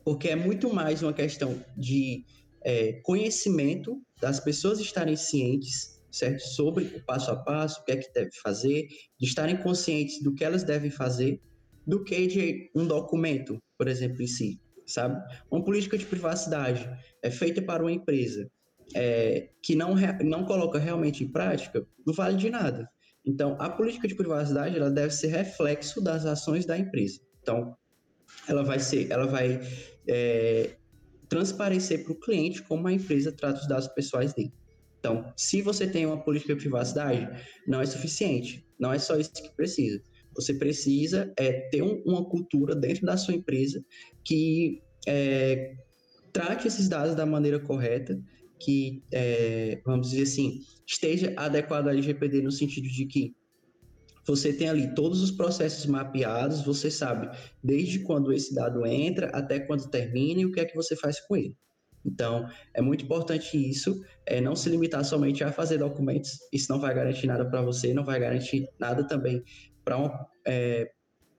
porque 0.04 0.28
é 0.28 0.36
muito 0.36 0.72
mais 0.72 1.02
uma 1.02 1.12
questão 1.12 1.62
de 1.76 2.24
é, 2.64 3.00
conhecimento 3.02 4.00
das 4.20 4.40
pessoas 4.40 4.80
estarem 4.80 5.16
cientes, 5.16 6.00
certo, 6.10 6.40
sobre 6.40 6.84
o 6.84 7.04
passo 7.04 7.30
a 7.30 7.36
passo, 7.36 7.80
o 7.80 7.84
que 7.84 7.92
é 7.92 7.96
que 7.96 8.12
deve 8.12 8.30
fazer, 8.42 8.86
de 9.18 9.26
estarem 9.26 9.56
conscientes 9.56 10.22
do 10.22 10.34
que 10.34 10.44
elas 10.44 10.62
devem 10.62 10.90
fazer, 10.90 11.40
do 11.86 12.04
que 12.04 12.26
de 12.26 12.70
um 12.74 12.86
documento, 12.86 13.60
por 13.76 13.88
exemplo, 13.88 14.22
em 14.22 14.26
si, 14.26 14.60
sabe? 14.86 15.20
Uma 15.50 15.64
política 15.64 15.98
de 15.98 16.06
privacidade 16.06 16.88
é 17.22 17.30
feita 17.30 17.60
para 17.60 17.82
uma 17.82 17.92
empresa 17.92 18.48
é, 18.94 19.50
que 19.62 19.74
não, 19.74 19.94
não 20.22 20.44
coloca 20.44 20.78
realmente 20.78 21.24
em 21.24 21.28
prática, 21.28 21.86
não 22.06 22.14
vale 22.14 22.36
de 22.36 22.50
nada. 22.50 22.88
Então, 23.24 23.56
a 23.60 23.70
política 23.70 24.08
de 24.08 24.14
privacidade 24.14 24.76
ela 24.76 24.90
deve 24.90 25.12
ser 25.12 25.28
reflexo 25.28 26.00
das 26.00 26.26
ações 26.26 26.66
da 26.66 26.76
empresa. 26.76 27.20
Então, 27.40 27.76
ela 28.48 28.64
vai 28.64 28.80
ser, 28.80 29.10
ela 29.10 29.26
vai 29.26 29.60
é, 30.08 30.76
transparecer 31.28 32.04
para 32.04 32.12
o 32.12 32.20
cliente 32.20 32.62
como 32.62 32.86
a 32.88 32.92
empresa 32.92 33.32
trata 33.32 33.60
os 33.60 33.68
dados 33.68 33.88
pessoais 33.88 34.32
dele. 34.34 34.52
Então, 34.98 35.32
se 35.36 35.62
você 35.62 35.86
tem 35.86 36.06
uma 36.06 36.22
política 36.22 36.54
de 36.54 36.60
privacidade, 36.60 37.28
não 37.66 37.80
é 37.80 37.86
suficiente. 37.86 38.64
Não 38.78 38.92
é 38.92 38.98
só 38.98 39.16
isso 39.16 39.32
que 39.32 39.50
precisa. 39.56 40.00
Você 40.34 40.54
precisa 40.54 41.32
é, 41.36 41.68
ter 41.70 41.82
um, 41.82 42.02
uma 42.06 42.24
cultura 42.24 42.74
dentro 42.74 43.04
da 43.04 43.16
sua 43.16 43.34
empresa 43.34 43.84
que 44.24 44.80
é, 45.06 45.74
trate 46.32 46.68
esses 46.68 46.88
dados 46.88 47.14
da 47.14 47.26
maneira 47.26 47.58
correta 47.58 48.20
que, 48.60 49.02
é, 49.12 49.80
vamos 49.84 50.10
dizer 50.10 50.22
assim, 50.22 50.60
esteja 50.86 51.32
adequado 51.36 51.88
à 51.88 51.90
LGPD 51.90 52.42
no 52.42 52.52
sentido 52.52 52.86
de 52.88 53.06
que 53.06 53.34
você 54.24 54.52
tem 54.52 54.68
ali 54.68 54.94
todos 54.94 55.22
os 55.22 55.30
processos 55.30 55.84
mapeados, 55.86 56.62
você 56.62 56.90
sabe 56.90 57.28
desde 57.62 58.00
quando 58.00 58.32
esse 58.32 58.54
dado 58.54 58.86
entra 58.86 59.28
até 59.28 59.60
quando 59.60 59.90
termina 59.90 60.40
e 60.40 60.46
o 60.46 60.52
que 60.52 60.60
é 60.60 60.64
que 60.64 60.76
você 60.76 60.94
faz 60.96 61.20
com 61.20 61.36
ele. 61.36 61.56
Então, 62.04 62.48
é 62.74 62.82
muito 62.82 63.04
importante 63.04 63.56
isso, 63.56 64.02
é 64.26 64.40
não 64.40 64.56
se 64.56 64.68
limitar 64.68 65.04
somente 65.04 65.44
a 65.44 65.52
fazer 65.52 65.78
documentos, 65.78 66.38
isso 66.52 66.70
não 66.70 66.80
vai 66.80 66.94
garantir 66.94 67.26
nada 67.26 67.44
para 67.48 67.62
você, 67.62 67.94
não 67.94 68.04
vai 68.04 68.18
garantir 68.18 68.68
nada 68.78 69.06
também 69.06 69.42
para 69.84 69.98
um 69.98 70.10
é, 70.44 70.90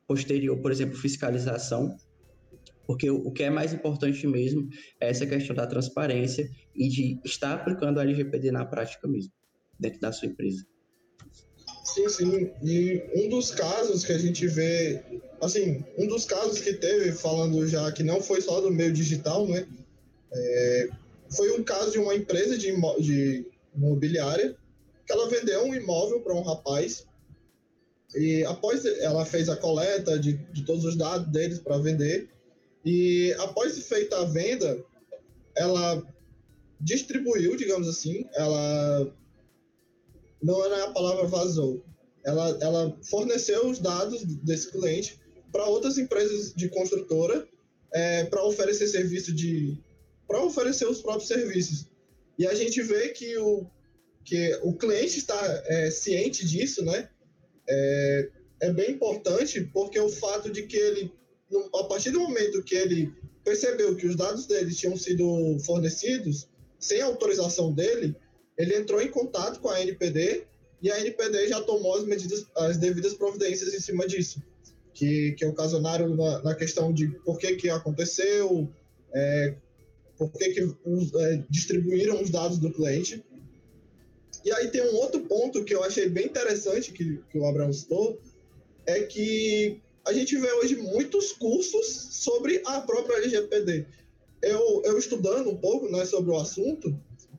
posterior, 0.07 0.57
por 0.61 0.71
exemplo, 0.71 0.97
fiscalização, 0.97 1.97
porque 2.85 3.09
o 3.09 3.31
que 3.31 3.43
é 3.43 3.49
mais 3.49 3.73
importante 3.73 4.25
mesmo 4.27 4.67
é 4.99 5.09
essa 5.09 5.25
questão 5.25 5.55
da 5.55 5.65
transparência 5.65 6.49
e 6.75 6.89
de 6.89 7.19
estar 7.23 7.53
aplicando 7.53 7.99
a 7.99 8.03
LGPD 8.03 8.51
na 8.51 8.65
prática 8.65 9.07
mesmo, 9.07 9.31
dentro 9.79 9.99
da 9.99 10.11
sua 10.11 10.27
empresa. 10.27 10.65
Sim, 11.83 12.07
sim. 12.07 12.51
E 12.63 13.03
um 13.15 13.29
dos 13.29 13.51
casos 13.51 14.05
que 14.05 14.13
a 14.13 14.17
gente 14.17 14.47
vê, 14.47 15.01
assim, 15.41 15.83
um 15.97 16.07
dos 16.07 16.25
casos 16.25 16.59
que 16.59 16.73
teve, 16.73 17.11
falando 17.11 17.67
já 17.67 17.91
que 17.91 18.03
não 18.03 18.21
foi 18.21 18.41
só 18.41 18.61
do 18.61 18.71
meio 18.71 18.93
digital, 18.93 19.45
né? 19.47 19.67
É, 20.31 20.89
foi 21.35 21.51
um 21.51 21.63
caso 21.63 21.91
de 21.91 21.99
uma 21.99 22.15
empresa 22.15 22.57
de, 22.57 22.71
de 23.01 23.45
imobiliária 23.75 24.55
que 25.05 25.11
ela 25.11 25.29
vendeu 25.29 25.63
um 25.65 25.75
imóvel 25.75 26.21
para 26.21 26.33
um 26.33 26.41
rapaz 26.41 27.05
e 28.15 28.43
após 28.45 28.85
ela 28.85 29.25
fez 29.25 29.49
a 29.49 29.55
coleta 29.55 30.17
de, 30.17 30.33
de 30.33 30.63
todos 30.63 30.85
os 30.85 30.95
dados 30.95 31.27
deles 31.31 31.59
para 31.59 31.77
vender 31.77 32.29
e 32.85 33.33
após 33.39 33.77
feita 33.85 34.17
a 34.21 34.25
venda 34.25 34.83
ela 35.55 36.03
distribuiu 36.79 37.55
digamos 37.55 37.87
assim 37.87 38.27
ela 38.33 39.11
não 40.43 40.63
era 40.65 40.85
a 40.85 40.91
palavra 40.91 41.25
vazou 41.25 41.83
ela 42.23 42.57
ela 42.61 42.97
forneceu 43.03 43.67
os 43.67 43.79
dados 43.79 44.23
desse 44.23 44.71
cliente 44.71 45.19
para 45.51 45.65
outras 45.65 45.97
empresas 45.97 46.53
de 46.53 46.69
construtora 46.69 47.47
é, 47.93 48.23
para 48.25 48.43
oferecer 48.43 48.87
serviço 48.87 49.33
de 49.33 49.77
para 50.27 50.41
oferecer 50.43 50.87
os 50.87 51.01
próprios 51.01 51.27
serviços. 51.27 51.87
E 52.39 52.47
a 52.47 52.55
gente 52.55 52.81
vê 52.81 53.09
que 53.09 53.37
o, 53.37 53.67
que 54.23 54.57
o 54.63 54.73
cliente 54.73 55.19
está 55.19 55.63
é, 55.67 55.91
ciente 55.91 56.47
disso, 56.47 56.83
né? 56.83 57.09
É, 57.69 58.29
é 58.61 58.71
bem 58.71 58.91
importante 58.91 59.61
porque 59.73 59.99
o 59.99 60.09
fato 60.09 60.49
de 60.49 60.63
que 60.63 60.77
ele, 60.77 61.13
a 61.75 61.83
partir 61.83 62.11
do 62.11 62.21
momento 62.21 62.63
que 62.63 62.73
ele 62.73 63.13
percebeu 63.43 63.95
que 63.95 64.07
os 64.07 64.15
dados 64.15 64.47
dele 64.47 64.73
tinham 64.73 64.97
sido 64.97 65.59
fornecidos 65.59 66.47
sem 66.79 67.01
autorização 67.01 67.71
dele, 67.71 68.15
ele 68.57 68.75
entrou 68.75 69.01
em 69.01 69.09
contato 69.09 69.59
com 69.59 69.69
a 69.69 69.81
NPD 69.81 70.43
e 70.81 70.91
a 70.91 70.99
NPD 70.99 71.47
já 71.47 71.61
tomou 71.61 71.95
as 71.95 72.03
medidas, 72.03 72.45
as 72.55 72.77
devidas 72.77 73.13
providências 73.13 73.73
em 73.73 73.79
cima 73.79 74.05
disso, 74.05 74.41
que, 74.93 75.31
que 75.33 75.45
ocasionaram 75.45 76.15
na, 76.15 76.41
na 76.41 76.55
questão 76.55 76.93
de 76.93 77.07
por 77.07 77.39
que 77.39 77.55
que 77.55 77.69
aconteceu, 77.69 78.69
é, 79.13 79.55
por 80.17 80.31
que, 80.31 80.49
que 80.49 80.61
é, 80.61 81.43
distribuíram 81.49 82.21
os 82.21 82.29
dados 82.29 82.57
do 82.57 82.71
cliente. 82.71 83.23
E 84.43 84.51
aí 84.51 84.67
tem 84.69 84.81
um 84.81 84.95
outro 84.95 85.21
ponto 85.21 85.63
que 85.63 85.73
eu 85.73 85.83
achei 85.83 86.09
bem 86.09 86.25
interessante 86.25 86.91
que, 86.91 87.19
que 87.31 87.39
o 87.39 87.45
Abraão 87.45 87.71
citou, 87.71 88.19
é 88.85 89.01
que 89.03 89.81
a 90.05 90.11
gente 90.11 90.37
vê 90.37 90.51
hoje 90.53 90.75
muitos 90.75 91.31
cursos 91.31 91.87
sobre 92.11 92.61
a 92.65 92.81
própria 92.81 93.17
LGPD. 93.17 93.85
Eu, 94.41 94.81
eu 94.83 94.97
estudando 94.97 95.49
um 95.49 95.55
pouco 95.55 95.89
né, 95.89 96.03
sobre 96.05 96.31
o 96.31 96.37
assunto, 96.37 96.93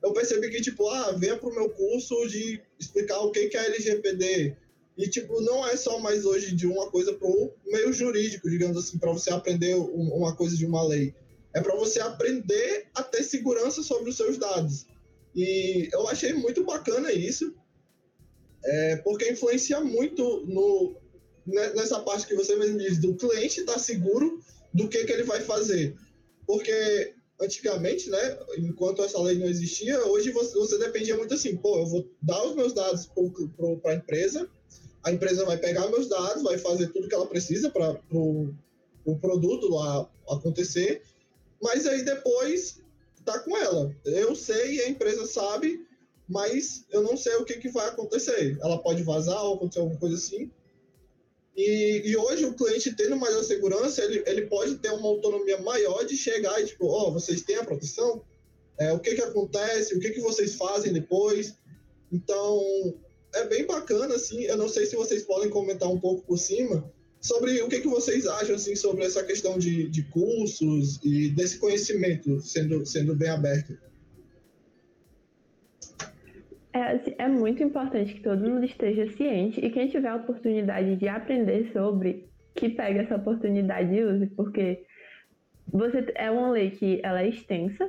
eu 0.04 0.12
percebi 0.12 0.50
que, 0.50 0.60
tipo, 0.60 0.88
ah, 0.88 1.12
venha 1.12 1.36
para 1.36 1.48
o 1.48 1.54
meu 1.54 1.68
curso 1.70 2.28
de 2.28 2.60
explicar 2.78 3.18
o 3.20 3.32
que, 3.32 3.48
que 3.48 3.56
é 3.56 3.66
LGPD. 3.66 4.56
E, 4.96 5.08
tipo, 5.08 5.40
não 5.40 5.66
é 5.66 5.76
só 5.76 5.98
mais 5.98 6.24
hoje 6.24 6.54
de 6.54 6.66
uma 6.66 6.88
coisa 6.90 7.12
para 7.12 7.26
o 7.26 7.52
meio 7.66 7.92
jurídico, 7.92 8.48
digamos 8.48 8.76
assim, 8.76 8.98
para 8.98 9.12
você 9.12 9.32
aprender 9.32 9.74
uma 9.74 10.36
coisa 10.36 10.56
de 10.56 10.64
uma 10.64 10.86
lei 10.86 11.12
é 11.54 11.60
para 11.60 11.76
você 11.76 12.00
aprender 12.00 12.88
a 12.94 13.02
ter 13.02 13.22
segurança 13.22 13.82
sobre 13.82 14.10
os 14.10 14.16
seus 14.16 14.36
dados. 14.36 14.86
E 15.34 15.88
eu 15.92 16.06
achei 16.08 16.32
muito 16.32 16.64
bacana 16.64 17.12
isso, 17.12 17.54
é, 18.64 18.96
porque 18.96 19.30
influencia 19.30 19.80
muito 19.80 20.44
no, 20.46 20.96
né, 21.46 21.72
nessa 21.74 22.00
parte 22.00 22.26
que 22.26 22.34
você 22.34 22.56
mesmo 22.56 22.78
diz, 22.78 22.98
do 22.98 23.14
cliente 23.14 23.60
estar 23.60 23.74
tá 23.74 23.78
seguro 23.78 24.40
do 24.72 24.88
que, 24.88 25.04
que 25.04 25.12
ele 25.12 25.22
vai 25.22 25.40
fazer. 25.40 25.94
Porque 26.44 27.13
antigamente, 27.40 28.08
né, 28.10 28.38
enquanto 28.58 29.02
essa 29.02 29.20
lei 29.20 29.38
não 29.38 29.46
existia, 29.46 30.04
hoje 30.06 30.30
você, 30.30 30.54
você 30.54 30.78
dependia 30.78 31.16
muito 31.16 31.34
assim, 31.34 31.56
pô, 31.56 31.78
eu 31.78 31.86
vou 31.86 32.08
dar 32.22 32.44
os 32.44 32.54
meus 32.54 32.72
dados 32.72 33.10
para 33.82 33.92
a 33.92 33.96
empresa, 33.96 34.48
a 35.02 35.12
empresa 35.12 35.44
vai 35.44 35.58
pegar 35.58 35.88
meus 35.88 36.08
dados, 36.08 36.42
vai 36.42 36.58
fazer 36.58 36.88
tudo 36.88 37.08
que 37.08 37.14
ela 37.14 37.26
precisa 37.26 37.70
para 37.70 38.00
o 38.10 38.54
pro 39.04 39.16
produto 39.16 39.68
lá 39.68 40.08
acontecer, 40.30 41.02
mas 41.62 41.86
aí 41.86 42.02
depois 42.02 42.80
tá 43.24 43.38
com 43.38 43.56
ela. 43.56 43.94
Eu 44.04 44.34
sei, 44.34 44.80
a 44.82 44.88
empresa 44.88 45.26
sabe, 45.26 45.86
mas 46.26 46.86
eu 46.90 47.02
não 47.02 47.16
sei 47.16 47.36
o 47.36 47.44
que, 47.44 47.58
que 47.58 47.68
vai 47.68 47.88
acontecer. 47.88 48.58
Ela 48.62 48.78
pode 48.78 49.02
vazar 49.02 49.44
ou 49.44 49.54
acontecer 49.54 49.80
alguma 49.80 50.00
coisa 50.00 50.16
assim. 50.16 50.50
E, 51.56 52.02
e 52.04 52.16
hoje 52.16 52.44
o 52.44 52.54
cliente 52.54 52.94
tendo 52.94 53.16
mais 53.16 53.34
a 53.36 53.44
segurança, 53.44 54.02
ele, 54.02 54.22
ele 54.26 54.42
pode 54.46 54.76
ter 54.76 54.90
uma 54.90 55.08
autonomia 55.08 55.58
maior 55.58 56.04
de 56.04 56.16
chegar 56.16 56.60
e 56.60 56.66
tipo, 56.66 56.86
ó, 56.86 57.08
oh, 57.08 57.12
vocês 57.12 57.42
têm 57.42 57.56
a 57.56 57.64
proteção? 57.64 58.24
É, 58.78 58.92
o 58.92 58.98
que 58.98 59.14
que 59.14 59.22
acontece? 59.22 59.94
O 59.94 60.00
que 60.00 60.10
que 60.10 60.20
vocês 60.20 60.54
fazem 60.56 60.92
depois? 60.92 61.54
Então, 62.10 62.60
é 63.34 63.46
bem 63.46 63.66
bacana, 63.66 64.16
assim. 64.16 64.42
Eu 64.42 64.56
não 64.56 64.68
sei 64.68 64.86
se 64.86 64.96
vocês 64.96 65.22
podem 65.22 65.48
comentar 65.48 65.88
um 65.88 66.00
pouco 66.00 66.26
por 66.26 66.38
cima, 66.38 66.92
sobre 67.20 67.62
o 67.62 67.68
que, 67.68 67.80
que 67.80 67.88
vocês 67.88 68.26
acham 68.26 68.54
assim, 68.54 68.76
sobre 68.76 69.04
essa 69.04 69.22
questão 69.24 69.58
de, 69.58 69.88
de 69.88 70.02
cursos 70.04 71.00
e 71.02 71.30
desse 71.30 71.58
conhecimento 71.58 72.40
sendo, 72.42 72.84
sendo 72.84 73.14
bem 73.14 73.30
aberto. 73.30 73.78
É, 76.74 76.94
assim, 76.94 77.14
é 77.18 77.28
muito 77.28 77.62
importante 77.62 78.14
que 78.14 78.20
todo 78.20 78.50
mundo 78.50 78.64
esteja 78.64 79.08
ciente 79.12 79.64
e 79.64 79.70
quem 79.70 79.86
tiver 79.86 80.08
a 80.08 80.16
oportunidade 80.16 80.96
de 80.96 81.06
aprender 81.06 81.70
sobre, 81.72 82.28
que 82.52 82.68
pegue 82.68 82.98
essa 82.98 83.14
oportunidade 83.14 83.94
e 83.94 84.02
use, 84.02 84.26
porque 84.26 84.84
você 85.68 86.04
é 86.16 86.28
uma 86.32 86.50
lei 86.50 86.72
que 86.72 87.00
ela 87.04 87.22
é 87.22 87.28
extensa, 87.28 87.88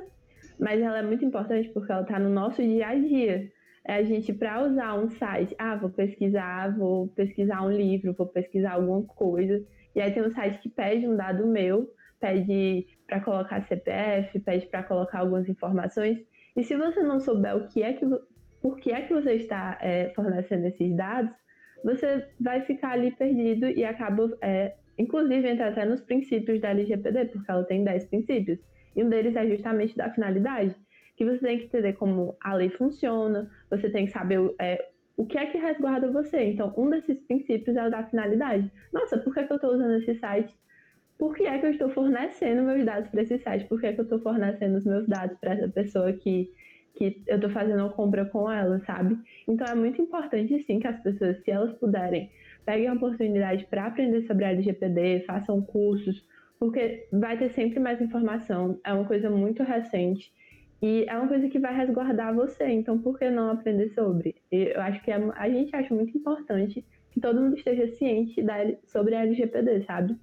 mas 0.56 0.80
ela 0.80 1.00
é 1.00 1.02
muito 1.02 1.24
importante 1.24 1.68
porque 1.70 1.90
ela 1.90 2.02
está 2.02 2.16
no 2.20 2.28
nosso 2.28 2.62
dia 2.62 2.86
a 2.86 2.94
dia. 2.94 3.50
É 3.84 3.94
a 3.94 4.04
gente, 4.04 4.32
para 4.32 4.62
usar 4.62 4.94
um 4.94 5.10
site, 5.10 5.52
ah, 5.58 5.74
vou 5.74 5.90
pesquisar, 5.90 6.76
vou 6.78 7.08
pesquisar 7.08 7.62
um 7.62 7.72
livro, 7.72 8.14
vou 8.14 8.28
pesquisar 8.28 8.74
alguma 8.74 9.02
coisa, 9.02 9.64
e 9.96 10.00
aí 10.00 10.12
tem 10.12 10.22
um 10.22 10.30
site 10.30 10.60
que 10.60 10.68
pede 10.68 11.08
um 11.08 11.16
dado 11.16 11.44
meu, 11.44 11.92
pede 12.20 12.86
para 13.04 13.20
colocar 13.20 13.66
CPF, 13.66 14.38
pede 14.38 14.66
para 14.66 14.84
colocar 14.84 15.18
algumas 15.18 15.48
informações, 15.48 16.24
e 16.56 16.62
se 16.62 16.76
você 16.76 17.02
não 17.02 17.18
souber 17.18 17.56
o 17.56 17.66
que 17.68 17.82
é 17.82 17.92
que, 17.92 18.04
por 18.60 18.78
que 18.78 18.90
é 18.92 19.02
que 19.02 19.12
você 19.12 19.34
está 19.34 19.78
é, 19.80 20.10
fornecendo 20.14 20.66
esses 20.66 20.94
dados, 20.96 21.32
você 21.84 22.26
vai 22.40 22.62
ficar 22.62 22.92
ali 22.92 23.10
perdido 23.10 23.68
e 23.68 23.84
acaba, 23.84 24.36
é, 24.42 24.74
inclusive, 24.98 25.48
entra 25.48 25.68
até 25.68 25.84
nos 25.84 26.00
princípios 26.00 26.60
da 26.60 26.70
LGPD, 26.70 27.26
porque 27.26 27.50
ela 27.50 27.64
tem 27.64 27.84
10 27.84 28.06
princípios, 28.06 28.58
e 28.94 29.04
um 29.04 29.08
deles 29.08 29.36
é 29.36 29.46
justamente 29.46 29.96
da 29.96 30.10
finalidade 30.10 30.74
que 31.16 31.24
você 31.24 31.38
tem 31.38 31.58
que 31.58 31.64
entender 31.64 31.94
como 31.94 32.36
a 32.42 32.54
lei 32.54 32.68
funciona, 32.70 33.50
você 33.70 33.88
tem 33.88 34.06
que 34.06 34.12
saber 34.12 34.38
é, 34.60 34.86
o 35.16 35.24
que 35.24 35.38
é 35.38 35.46
que 35.46 35.56
resguarda 35.56 36.10
você. 36.12 36.42
Então, 36.44 36.72
um 36.76 36.90
desses 36.90 37.18
princípios 37.20 37.74
é 37.76 37.86
o 37.86 37.90
da 37.90 38.04
finalidade. 38.04 38.70
Nossa, 38.92 39.16
por 39.18 39.32
que, 39.32 39.44
que 39.44 39.52
eu 39.52 39.56
estou 39.56 39.74
usando 39.74 39.96
esse 39.96 40.14
site? 40.16 40.54
Por 41.18 41.34
que 41.34 41.44
é 41.44 41.58
que 41.58 41.66
eu 41.66 41.70
estou 41.70 41.88
fornecendo 41.88 42.62
meus 42.62 42.84
dados 42.84 43.08
para 43.08 43.22
esse 43.22 43.38
site? 43.38 43.64
Por 43.64 43.80
que, 43.80 43.86
é 43.86 43.92
que 43.94 44.00
eu 44.00 44.04
estou 44.04 44.20
fornecendo 44.20 44.76
os 44.76 44.84
meus 44.84 45.08
dados 45.08 45.38
para 45.38 45.54
essa 45.54 45.68
pessoa 45.68 46.12
que, 46.12 46.52
que 46.96 47.22
eu 47.26 47.36
estou 47.36 47.50
fazendo 47.50 47.80
uma 47.80 47.92
compra 47.92 48.24
com 48.24 48.50
ela, 48.50 48.80
sabe? 48.86 49.18
Então, 49.46 49.66
é 49.66 49.74
muito 49.74 50.00
importante, 50.00 50.58
sim, 50.64 50.80
que 50.80 50.86
as 50.86 50.98
pessoas, 51.02 51.38
se 51.44 51.50
elas 51.50 51.72
puderem, 51.74 52.30
peguem 52.64 52.88
a 52.88 52.94
oportunidade 52.94 53.66
para 53.66 53.86
aprender 53.86 54.22
sobre 54.26 54.44
a 54.44 54.50
LGPD, 54.50 55.24
façam 55.26 55.60
cursos, 55.60 56.26
porque 56.58 57.06
vai 57.12 57.38
ter 57.38 57.50
sempre 57.50 57.78
mais 57.78 58.00
informação. 58.00 58.80
É 58.84 58.92
uma 58.92 59.04
coisa 59.04 59.28
muito 59.28 59.62
recente 59.62 60.32
e 60.82 61.04
é 61.08 61.16
uma 61.16 61.28
coisa 61.28 61.48
que 61.48 61.58
vai 61.58 61.74
resguardar 61.76 62.34
você, 62.34 62.66
então 62.66 62.98
por 62.98 63.18
que 63.18 63.30
não 63.30 63.50
aprender 63.50 63.90
sobre? 63.90 64.34
Eu 64.50 64.80
acho 64.80 65.02
que 65.04 65.10
é, 65.10 65.16
a 65.36 65.48
gente 65.48 65.74
acha 65.76 65.94
muito 65.94 66.16
importante 66.16 66.84
que 67.10 67.20
todo 67.20 67.40
mundo 67.40 67.56
esteja 67.56 67.88
ciente 67.88 68.42
da, 68.42 68.54
sobre 68.86 69.14
a 69.14 69.22
LGPD, 69.22 69.82
sabe? 69.82 70.16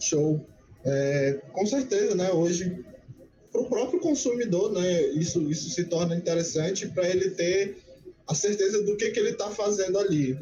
Show. 0.00 0.46
É, 0.84 1.40
com 1.52 1.64
certeza, 1.64 2.14
né? 2.14 2.30
Hoje, 2.30 2.84
para 3.52 3.60
o 3.60 3.68
próprio 3.68 4.00
consumidor, 4.00 4.72
né? 4.72 5.02
Isso, 5.08 5.42
isso 5.50 5.68
se 5.70 5.84
torna 5.84 6.16
interessante 6.16 6.88
para 6.88 7.08
ele 7.08 7.30
ter 7.30 7.76
a 8.26 8.34
certeza 8.34 8.82
do 8.82 8.96
que, 8.96 9.10
que 9.10 9.20
ele 9.20 9.30
está 9.30 9.50
fazendo 9.50 9.98
ali, 9.98 10.38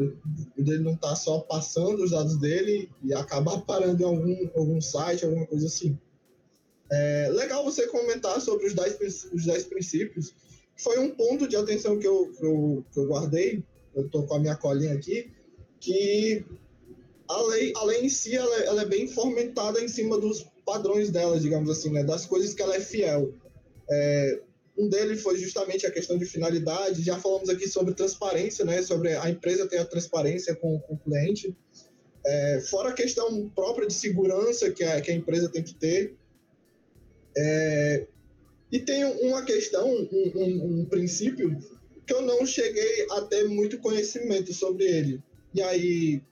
ele 0.56 0.78
não 0.78 0.92
está 0.92 1.16
só 1.16 1.40
passando 1.40 2.04
os 2.04 2.12
dados 2.12 2.38
dele 2.38 2.88
e 3.02 3.12
acabar 3.12 3.60
parando 3.62 4.00
em 4.00 4.06
algum, 4.06 4.50
algum 4.54 4.80
site, 4.80 5.24
alguma 5.24 5.46
coisa 5.46 5.66
assim. 5.66 5.98
É 6.92 7.28
legal 7.32 7.64
você 7.64 7.86
comentar 7.86 8.40
sobre 8.40 8.66
os 8.66 8.74
10, 8.74 9.28
os 9.32 9.44
10 9.44 9.64
princípios. 9.64 10.34
Foi 10.76 10.98
um 10.98 11.10
ponto 11.10 11.48
de 11.48 11.56
atenção 11.56 11.98
que 11.98 12.06
eu, 12.06 12.30
que 12.32 12.44
eu, 12.44 12.84
que 12.92 12.98
eu 13.00 13.06
guardei, 13.06 13.64
eu 13.94 14.06
estou 14.06 14.24
com 14.24 14.34
a 14.34 14.38
minha 14.38 14.56
colinha 14.56 14.94
aqui, 14.94 15.30
que 15.80 16.44
a 17.28 17.42
lei, 17.42 17.72
a 17.76 17.84
lei 17.84 18.04
em 18.04 18.08
si, 18.08 18.36
ela, 18.36 18.56
é, 18.56 18.66
ela 18.66 18.82
é 18.82 18.86
bem 18.86 19.08
fomentada 19.08 19.80
em 19.80 19.88
cima 19.88 20.18
dos 20.18 20.46
padrões 20.70 21.10
dela, 21.10 21.40
digamos 21.40 21.68
assim, 21.68 21.90
né? 21.90 22.04
Das 22.04 22.26
coisas 22.26 22.54
que 22.54 22.62
ela 22.62 22.76
é 22.76 22.80
fiel. 22.80 23.34
É, 23.90 24.40
um 24.78 24.88
deles 24.88 25.20
foi 25.20 25.36
justamente 25.36 25.84
a 25.84 25.90
questão 25.90 26.16
de 26.16 26.24
finalidade. 26.24 27.02
Já 27.02 27.18
falamos 27.18 27.48
aqui 27.48 27.66
sobre 27.66 27.92
transparência, 27.92 28.64
né? 28.64 28.80
Sobre 28.80 29.16
a 29.16 29.28
empresa 29.28 29.66
ter 29.66 29.78
a 29.78 29.84
transparência 29.84 30.54
com, 30.54 30.78
com 30.78 30.94
o 30.94 30.98
cliente. 30.98 31.56
É, 32.24 32.60
fora 32.70 32.90
a 32.90 32.92
questão 32.92 33.48
própria 33.48 33.88
de 33.88 33.94
segurança 33.94 34.70
que 34.70 34.84
a, 34.84 35.00
que 35.00 35.10
a 35.10 35.14
empresa 35.14 35.48
tem 35.48 35.64
que 35.64 35.74
ter. 35.74 36.14
É, 37.36 38.06
e 38.70 38.78
tem 38.78 39.04
uma 39.04 39.42
questão, 39.44 39.88
um, 39.88 40.32
um, 40.36 40.80
um, 40.80 40.84
princípio, 40.84 41.58
que 42.06 42.14
eu 42.14 42.22
não 42.22 42.46
cheguei 42.46 43.06
a 43.10 43.22
ter 43.22 43.48
muito 43.48 43.78
conhecimento 43.78 44.54
sobre 44.54 44.84
ele. 44.84 45.20
E 45.52 45.60
aí, 45.60 46.22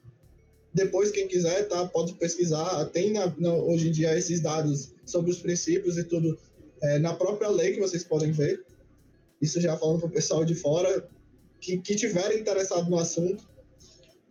depois, 0.79 1.11
quem 1.11 1.29
quiser, 1.29 1.69
tá, 1.69 1.87
pode 1.87 2.15
pesquisar. 2.15 2.85
Tem 2.87 3.13
na, 3.13 3.35
na, 3.37 3.55
hoje 3.55 3.89
em 3.89 3.93
dia 3.93 4.17
esses 4.17 4.41
dados 4.41 4.93
sobre 5.05 5.31
os 5.31 5.39
princípios 5.39 5.99
e 5.99 6.05
tudo 6.05 6.39
é, 6.83 6.99
na 6.99 7.15
própria 7.15 7.49
lei 7.49 7.73
que 7.73 7.81
vocês 7.81 8.05
podem 8.05 8.33
ver. 8.33 8.65
Isso 9.41 9.61
já 9.61 9.77
falando 9.77 10.01
para 10.01 10.09
o 10.09 10.13
pessoal 10.13 10.45
de 10.45 10.55
fora 10.55 11.09
que, 11.61 11.79
que 11.79 11.95
tiverem 11.95 12.39
interessado 12.39 12.89
no 12.89 12.99
assunto. 12.99 13.47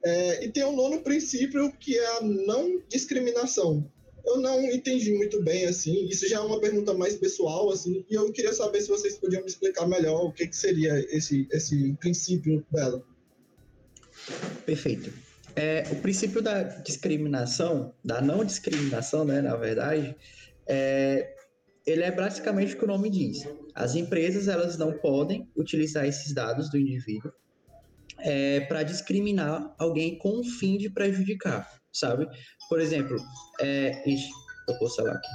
É, 0.03 0.45
e 0.45 0.51
tem 0.51 0.63
um 0.63 0.75
nono 0.75 1.01
princípio 1.01 1.71
que 1.77 1.97
é 1.97 2.17
a 2.17 2.21
não 2.21 2.81
discriminação. 2.87 3.89
Eu 4.25 4.37
não 4.37 4.61
entendi 4.71 5.13
muito 5.13 5.41
bem, 5.41 5.65
assim, 5.65 6.05
isso 6.09 6.27
já 6.27 6.37
é 6.37 6.41
uma 6.41 6.59
pergunta 6.59 6.93
mais 6.93 7.15
pessoal, 7.15 7.71
assim, 7.71 8.05
e 8.09 8.13
eu 8.13 8.29
queria 8.33 8.51
saber 8.51 8.81
se 8.81 8.89
vocês 8.89 9.17
podiam 9.17 9.41
me 9.41 9.47
explicar 9.47 9.87
melhor 9.87 10.25
o 10.25 10.33
que, 10.33 10.45
que 10.47 10.55
seria 10.55 10.99
esse, 11.15 11.47
esse 11.49 11.93
princípio 11.93 12.65
dela. 12.69 13.01
Perfeito. 14.65 15.13
É, 15.57 15.83
o 15.91 15.95
princípio 15.95 16.39
da 16.39 16.61
discriminação, 16.61 17.91
da 18.05 18.21
não 18.21 18.45
discriminação, 18.45 19.25
né, 19.25 19.41
na 19.41 19.55
verdade, 19.55 20.15
é, 20.67 21.35
ele 21.83 22.03
é 22.03 22.11
basicamente 22.11 22.75
o 22.75 22.77
que 22.77 22.85
o 22.85 22.87
nome 22.87 23.09
diz. 23.09 23.43
As 23.73 23.95
empresas 23.95 24.47
elas 24.47 24.77
não 24.77 24.93
podem 24.93 25.49
utilizar 25.55 26.05
esses 26.05 26.31
dados 26.31 26.69
do 26.69 26.77
indivíduo 26.77 27.33
é, 28.19 28.59
para 28.61 28.83
discriminar 28.83 29.73
alguém 29.79 30.19
com 30.19 30.39
o 30.39 30.43
fim 30.43 30.77
de 30.77 30.91
prejudicar, 30.91 31.67
sabe? 31.91 32.27
Por 32.69 32.79
exemplo, 32.79 33.17
é, 33.59 34.07
ixi, 34.07 34.29
tocou 34.67 34.87
o 34.87 34.91
celular 34.91 35.15
aqui. 35.15 35.27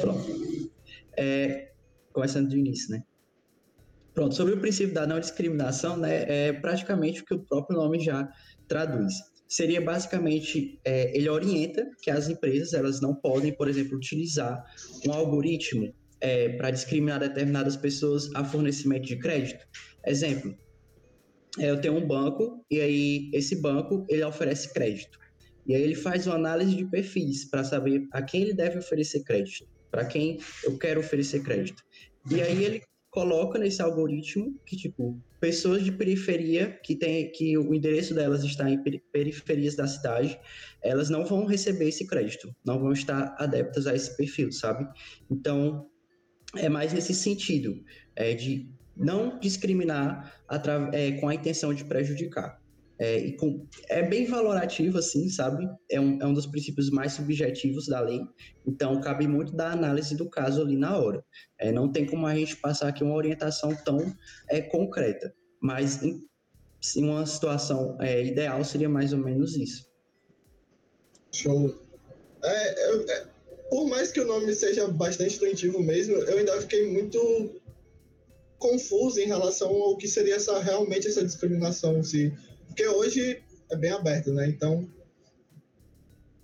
Pronto. 0.00 0.72
É, 1.18 1.70
começando 2.14 2.48
do 2.48 2.56
início, 2.56 2.92
né? 2.92 3.04
Pronto, 4.18 4.34
sobre 4.34 4.54
o 4.54 4.60
princípio 4.60 4.92
da 4.92 5.06
não 5.06 5.20
discriminação, 5.20 5.96
né, 5.96 6.24
é 6.26 6.52
praticamente 6.52 7.22
o 7.22 7.24
que 7.24 7.34
o 7.34 7.38
próprio 7.38 7.78
nome 7.78 8.00
já 8.00 8.28
traduz. 8.66 9.14
Seria 9.46 9.80
basicamente, 9.80 10.76
é, 10.84 11.16
ele 11.16 11.28
orienta 11.28 11.88
que 12.02 12.10
as 12.10 12.28
empresas 12.28 12.72
elas 12.72 13.00
não 13.00 13.14
podem, 13.14 13.52
por 13.52 13.68
exemplo, 13.68 13.96
utilizar 13.96 14.60
um 15.06 15.12
algoritmo 15.12 15.94
é, 16.20 16.48
para 16.48 16.72
discriminar 16.72 17.20
determinadas 17.20 17.76
pessoas 17.76 18.28
a 18.34 18.44
fornecimento 18.44 19.06
de 19.06 19.16
crédito. 19.20 19.64
Exemplo, 20.04 20.52
é, 21.56 21.70
eu 21.70 21.80
tenho 21.80 21.94
um 21.94 22.04
banco 22.04 22.66
e 22.68 22.80
aí 22.80 23.30
esse 23.32 23.62
banco 23.62 24.04
ele 24.10 24.24
oferece 24.24 24.72
crédito. 24.72 25.16
E 25.64 25.76
aí 25.76 25.82
ele 25.82 25.94
faz 25.94 26.26
uma 26.26 26.34
análise 26.34 26.74
de 26.74 26.84
perfis 26.84 27.48
para 27.48 27.62
saber 27.62 28.04
a 28.10 28.20
quem 28.20 28.42
ele 28.42 28.54
deve 28.54 28.78
oferecer 28.78 29.22
crédito, 29.22 29.64
para 29.92 30.04
quem 30.04 30.40
eu 30.64 30.76
quero 30.76 30.98
oferecer 30.98 31.40
crédito. 31.44 31.84
E 32.28 32.42
aí 32.42 32.64
ele 32.64 32.82
coloca 33.10 33.58
nesse 33.58 33.80
algoritmo 33.80 34.58
que, 34.66 34.76
tipo, 34.76 35.20
pessoas 35.40 35.84
de 35.84 35.92
periferia 35.92 36.78
que 36.82 36.94
tem 36.94 37.30
que 37.32 37.56
o 37.56 37.74
endereço 37.74 38.14
delas 38.14 38.44
está 38.44 38.70
em 38.70 38.82
periferias 39.12 39.74
da 39.74 39.86
cidade, 39.86 40.38
elas 40.82 41.08
não 41.08 41.24
vão 41.24 41.46
receber 41.46 41.88
esse 41.88 42.06
crédito, 42.06 42.54
não 42.64 42.78
vão 42.78 42.92
estar 42.92 43.34
adeptas 43.38 43.86
a 43.86 43.94
esse 43.94 44.16
perfil, 44.16 44.52
sabe? 44.52 44.86
Então, 45.30 45.88
é 46.56 46.68
mais 46.68 46.92
nesse 46.92 47.14
sentido, 47.14 47.82
é 48.14 48.34
de 48.34 48.70
não 48.96 49.38
discriminar 49.38 50.34
é, 50.92 51.12
com 51.12 51.28
a 51.28 51.34
intenção 51.34 51.72
de 51.72 51.84
prejudicar. 51.84 52.60
É, 53.00 53.30
com, 53.32 53.66
é, 53.88 54.02
bem 54.02 54.26
valorativo, 54.26 54.98
assim, 54.98 55.28
sabe? 55.28 55.68
É 55.90 56.00
um, 56.00 56.20
é 56.20 56.26
um 56.26 56.34
dos 56.34 56.46
princípios 56.46 56.90
mais 56.90 57.12
subjetivos 57.12 57.86
da 57.86 58.00
lei, 58.00 58.20
então 58.66 59.00
cabe 59.00 59.28
muito 59.28 59.54
da 59.54 59.70
análise 59.70 60.16
do 60.16 60.28
caso 60.28 60.62
ali 60.62 60.76
na 60.76 60.98
hora. 60.98 61.24
É, 61.60 61.70
não 61.70 61.92
tem 61.92 62.04
como 62.06 62.26
a 62.26 62.34
gente 62.34 62.56
passar 62.56 62.88
aqui 62.88 63.04
uma 63.04 63.14
orientação 63.14 63.74
tão 63.84 63.98
é, 64.50 64.60
concreta, 64.60 65.32
mas 65.62 66.02
em, 66.02 66.24
em 66.96 67.04
uma 67.04 67.24
situação 67.24 67.96
é, 68.00 68.24
ideal 68.24 68.64
seria 68.64 68.88
mais 68.88 69.12
ou 69.12 69.20
menos 69.20 69.56
isso. 69.56 69.86
Show. 71.32 71.72
É, 72.42 73.12
é, 73.12 73.26
por 73.70 73.86
mais 73.86 74.10
que 74.10 74.20
o 74.20 74.26
nome 74.26 74.52
seja 74.54 74.88
bastante 74.88 75.36
intuitivo 75.36 75.82
mesmo, 75.82 76.16
eu 76.16 76.38
ainda 76.38 76.60
fiquei 76.62 76.90
muito 76.90 77.60
confuso 78.58 79.20
em 79.20 79.26
relação 79.26 79.70
ao 79.70 79.96
que 79.96 80.08
seria 80.08 80.36
essa 80.36 80.58
realmente 80.58 81.06
essa 81.06 81.24
discriminação, 81.24 82.02
se 82.02 82.32
porque 82.78 82.86
hoje 82.86 83.42
é 83.72 83.76
bem 83.76 83.90
aberto, 83.90 84.32
né? 84.32 84.46
Então, 84.48 84.88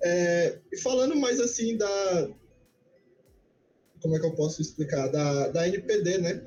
é, 0.02 0.58
e 0.72 0.76
falando 0.78 1.14
mais 1.14 1.38
assim 1.38 1.76
da 1.76 2.28
como 4.00 4.16
é 4.16 4.20
que 4.20 4.26
eu 4.26 4.34
posso 4.34 4.60
explicar 4.60 5.06
da, 5.12 5.48
da 5.48 5.68
NPD, 5.68 6.18
né? 6.18 6.42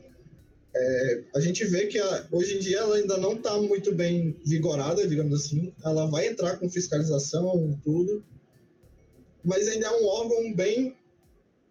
É, 0.76 1.24
a 1.36 1.40
gente 1.40 1.64
vê 1.64 1.88
que 1.88 1.98
a, 1.98 2.28
hoje 2.34 2.58
em 2.58 2.60
dia 2.60 2.80
ela 2.80 2.98
ainda 2.98 3.16
não 3.16 3.34
está 3.34 3.60
muito 3.62 3.96
bem 3.96 4.38
vigorada, 4.46 5.08
digamos 5.08 5.46
assim. 5.46 5.74
Ela 5.82 6.06
vai 6.08 6.28
entrar 6.28 6.58
com 6.58 6.70
fiscalização, 6.70 7.80
tudo, 7.82 8.22
mas 9.42 9.70
ainda 9.70 9.88
é 9.88 10.02
um 10.02 10.06
órgão 10.06 10.54
bem, 10.54 10.98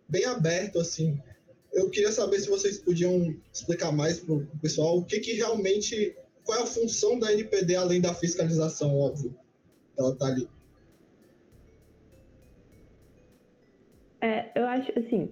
bem 0.09 0.24
aberto, 0.24 0.81
assim. 0.81 1.20
Eu 1.70 1.90
queria 1.90 2.11
saber 2.11 2.40
se 2.40 2.48
vocês 2.48 2.79
podiam 2.79 3.37
explicar 3.52 3.92
mais 3.92 4.20
para 4.20 4.35
o 4.37 4.46
pessoal 4.62 4.96
o 4.96 5.05
que, 5.05 5.20
que 5.20 5.35
realmente, 5.35 6.16
qual 6.47 6.59
é 6.59 6.63
a 6.63 6.67
função 6.67 7.19
da 7.19 7.33
NPD 7.33 7.77
além 7.77 8.01
da 8.01 8.15
fiscalização, 8.15 8.99
óbvio. 8.99 9.37
Ela 9.99 10.11
está 10.11 10.27
ali. 10.27 10.49
É, 14.21 14.51
eu 14.59 14.67
acho, 14.67 14.99
assim, 14.99 15.31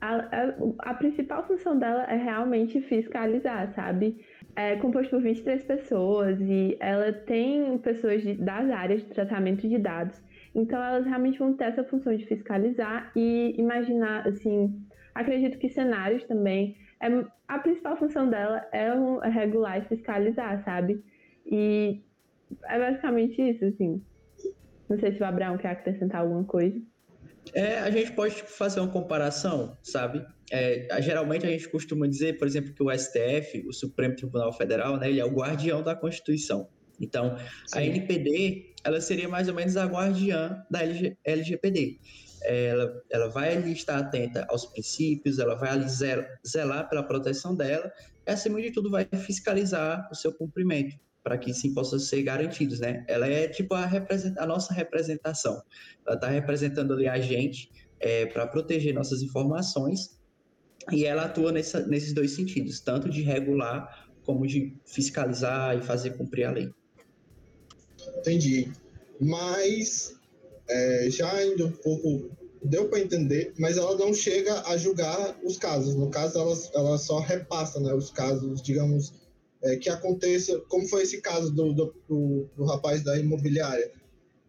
a, 0.00 0.16
a, 0.16 0.90
a, 0.90 0.94
principal 0.94 1.46
função 1.46 1.78
dela 1.78 2.02
é 2.04 2.16
realmente 2.16 2.80
fiscalizar, 2.80 3.72
sabe? 3.74 4.24
É 4.56 4.76
composto 4.76 5.10
por 5.10 5.22
23 5.22 5.62
pessoas 5.64 6.40
e 6.40 6.76
ela 6.80 7.12
tem 7.12 7.78
pessoas 7.78 8.22
de, 8.22 8.34
das 8.34 8.68
áreas 8.70 9.02
de 9.02 9.08
tratamento 9.08 9.68
de 9.68 9.78
dados 9.78 10.20
então, 10.54 10.82
elas 10.82 11.06
realmente 11.06 11.38
vão 11.38 11.54
ter 11.54 11.64
essa 11.64 11.84
função 11.84 12.16
de 12.16 12.26
fiscalizar 12.26 13.12
e 13.14 13.54
imaginar, 13.58 14.26
assim, 14.26 14.74
acredito 15.14 15.58
que 15.58 15.68
cenários 15.68 16.24
também. 16.24 16.76
É, 17.00 17.24
a 17.46 17.58
principal 17.58 17.96
função 17.96 18.28
dela 18.28 18.66
é, 18.72 18.86
é 18.86 19.28
regular 19.28 19.78
e 19.78 19.88
fiscalizar, 19.88 20.62
sabe? 20.64 21.02
E 21.46 22.00
é 22.64 22.78
basicamente 22.78 23.40
isso, 23.40 23.64
assim. 23.64 24.02
Não 24.88 24.98
sei 24.98 25.14
se 25.14 25.22
o 25.22 25.26
Abraão 25.26 25.58
quer 25.58 25.70
acrescentar 25.70 26.22
alguma 26.22 26.44
coisa. 26.44 26.80
É, 27.54 27.78
a 27.78 27.90
gente 27.90 28.12
pode 28.12 28.36
tipo, 28.36 28.48
fazer 28.48 28.80
uma 28.80 28.90
comparação, 28.90 29.76
sabe? 29.82 30.24
É, 30.50 30.88
geralmente 31.00 31.46
a 31.46 31.50
gente 31.50 31.68
costuma 31.68 32.06
dizer, 32.06 32.38
por 32.38 32.46
exemplo, 32.46 32.72
que 32.74 32.82
o 32.82 32.90
STF, 32.90 33.66
o 33.66 33.72
Supremo 33.72 34.16
Tribunal 34.16 34.52
Federal, 34.52 34.98
né, 34.98 35.08
ele 35.08 35.20
é 35.20 35.24
o 35.24 35.30
guardião 35.30 35.82
da 35.82 35.94
Constituição. 35.94 36.68
Então, 37.00 37.36
Sim. 37.66 37.78
a 37.78 37.84
NPD, 37.84 38.74
ela 38.82 39.00
seria 39.00 39.28
mais 39.28 39.48
ou 39.48 39.54
menos 39.54 39.76
a 39.76 39.86
guardiã 39.86 40.64
da 40.70 40.82
LG, 40.82 41.16
LGPD. 41.24 41.98
Ela, 42.42 43.02
ela 43.10 43.28
vai 43.28 43.56
estar 43.70 43.98
atenta 43.98 44.46
aos 44.48 44.66
princípios, 44.66 45.38
ela 45.38 45.54
vai 45.54 45.78
zelar 46.46 46.88
pela 46.88 47.02
proteção 47.02 47.54
dela 47.54 47.92
e, 48.26 48.30
acima 48.30 48.60
de 48.60 48.70
tudo, 48.70 48.90
vai 48.90 49.06
fiscalizar 49.06 50.08
o 50.10 50.14
seu 50.14 50.32
cumprimento 50.32 50.96
para 51.22 51.36
que 51.36 51.52
sim 51.52 51.74
possa 51.74 51.98
ser 51.98 52.22
garantidos, 52.22 52.80
né? 52.80 53.04
Ela 53.06 53.26
é 53.26 53.48
tipo 53.48 53.74
a, 53.74 53.88
a 54.38 54.46
nossa 54.46 54.72
representação. 54.72 55.62
Ela 56.06 56.14
está 56.14 56.28
representando 56.28 56.94
ali 56.94 57.06
a 57.06 57.20
gente 57.20 57.70
é, 58.00 58.26
para 58.26 58.46
proteger 58.46 58.94
nossas 58.94 59.20
informações 59.22 60.18
e 60.90 61.04
ela 61.04 61.24
atua 61.24 61.52
nessa, 61.52 61.86
nesses 61.86 62.14
dois 62.14 62.30
sentidos, 62.30 62.80
tanto 62.80 63.10
de 63.10 63.22
regular 63.22 64.08
como 64.24 64.46
de 64.46 64.74
fiscalizar 64.86 65.76
e 65.76 65.82
fazer 65.82 66.16
cumprir 66.16 66.44
a 66.44 66.50
lei. 66.50 66.70
Entendi. 68.18 68.72
Mas 69.20 70.17
é, 70.68 71.10
já 71.10 71.44
indo 71.44 71.66
um 71.66 71.72
pouco, 71.72 72.30
deu 72.62 72.88
para 72.88 73.00
entender, 73.00 73.52
mas 73.58 73.76
ela 73.76 73.96
não 73.96 74.12
chega 74.12 74.62
a 74.66 74.76
julgar 74.76 75.38
os 75.42 75.56
casos. 75.56 75.94
No 75.94 76.10
caso, 76.10 76.38
ela, 76.38 76.56
ela 76.74 76.98
só 76.98 77.20
repassa 77.20 77.80
né, 77.80 77.92
os 77.94 78.10
casos, 78.10 78.62
digamos, 78.62 79.12
é, 79.62 79.76
que 79.76 79.88
aconteça, 79.88 80.58
como 80.68 80.86
foi 80.88 81.02
esse 81.02 81.20
caso 81.20 81.50
do, 81.50 81.72
do, 81.72 81.94
do, 82.08 82.48
do 82.56 82.64
rapaz 82.64 83.02
da 83.02 83.18
imobiliária. 83.18 83.90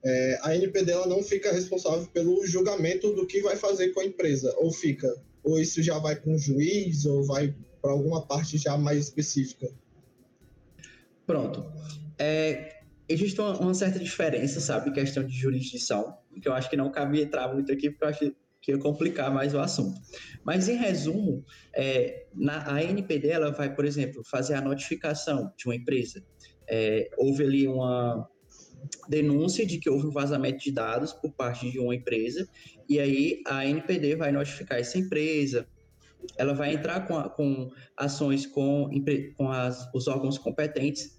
É, 0.04 0.40
a 0.44 0.56
NPD 0.56 0.92
ela 0.92 1.08
não 1.08 1.22
fica 1.22 1.52
responsável 1.52 2.08
pelo 2.14 2.46
julgamento 2.46 3.14
do 3.14 3.28
que 3.28 3.42
vai 3.42 3.56
fazer 3.56 3.90
com 3.90 4.00
a 4.00 4.06
empresa, 4.06 4.54
ou 4.58 4.72
fica, 4.72 5.14
ou 5.44 5.60
isso 5.60 5.82
já 5.82 5.98
vai 6.00 6.16
com 6.16 6.36
o 6.36 6.38
juiz, 6.38 7.06
ou 7.06 7.24
vai 7.24 7.54
para 7.82 7.92
alguma 7.92 8.26
parte 8.26 8.58
já 8.58 8.78
mais 8.78 9.00
específica? 9.00 9.70
Pronto. 11.26 11.66
É, 12.18 12.79
existe 13.10 13.42
uma, 13.42 13.60
uma, 13.60 13.74
certa 13.74 14.00
diferença, 14.00 14.60
sabe, 14.60 14.92
em 14.92 14.94
questão 14.94 15.24
de 15.26 15.36
jurisdição, 15.36 16.18
que 16.42 16.48
eu 16.48 16.54
acho 16.54 16.70
que 16.70 16.78
não 16.78 16.92
cabe 16.92 17.22
entrar 17.22 17.52
muito 17.52 17.72
aqui, 17.72 17.90
porque 17.90 18.06
eu 18.06 18.10
acho 18.10 18.36
que 18.62 18.72
ia 18.72 18.78
complicar 18.78 19.34
mais 19.34 19.54
o 19.54 19.60
assunto. 19.60 20.00
Mas, 20.44 20.70
em 20.70 20.78
resumo, 20.78 21.44
é, 21.74 22.28
na, 22.34 22.74
a 22.74 22.84
NPD 22.84 23.30
ela 23.30 23.52
vai, 23.52 23.74
por 23.74 23.84
exemplo, 23.84 24.24
fazer 24.24 24.54
a 24.54 24.62
notificação 24.62 25.52
de 25.58 25.66
uma 25.66 25.76
empresa. 25.76 26.24
É, 26.70 27.10
houve 27.18 27.44
ali 27.44 27.68
uma 27.68 28.30
denúncia 29.10 29.66
de 29.66 29.78
que 29.80 29.90
houve 29.90 30.08
um 30.08 30.12
vazamento 30.12 30.60
de 30.60 30.72
dados 30.72 31.12
por 31.12 31.32
parte 31.34 31.70
de 31.70 31.80
uma 31.80 31.96
empresa, 31.96 32.48
e 32.88 33.00
aí 33.00 33.42
a 33.48 33.66
NPD 33.66 34.16
vai 34.16 34.32
notificar 34.32 34.80
essa 34.80 34.98
empresa, 34.98 35.68
ela 36.38 36.54
vai 36.54 36.74
entrar 36.74 37.08
com, 37.08 37.18
a, 37.18 37.30
com 37.30 37.70
ações 37.98 38.46
com, 38.46 38.90
com 39.36 39.52
as, 39.52 39.90
os 39.94 40.08
órgãos 40.08 40.38
competentes 40.38 41.19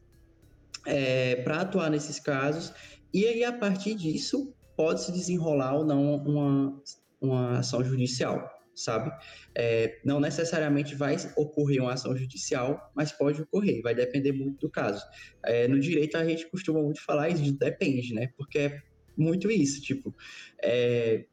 é, 0.86 1.36
para 1.36 1.60
atuar 1.60 1.90
nesses 1.90 2.18
casos, 2.18 2.72
e 3.12 3.26
aí 3.26 3.44
a 3.44 3.52
partir 3.52 3.94
disso 3.94 4.54
pode 4.76 5.02
se 5.02 5.12
desenrolar 5.12 5.74
ou 5.74 5.84
não 5.84 6.16
uma, 6.16 6.82
uma 7.20 7.58
ação 7.58 7.84
judicial, 7.84 8.48
sabe? 8.74 9.10
É, 9.54 10.00
não 10.04 10.20
necessariamente 10.20 10.94
vai 10.94 11.16
ocorrer 11.36 11.82
uma 11.82 11.92
ação 11.92 12.16
judicial, 12.16 12.90
mas 12.94 13.12
pode 13.12 13.42
ocorrer, 13.42 13.82
vai 13.82 13.94
depender 13.94 14.32
muito 14.32 14.58
do 14.60 14.70
caso. 14.70 15.04
É, 15.44 15.68
no 15.68 15.78
direito 15.78 16.16
a 16.16 16.24
gente 16.24 16.48
costuma 16.50 16.80
muito 16.80 17.02
falar 17.04 17.28
isso 17.28 17.42
de 17.42 17.52
depende, 17.52 18.14
né? 18.14 18.28
Porque 18.36 18.58
é 18.58 18.82
muito 19.16 19.50
isso, 19.50 19.82
tipo, 19.82 20.14
é, 20.62 21.26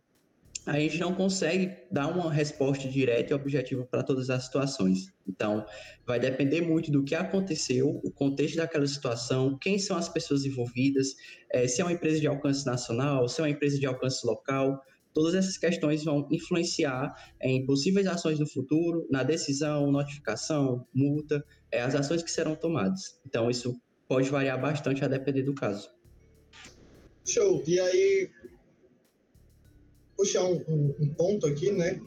a 0.68 0.78
gente 0.78 1.00
não 1.00 1.14
consegue 1.14 1.78
dar 1.90 2.08
uma 2.08 2.32
resposta 2.32 2.90
direta 2.90 3.32
e 3.32 3.36
objetiva 3.36 3.86
para 3.86 4.04
todas 4.04 4.30
as 4.30 4.44
situações. 4.44 5.14
Então, 5.26 5.66
vai 6.06 6.20
depender 6.20 6.60
muito 6.60 6.92
do 6.92 7.06
que 7.06 7.16
aconteceu, 7.16 8.02
o 8.04 8.12
contexto 8.12 8.58
daquela 8.58 8.86
situação, 8.86 9.58
quem 9.58 9.80
são 9.80 9.96
as 9.96 10.10
pessoas 10.10 10.44
envolvidas, 10.44 11.16
é, 11.50 11.66
se 11.70 11.80
é 11.80 11.86
uma 11.86 11.94
empresa 11.94 12.20
de 12.20 12.28
alcance 12.28 12.66
nacional, 12.66 13.30
se 13.30 13.40
é 13.40 13.46
uma 13.46 13.50
empresa 13.50 13.80
de 13.80 13.86
alcance 13.86 14.28
local. 14.28 14.82
Todas 15.14 15.36
essas 15.36 15.58
questões 15.58 16.04
vão 16.04 16.28
influenciar 16.30 17.16
em 17.42 17.66
possíveis 17.66 18.06
ações 18.06 18.38
no 18.38 18.46
futuro, 18.46 19.08
na 19.10 19.24
decisão, 19.24 19.90
notificação, 19.90 20.86
multa, 20.94 21.44
é, 21.72 21.82
as 21.82 21.96
ações 21.96 22.22
que 22.22 22.30
serão 22.30 22.58
tomadas. 22.58 23.22
Então, 23.26 23.50
isso 23.50 23.74
pode 24.06 24.30
variar 24.30 24.60
bastante 24.60 25.04
a 25.06 25.08
depender 25.08 25.44
do 25.44 25.56
caso. 25.56 25.90
Show. 27.26 27.64
E 27.66 27.80
aí, 27.80 28.30
puxar 30.18 30.44
um, 30.44 30.64
um, 30.68 30.96
um, 31.00 31.14
ponto 31.14 31.46
aqui, 31.46 31.72
né? 31.72 32.02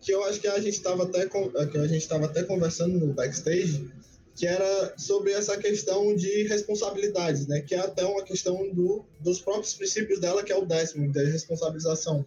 Que 0.00 0.12
eu 0.12 0.24
acho 0.24 0.40
que 0.40 0.46
a 0.46 0.60
gente 0.60 0.74
estava 0.74 1.02
até 1.02 1.26
que 1.26 1.78
a 1.78 1.86
gente 1.86 2.02
estava 2.02 2.26
até 2.26 2.44
conversando 2.44 2.98
no 2.98 3.12
backstage, 3.12 3.90
que 4.36 4.46
era 4.46 4.94
sobre 4.96 5.32
essa 5.32 5.56
questão 5.56 6.14
de 6.14 6.44
responsabilidades, 6.44 7.46
né? 7.46 7.60
Que 7.60 7.74
é 7.74 7.80
até 7.80 8.04
uma 8.04 8.22
questão 8.22 8.72
do, 8.72 9.04
dos 9.20 9.40
próprios 9.40 9.74
princípios 9.74 10.20
dela, 10.20 10.44
que 10.44 10.52
é 10.52 10.56
o 10.56 10.64
décimo, 10.64 11.12
da 11.12 11.24
responsabilização, 11.24 12.24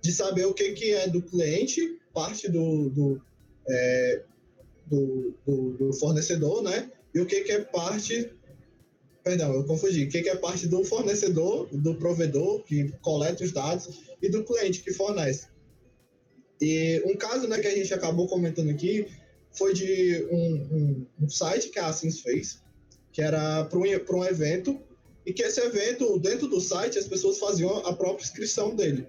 de 0.00 0.10
saber 0.12 0.46
o 0.46 0.54
que 0.54 0.72
que 0.72 0.92
é 0.92 1.08
do 1.08 1.20
cliente, 1.20 1.98
parte 2.14 2.48
do, 2.48 2.88
do, 2.88 3.22
é, 3.68 4.22
do, 4.86 5.34
do, 5.46 5.70
do 5.72 5.92
fornecedor, 5.94 6.62
né? 6.62 6.90
E 7.14 7.20
o 7.20 7.26
que 7.26 7.42
que 7.42 7.52
é 7.52 7.60
parte 7.60 8.32
Perdão, 9.22 9.54
eu 9.54 9.64
confundi. 9.64 10.04
O 10.04 10.08
que 10.08 10.28
é 10.28 10.36
parte 10.36 10.66
do 10.66 10.84
fornecedor, 10.84 11.68
do 11.70 11.94
provedor, 11.94 12.62
que 12.64 12.92
coleta 13.00 13.44
os 13.44 13.52
dados, 13.52 14.00
e 14.20 14.28
do 14.28 14.44
cliente 14.44 14.82
que 14.82 14.92
fornece. 14.92 15.46
E 16.60 17.02
um 17.06 17.16
caso 17.16 17.46
né, 17.46 17.58
que 17.60 17.66
a 17.66 17.74
gente 17.74 17.92
acabou 17.92 18.28
comentando 18.28 18.70
aqui 18.70 19.06
foi 19.52 19.74
de 19.74 20.26
um, 20.30 20.54
um, 20.54 21.06
um 21.22 21.28
site 21.28 21.68
que 21.68 21.78
a 21.78 21.86
Asins 21.86 22.20
fez, 22.20 22.62
que 23.12 23.20
era 23.20 23.64
para 23.64 23.78
um, 23.78 23.82
um 23.82 24.24
evento, 24.24 24.80
e 25.24 25.32
que 25.32 25.42
esse 25.42 25.60
evento, 25.60 26.18
dentro 26.18 26.48
do 26.48 26.60
site, 26.60 26.98
as 26.98 27.06
pessoas 27.06 27.38
faziam 27.38 27.78
a 27.86 27.92
própria 27.92 28.24
inscrição 28.24 28.74
dele. 28.74 29.06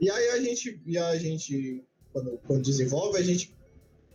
E 0.00 0.10
aí 0.10 0.28
a 0.30 0.40
gente, 0.40 0.80
e 0.86 0.96
a 0.96 1.16
gente 1.18 1.84
quando, 2.12 2.38
quando 2.46 2.62
desenvolve, 2.62 3.18
a 3.18 3.22
gente, 3.22 3.54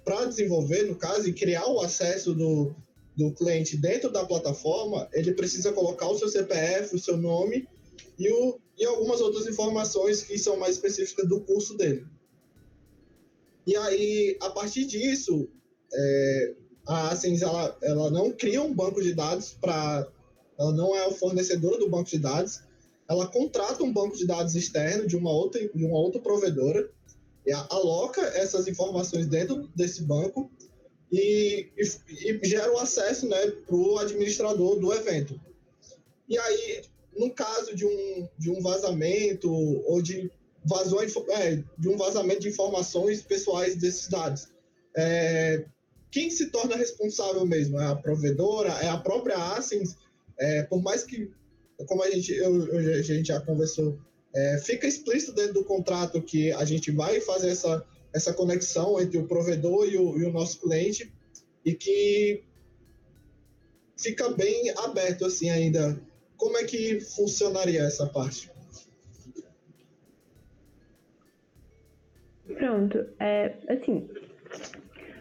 para 0.04 0.26
desenvolver, 0.26 0.84
no 0.84 0.95
caso, 0.95 1.28
e 1.28 1.34
criar 1.34 1.67
o 1.67 1.80
acesso 1.82 2.34
do, 2.34 2.76
do 3.15 3.32
cliente 3.32 3.78
dentro 3.78 4.12
da 4.12 4.26
plataforma, 4.26 5.08
ele 5.13 5.34
precisa 5.34 5.71
colocar 5.71 6.08
o 6.08 6.17
seu 6.17 6.30
CPF, 6.30 6.95
o 6.95 6.99
seu 6.99 7.15
nome 7.17 7.67
e, 8.17 8.32
o, 8.32 8.60
e 8.78 8.86
algumas 8.86 9.21
outras 9.21 9.47
informações 9.47 10.23
que 10.23 10.38
são 10.38 10.58
mais 10.58 10.76
específicas 10.76 11.28
do 11.28 11.41
curso 11.41 11.78
dele. 11.78 12.06
E 13.65 13.76
aí, 13.78 14.38
a 14.41 14.49
partir 14.49 14.86
disso, 14.86 15.47
é, 15.93 16.54
a 16.88 17.10
Ascens 17.10 17.41
ela, 17.41 17.78
ela 17.82 18.10
não 18.10 18.32
cria 18.32 18.62
um 18.62 18.73
banco 18.73 19.02
de 19.02 19.13
dados 19.13 19.56
para. 19.60 20.08
Ela 20.60 20.71
não 20.73 20.95
é 20.95 21.08
o 21.08 21.12
fornecedor 21.12 21.80
do 21.80 21.89
banco 21.89 22.10
de 22.10 22.19
dados, 22.19 22.62
ela 23.10 23.28
contrata 23.28 23.84
um 23.84 23.91
banco 23.91 24.15
de 24.15 24.26
dados 24.26 24.56
externo 24.56 25.08
de 25.08 25.15
uma 25.15 25.32
outra, 25.32 25.67
de 25.67 25.86
uma 25.86 25.97
outra 25.97 26.21
provedora 26.21 26.89
e 27.45 27.52
aloca 27.52 28.21
essas 28.21 28.67
informações 28.67 29.26
dentro 29.28 29.67
desse 29.76 30.04
banco 30.04 30.49
e, 31.13 31.69
e, 31.78 32.32
e 32.32 32.39
gera 32.43 32.73
o 32.73 32.80
acesso 32.80 33.28
né, 33.28 33.38
para 33.67 33.76
o 33.76 33.99
administrador 33.99 34.80
do 34.80 34.91
evento. 34.91 35.39
E 36.28 36.36
aí, 36.39 36.82
no 37.15 37.30
caso 37.30 37.76
de 37.76 37.86
um, 37.86 38.28
de 38.36 38.49
um 38.49 38.60
vazamento 38.60 39.54
ou 39.54 40.02
de, 40.02 40.32
vazou, 40.65 41.04
é, 41.04 41.63
de 41.78 41.88
um 41.88 41.97
vazamento 41.97 42.41
de 42.41 42.49
informações 42.49 43.21
pessoais 43.21 43.76
desses 43.76 44.08
dados, 44.08 44.47
é, 44.97 45.65
quem 46.10 46.32
se 46.32 46.47
torna 46.49 46.76
responsável 46.76 47.45
mesmo? 47.45 47.80
É 47.80 47.86
a 47.86 47.95
provedora? 47.95 48.69
É 48.82 48.88
a 48.88 48.97
própria 48.97 49.38
Asins? 49.38 49.95
É, 50.39 50.63
por 50.63 50.82
mais 50.82 51.04
que, 51.04 51.30
como 51.86 52.02
a 52.02 52.10
gente, 52.10 52.34
eu, 52.34 52.76
a 52.76 53.02
gente 53.04 53.28
já 53.28 53.39
conversou, 53.39 53.99
é, 54.34 54.58
fica 54.58 54.88
explícito 54.88 55.34
dentro 55.34 55.54
do 55.54 55.63
contrato 55.63 56.19
que 56.23 56.52
a 56.54 56.65
gente 56.65 56.89
vai 56.89 57.21
fazer 57.21 57.49
essa, 57.49 57.86
essa 58.13 58.34
conexão 58.34 58.99
entre 58.99 59.17
o 59.17 59.28
provedor 59.28 59.88
e 59.88 59.97
o, 59.97 60.17
e 60.19 60.26
o 60.26 60.32
nosso 60.32 60.60
cliente 60.60 61.12
e 61.65 61.73
que 61.73 62.43
fica 63.97 64.30
bem 64.30 64.71
aberto 64.78 65.26
assim 65.26 65.49
ainda 65.49 65.99
como 66.38 66.58
é 66.58 66.63
que 66.65 66.99
funcionaria 66.99 67.84
essa 67.84 68.06
parte? 68.08 68.52
Pronto, 72.58 73.06
é, 73.19 73.54
assim, 73.69 74.10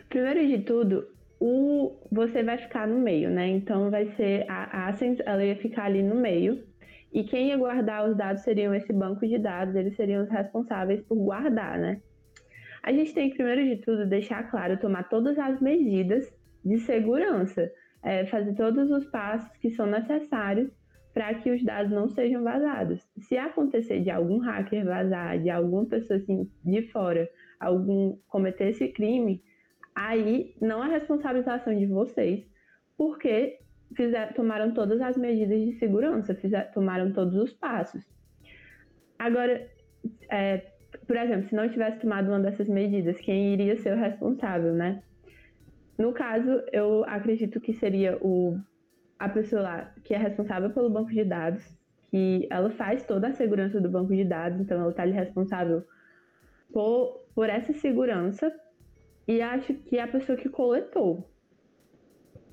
primeiro 0.08 0.46
de 0.48 0.64
tudo, 0.64 1.08
o, 1.38 1.92
você 2.10 2.42
vai 2.42 2.58
ficar 2.58 2.88
no 2.88 2.98
meio, 2.98 3.30
né? 3.30 3.48
Então 3.48 3.90
vai 3.90 4.12
ser 4.16 4.44
a 4.50 4.88
Ascens, 4.88 5.18
ela 5.24 5.44
ia 5.44 5.56
ficar 5.56 5.84
ali 5.84 6.02
no 6.02 6.16
meio, 6.16 6.64
e 7.12 7.22
quem 7.24 7.48
ia 7.48 7.56
guardar 7.56 8.08
os 8.08 8.16
dados 8.16 8.42
seriam 8.42 8.74
esse 8.74 8.92
banco 8.92 9.26
de 9.26 9.38
dados, 9.38 9.74
eles 9.74 9.94
seriam 9.96 10.24
os 10.24 10.30
responsáveis 10.30 11.02
por 11.02 11.16
guardar, 11.16 11.78
né? 11.78 12.00
A 12.82 12.92
gente 12.92 13.14
tem 13.14 13.30
que, 13.30 13.36
primeiro 13.36 13.64
de 13.64 13.82
tudo, 13.82 14.06
deixar 14.06 14.50
claro, 14.50 14.78
tomar 14.78 15.08
todas 15.08 15.38
as 15.38 15.60
medidas 15.60 16.32
de 16.64 16.78
segurança, 16.80 17.70
é, 18.02 18.26
fazer 18.26 18.54
todos 18.54 18.90
os 18.90 19.04
passos 19.06 19.56
que 19.58 19.70
são 19.70 19.86
necessários 19.86 20.70
para 21.14 21.34
que 21.34 21.50
os 21.50 21.62
dados 21.62 21.92
não 21.92 22.08
sejam 22.08 22.42
vazados. 22.42 23.06
Se 23.18 23.36
acontecer 23.36 24.00
de 24.00 24.10
algum 24.10 24.38
hacker 24.38 24.84
vazar, 24.84 25.38
de 25.38 25.50
alguma 25.50 25.84
pessoa 25.86 26.18
assim 26.18 26.50
de 26.64 26.82
fora, 26.90 27.28
algum 27.60 28.16
cometer 28.28 28.70
esse 28.70 28.88
crime, 28.88 29.42
aí 29.94 30.54
não 30.60 30.82
é 30.82 30.88
responsabilização 30.88 31.76
de 31.76 31.86
vocês, 31.86 32.44
porque 32.96 33.58
fizer, 33.94 34.32
tomaram 34.34 34.72
todas 34.72 35.00
as 35.00 35.16
medidas 35.16 35.60
de 35.60 35.78
segurança, 35.78 36.34
fizer, 36.34 36.72
tomaram 36.72 37.12
todos 37.12 37.36
os 37.36 37.52
passos. 37.52 38.02
Agora, 39.18 39.68
é, 40.30 40.71
por 41.12 41.18
exemplo, 41.18 41.46
se 41.46 41.54
não 41.54 41.68
tivesse 41.68 41.98
tomado 41.98 42.28
uma 42.28 42.40
dessas 42.40 42.66
medidas, 42.66 43.20
quem 43.20 43.52
iria 43.52 43.76
ser 43.76 43.92
o 43.92 44.00
responsável, 44.00 44.72
né? 44.72 45.02
No 45.98 46.10
caso, 46.14 46.62
eu 46.72 47.04
acredito 47.04 47.60
que 47.60 47.74
seria 47.74 48.16
o 48.22 48.58
a 49.18 49.28
pessoa 49.28 49.60
lá 49.60 49.94
que 50.04 50.14
é 50.14 50.16
responsável 50.16 50.70
pelo 50.70 50.88
banco 50.88 51.10
de 51.10 51.22
dados, 51.22 51.62
que 52.10 52.48
ela 52.50 52.70
faz 52.70 53.04
toda 53.04 53.28
a 53.28 53.32
segurança 53.34 53.78
do 53.78 53.90
banco 53.90 54.16
de 54.16 54.24
dados, 54.24 54.58
então 54.58 54.80
ela 54.80 54.88
está 54.88 55.04
responsável 55.04 55.84
por, 56.72 57.26
por 57.34 57.50
essa 57.50 57.74
segurança, 57.74 58.50
e 59.28 59.42
acho 59.42 59.74
que 59.74 59.98
é 59.98 60.02
a 60.04 60.08
pessoa 60.08 60.38
que 60.38 60.48
coletou 60.48 61.30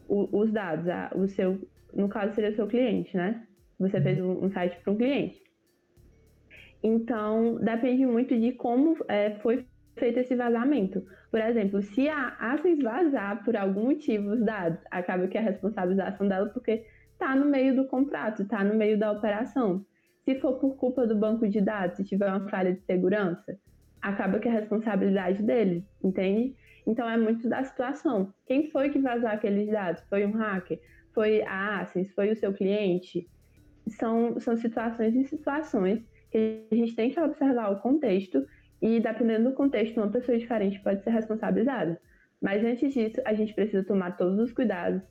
o, 0.05 0.37
os 0.37 0.51
dados, 0.51 0.85
a, 0.89 1.11
o 1.15 1.29
seu, 1.29 1.65
no 1.93 2.09
caso 2.09 2.35
seria 2.35 2.49
o 2.49 2.55
seu 2.55 2.67
cliente, 2.67 3.15
né? 3.15 3.47
Você 3.79 4.01
fez 4.01 4.19
um, 4.19 4.43
um 4.43 4.51
site 4.51 4.77
para 4.83 4.91
um 4.91 4.97
cliente. 4.97 5.48
Então, 6.81 7.55
depende 7.55 8.05
muito 8.05 8.37
de 8.39 8.53
como 8.53 8.97
é, 9.07 9.31
foi 9.41 9.65
feito 9.97 10.19
esse 10.19 10.35
vazamento. 10.35 11.05
Por 11.29 11.39
exemplo, 11.39 11.81
se 11.81 12.07
a 12.07 12.35
Asens 12.39 12.81
vazar 12.81 13.43
por 13.43 13.55
algum 13.55 13.85
motivo 13.85 14.31
os 14.31 14.43
dados, 14.43 14.79
acaba 14.89 15.27
que 15.27 15.37
a 15.37 15.41
responsabilização 15.41 16.27
dela 16.27 16.47
porque 16.49 16.85
está 17.11 17.35
no 17.35 17.45
meio 17.45 17.75
do 17.75 17.85
contrato, 17.85 18.43
está 18.43 18.63
no 18.63 18.75
meio 18.75 18.97
da 18.97 19.11
operação. 19.11 19.85
Se 20.23 20.35
for 20.39 20.53
por 20.53 20.77
culpa 20.77 21.05
do 21.05 21.15
banco 21.15 21.47
de 21.47 21.59
dados, 21.59 21.97
se 21.97 22.03
tiver 22.03 22.29
uma 22.29 22.47
falha 22.49 22.73
de 22.73 22.81
segurança, 22.81 23.59
acaba 24.01 24.39
que 24.39 24.47
a 24.47 24.53
responsabilidade 24.53 25.43
dele, 25.43 25.85
entende? 26.01 26.55
Então 26.87 27.09
é 27.09 27.17
muito 27.17 27.47
da 27.49 27.63
situação. 27.63 28.33
Quem 28.45 28.69
foi 28.71 28.89
que 28.89 28.99
vazou 28.99 29.27
aqueles 29.27 29.69
dados? 29.69 30.01
Foi 30.09 30.25
um 30.25 30.31
hacker? 30.31 30.79
Foi 31.13 31.41
a 31.43 31.81
Asens? 31.81 32.09
Foi 32.13 32.31
o 32.31 32.35
seu 32.35 32.53
cliente? 32.53 33.29
São, 33.89 34.39
são 34.39 34.55
situações 34.55 35.15
e 35.15 35.25
situações 35.25 36.03
que 36.31 36.67
a 36.71 36.75
gente 36.75 36.95
tem 36.95 37.11
que 37.11 37.19
observar 37.19 37.71
o 37.71 37.79
contexto 37.79 38.45
e, 38.81 38.99
dependendo 38.99 39.49
do 39.49 39.55
contexto, 39.55 39.97
uma 39.97 40.11
pessoa 40.11 40.37
diferente 40.37 40.81
pode 40.81 41.03
ser 41.03 41.11
responsabilizada. 41.11 41.99
Mas 42.41 42.63
antes 42.63 42.93
disso, 42.93 43.21
a 43.25 43.33
gente 43.33 43.53
precisa 43.53 43.83
tomar 43.83 44.15
todos 44.17 44.39
os 44.39 44.53
cuidados, 44.53 45.01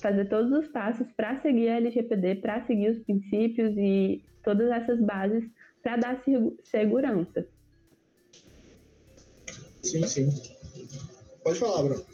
fazer 0.00 0.26
todos 0.28 0.52
os 0.52 0.68
passos 0.68 1.06
para 1.16 1.40
seguir 1.40 1.68
a 1.68 1.76
LGPD, 1.76 2.36
para 2.36 2.64
seguir 2.66 2.90
os 2.90 2.98
princípios 2.98 3.74
e 3.76 4.22
todas 4.42 4.70
essas 4.70 5.00
bases 5.00 5.44
para 5.82 5.96
dar 5.96 6.22
segurança. 6.64 7.46
Sim, 9.82 10.06
sim. 10.06 10.28
Pode 11.42 11.58
falar, 11.58 11.82
Bruno. 11.82 12.04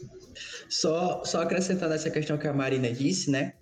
Só, 0.68 1.24
só 1.24 1.42
acrescentando 1.42 1.94
essa 1.94 2.10
questão 2.10 2.38
que 2.38 2.46
a 2.46 2.52
Marina 2.52 2.92
disse, 2.92 3.30
né? 3.30 3.54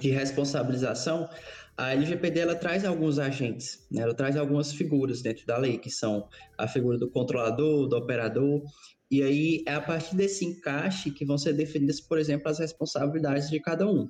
De 0.00 0.10
responsabilização, 0.10 1.28
a 1.76 1.92
LGPD 1.92 2.40
ela 2.40 2.54
traz 2.54 2.84
alguns 2.84 3.18
agentes, 3.18 3.86
né? 3.90 4.02
ela 4.02 4.14
traz 4.14 4.36
algumas 4.36 4.72
figuras 4.72 5.22
dentro 5.22 5.44
da 5.46 5.58
lei, 5.58 5.78
que 5.78 5.90
são 5.90 6.28
a 6.56 6.68
figura 6.68 6.98
do 6.98 7.10
controlador, 7.10 7.88
do 7.88 7.96
operador, 7.96 8.62
e 9.10 9.22
aí 9.22 9.62
é 9.66 9.74
a 9.74 9.80
partir 9.80 10.16
desse 10.16 10.44
encaixe 10.44 11.10
que 11.10 11.24
vão 11.24 11.36
ser 11.36 11.52
definidas, 11.52 12.00
por 12.00 12.18
exemplo, 12.18 12.48
as 12.48 12.58
responsabilidades 12.58 13.50
de 13.50 13.60
cada 13.60 13.86
um. 13.86 14.08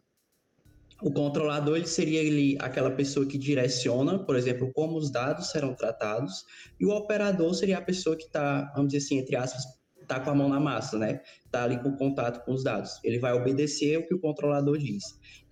O 1.03 1.11
controlador 1.13 1.77
ele 1.77 1.87
seria 1.87 2.21
ele, 2.21 2.57
aquela 2.61 2.91
pessoa 2.91 3.27
que 3.27 3.37
direciona, 3.37 4.19
por 4.19 4.37
exemplo, 4.37 4.71
como 4.73 4.97
os 4.97 5.11
dados 5.11 5.51
serão 5.51 5.75
tratados, 5.75 6.45
e 6.79 6.87
o 6.87 6.91
operador 6.91 7.53
seria 7.55 7.79
a 7.79 7.83
pessoa 7.83 8.17
que 8.17 8.25
está, 8.25 8.73
vamos 8.75 8.93
dizer 8.93 9.05
assim, 9.05 9.19
entre 9.19 9.37
aspas, 9.37 9.65
está 10.05 10.21
com 10.21 10.31
a 10.31 10.35
mão 10.35 10.49
na 10.49 10.61
massa, 10.61 10.99
né? 10.99 11.21
Está 11.45 11.65
ali 11.65 11.83
com 11.83 11.97
contato 11.97 12.45
com 12.45 12.53
os 12.53 12.63
dados. 12.63 13.01
Ele 13.03 13.19
vai 13.19 13.33
obedecer 13.33 13.99
o 13.99 14.07
que 14.07 14.15
o 14.15 14.21
controlador 14.21 14.79
diz. 14.79 15.03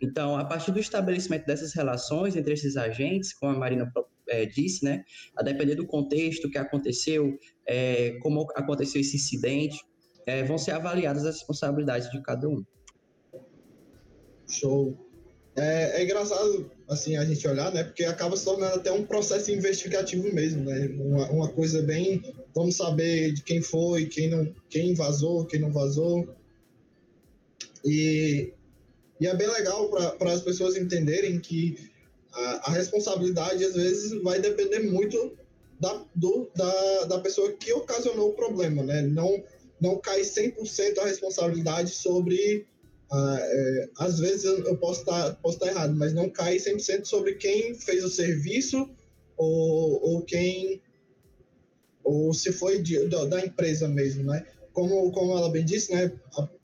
Então, 0.01 0.37
a 0.37 0.45
partir 0.45 0.71
do 0.71 0.79
estabelecimento 0.79 1.47
dessas 1.47 1.75
relações 1.75 2.37
entre 2.37 2.55
esses 2.55 2.77
agentes, 2.77 3.33
como 3.33 3.53
a 3.53 3.59
Marina 3.59 3.91
é, 4.29 4.47
disse, 4.47 4.85
né? 4.85 5.05
A 5.37 5.43
depender 5.43 5.75
do 5.75 5.87
contexto 5.87 6.49
que 6.51 6.59
aconteceu, 6.59 7.37
é, 7.67 8.19
como 8.23 8.47
aconteceu 8.55 9.01
esse 9.01 9.17
incidente, 9.17 9.79
é, 10.27 10.45
vão 10.45 10.59
ser 10.59 10.73
avaliadas 10.73 11.25
as 11.25 11.37
responsabilidades 11.37 12.11
de 12.11 12.23
cada 12.23 12.49
um. 12.49 12.65
Show. 14.49 14.97
É, 15.57 16.01
é, 16.01 16.05
engraçado, 16.05 16.71
assim, 16.93 17.17
a 17.17 17.25
gente 17.25 17.47
olhar, 17.47 17.73
né? 17.73 17.85
Porque 17.85 18.05
acaba 18.05 18.37
se 18.37 18.45
tornando 18.45 18.77
até 18.77 18.93
um 18.93 19.05
processo 19.05 19.51
investigativo 19.51 20.33
mesmo, 20.33 20.65
né? 20.65 20.89
Uma, 20.99 21.31
uma 21.31 21.49
coisa 21.49 21.83
bem... 21.83 22.23
Vamos 22.55 22.77
saber 22.77 23.33
de 23.33 23.43
quem 23.43 23.63
foi, 23.63 24.07
quem 24.07 24.29
não, 24.29 24.55
quem 24.69 24.95
vazou, 24.95 25.47
quem 25.47 25.59
não 25.61 25.73
vazou. 25.73 26.29
E, 27.85 28.53
e 29.19 29.27
é 29.27 29.35
bem 29.35 29.49
legal 29.49 29.89
para 30.19 30.33
as 30.33 30.43
pessoas 30.43 30.77
entenderem 30.77 31.41
que 31.41 31.91
a, 32.33 32.71
a, 32.71 32.73
responsabilidade, 32.73 33.65
às 33.65 33.75
vezes, 33.75 34.13
vai 34.23 34.41
depender 34.41 34.81
muito 34.81 35.37
da, 35.81 36.05
do, 36.15 36.51
da, 36.55 37.05
da 37.05 37.19
pessoa 37.21 37.53
que 37.53 37.73
ocasionou 37.73 38.31
o 38.31 38.35
problema, 38.35 38.83
né? 38.83 39.03
Não, 39.03 39.43
não 39.81 39.99
cai 39.99 40.21
100% 40.21 40.99
a 40.99 41.07
responsabilidade 41.07 41.91
sobre 41.91 42.67
ah, 43.13 43.39
é, 43.39 43.91
às 43.99 44.19
vezes 44.19 44.45
eu 44.45 44.77
posso 44.79 45.01
estar, 45.01 45.31
tá, 45.31 45.35
posso 45.43 45.59
tá 45.59 45.67
errado, 45.67 45.95
mas 45.95 46.15
não 46.15 46.31
cai 46.31 46.57
100% 46.57 47.05
sobre 47.05 47.35
quem 47.35 47.75
fez 47.75 48.03
o 48.03 48.09
serviço 48.09 48.89
ou, 49.37 50.03
ou 50.03 50.23
quem 50.23 50.81
ou 52.03 52.33
se 52.33 52.53
foi 52.53 52.81
de, 52.81 53.07
da, 53.09 53.27
da, 53.27 53.45
empresa 53.45 53.87
mesmo, 53.87 54.25
né? 54.25 54.47
Como, 54.73 55.13
como 55.13 55.37
ela 55.37 55.51
bem 55.51 55.63
disse, 55.63 55.93
né? 55.93 56.11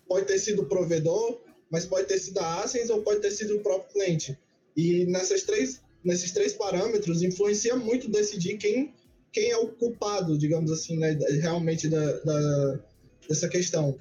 Pode 0.09 0.27
ter 0.27 0.39
sido 0.39 0.63
o 0.63 0.67
provedor, 0.67 1.39
mas 1.71 1.85
pode 1.85 2.09
ter 2.09 2.19
sido 2.19 2.39
a 2.39 2.63
Asens 2.63 2.89
ou 2.89 3.03
pode 3.03 3.21
ter 3.21 3.31
sido 3.31 3.57
o 3.57 3.61
próprio 3.61 3.93
cliente. 3.93 4.39
E 4.75 5.05
nessas 5.05 5.43
três, 5.43 5.83
nesses 6.03 6.33
três 6.33 6.55
parâmetros 6.55 7.23
influencia 7.23 7.77
muito 7.77 8.11
decidir 8.11 8.57
quem, 8.57 8.95
quem 9.31 9.51
é 9.51 9.57
o 9.59 9.69
culpado, 9.69 10.39
digamos 10.39 10.73
assim, 10.73 10.99
né? 10.99 11.13
Realmente 11.43 11.89
da, 11.89 12.13
da 12.21 12.81
dessa 13.29 13.49
questão. 13.49 13.99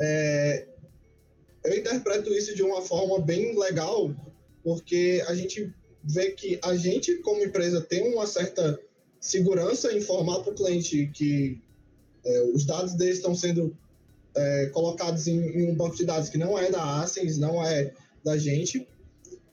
É, 0.00 0.71
eu 1.64 1.78
interpreto 1.78 2.32
isso 2.32 2.54
de 2.54 2.62
uma 2.62 2.82
forma 2.82 3.20
bem 3.20 3.58
legal, 3.58 4.14
porque 4.62 5.22
a 5.26 5.34
gente 5.34 5.72
vê 6.02 6.30
que 6.32 6.58
a 6.62 6.76
gente, 6.76 7.16
como 7.18 7.42
empresa, 7.42 7.80
tem 7.80 8.12
uma 8.12 8.26
certa 8.26 8.80
segurança 9.20 9.92
em 9.92 9.98
informar 9.98 10.40
para 10.40 10.52
o 10.52 10.56
cliente 10.56 11.10
que 11.14 11.60
é, 12.24 12.42
os 12.54 12.64
dados 12.64 12.94
deles 12.94 13.16
estão 13.16 13.34
sendo 13.34 13.76
é, 14.34 14.66
colocados 14.66 15.26
em, 15.28 15.38
em, 15.38 15.70
um 15.70 15.74
banco 15.74 15.96
de 15.96 16.04
dados 16.04 16.28
que 16.28 16.38
não 16.38 16.58
é 16.58 16.70
da 16.70 17.00
Asens, 17.00 17.38
não 17.38 17.64
é 17.64 17.92
da 18.24 18.36
gente. 18.36 18.86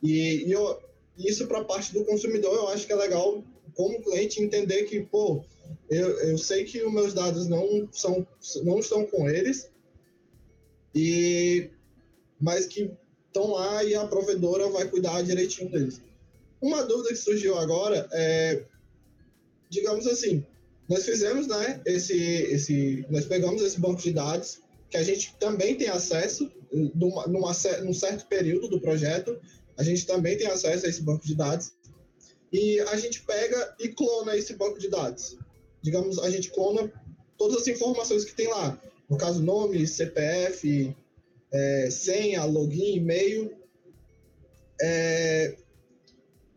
E, 0.01 0.47
e 0.47 0.51
eu, 0.51 0.79
isso 1.17 1.47
para 1.47 1.59
a 1.59 1.65
parte 1.65 1.93
do 1.93 2.05
consumidor, 2.05 2.53
eu 2.55 2.67
acho 2.69 2.87
que 2.87 2.93
é 2.93 2.95
legal, 2.95 3.43
como 3.75 4.01
cliente, 4.01 4.41
entender 4.41 4.83
que, 4.83 5.01
pô, 5.01 5.43
eu, 5.89 6.09
eu 6.21 6.37
sei 6.37 6.63
que 6.63 6.81
os 6.81 6.91
meus 6.91 7.13
dados 7.13 7.47
não, 7.47 7.87
são, 7.91 8.25
não 8.63 8.79
estão 8.79 9.05
com 9.05 9.29
eles, 9.29 9.69
e 10.95 11.69
mas 12.39 12.65
que 12.65 12.91
estão 13.27 13.51
lá 13.51 13.83
e 13.83 13.95
a 13.95 14.07
provedora 14.07 14.69
vai 14.69 14.87
cuidar 14.87 15.21
direitinho 15.21 15.69
deles. 15.69 16.01
Uma 16.61 16.83
dúvida 16.83 17.09
que 17.09 17.15
surgiu 17.15 17.57
agora 17.57 18.07
é, 18.11 18.63
digamos 19.69 20.07
assim, 20.07 20.43
nós 20.89 21.05
fizemos, 21.05 21.47
né, 21.47 21.81
esse, 21.85 22.17
esse, 22.17 23.05
nós 23.09 23.25
pegamos 23.25 23.61
esse 23.61 23.79
banco 23.79 24.01
de 24.01 24.11
dados 24.11 24.59
que 24.89 24.97
a 24.97 25.03
gente 25.03 25.35
também 25.39 25.75
tem 25.75 25.87
acesso 25.87 26.51
numa, 26.95 27.27
numa, 27.27 27.51
num 27.83 27.93
certo 27.93 28.25
período 28.27 28.67
do 28.67 28.81
projeto, 28.81 29.39
a 29.77 29.83
gente 29.83 30.05
também 30.05 30.35
tem 30.35 30.47
acesso 30.47 30.85
a 30.85 30.89
esse 30.89 31.03
banco 31.03 31.25
de 31.25 31.35
dados 31.35 31.73
e 32.51 32.79
a 32.79 32.97
gente 32.97 33.21
pega 33.21 33.75
e 33.79 33.89
clona 33.89 34.35
esse 34.35 34.55
banco 34.55 34.79
de 34.79 34.89
dados. 34.89 35.37
Digamos, 35.81 36.17
a 36.19 36.29
gente 36.29 36.49
clona 36.49 36.91
todas 37.37 37.61
as 37.61 37.67
informações 37.67 38.25
que 38.25 38.33
tem 38.33 38.47
lá, 38.47 38.81
no 39.07 39.17
caso 39.17 39.41
nome, 39.41 39.85
CPF, 39.85 40.95
é, 41.51 41.89
senha, 41.89 42.43
login, 42.45 42.97
e-mail, 42.97 43.51
é, 44.81 45.55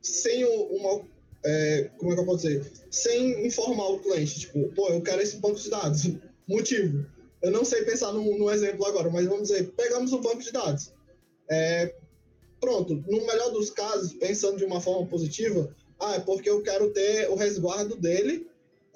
sem 0.01 0.45
uma. 0.45 1.05
É, 1.45 1.91
como 1.99 2.13
é 2.13 2.15
que 2.15 2.21
eu 2.21 2.27
posso 2.27 2.47
dizer? 2.47 2.71
Sem 2.91 3.47
informar 3.47 3.89
o 3.89 3.99
cliente, 3.99 4.41
tipo, 4.41 4.69
pô, 4.75 4.89
eu 4.89 5.01
quero 5.03 5.23
esse 5.23 5.37
banco 5.39 5.59
de 5.59 5.71
dados. 5.71 6.03
Motivo. 6.47 7.07
Eu 7.41 7.51
não 7.51 7.65
sei 7.65 7.83
pensar 7.83 8.13
no, 8.13 8.39
no 8.39 8.51
exemplo 8.51 8.87
agora, 8.87 9.11
mas 9.11 9.27
vamos 9.27 9.49
dizer, 9.49 9.73
pegamos 9.77 10.13
o 10.13 10.21
banco 10.21 10.43
de 10.43 10.53
dados. 10.53 10.93
É, 11.51 11.93
pronto, 12.61 12.95
no 12.95 13.27
melhor 13.27 13.51
dos 13.51 13.71
casos, 13.71 14.13
pensando 14.15 14.59
de 14.59 14.65
uma 14.65 14.81
forma 14.81 15.09
positiva, 15.09 15.75
ah, 15.99 16.15
é 16.15 16.21
porque 16.21 16.49
eu 16.49 16.63
quero 16.63 16.93
ter 16.93 17.29
o 17.29 17.35
resguardo 17.35 17.97
dele, 17.97 18.47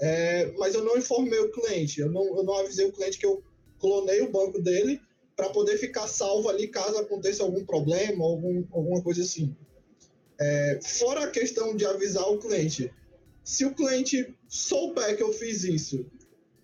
é, 0.00 0.52
mas 0.56 0.74
eu 0.74 0.84
não 0.84 0.96
informei 0.96 1.40
o 1.40 1.50
cliente, 1.50 2.00
eu 2.00 2.10
não, 2.10 2.24
eu 2.36 2.44
não 2.44 2.54
avisei 2.54 2.86
o 2.86 2.92
cliente 2.92 3.18
que 3.18 3.26
eu 3.26 3.42
clonei 3.80 4.20
o 4.20 4.30
banco 4.30 4.60
dele 4.62 5.00
para 5.36 5.50
poder 5.50 5.76
ficar 5.76 6.08
salvo 6.08 6.48
ali 6.48 6.66
caso 6.66 6.96
aconteça 6.96 7.42
algum 7.42 7.64
problema, 7.64 8.24
algum, 8.24 8.64
alguma 8.72 9.02
coisa 9.02 9.22
assim. 9.22 9.54
É, 10.40 10.80
fora 10.82 11.24
a 11.24 11.30
questão 11.30 11.76
de 11.76 11.84
avisar 11.84 12.26
o 12.28 12.38
cliente, 12.38 12.90
se 13.44 13.64
o 13.64 13.74
cliente 13.74 14.34
souber 14.48 15.16
que 15.16 15.22
eu 15.22 15.32
fiz 15.32 15.62
isso, 15.62 16.06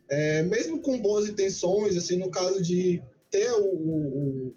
é, 0.09 0.43
mesmo 0.43 0.81
com 0.81 1.01
boas 1.01 1.29
intenções, 1.29 1.97
assim, 1.97 2.17
no 2.17 2.31
caso 2.31 2.63
de 2.63 3.03
ter 3.31 3.51
o, 3.53 3.65
o, 3.65 4.55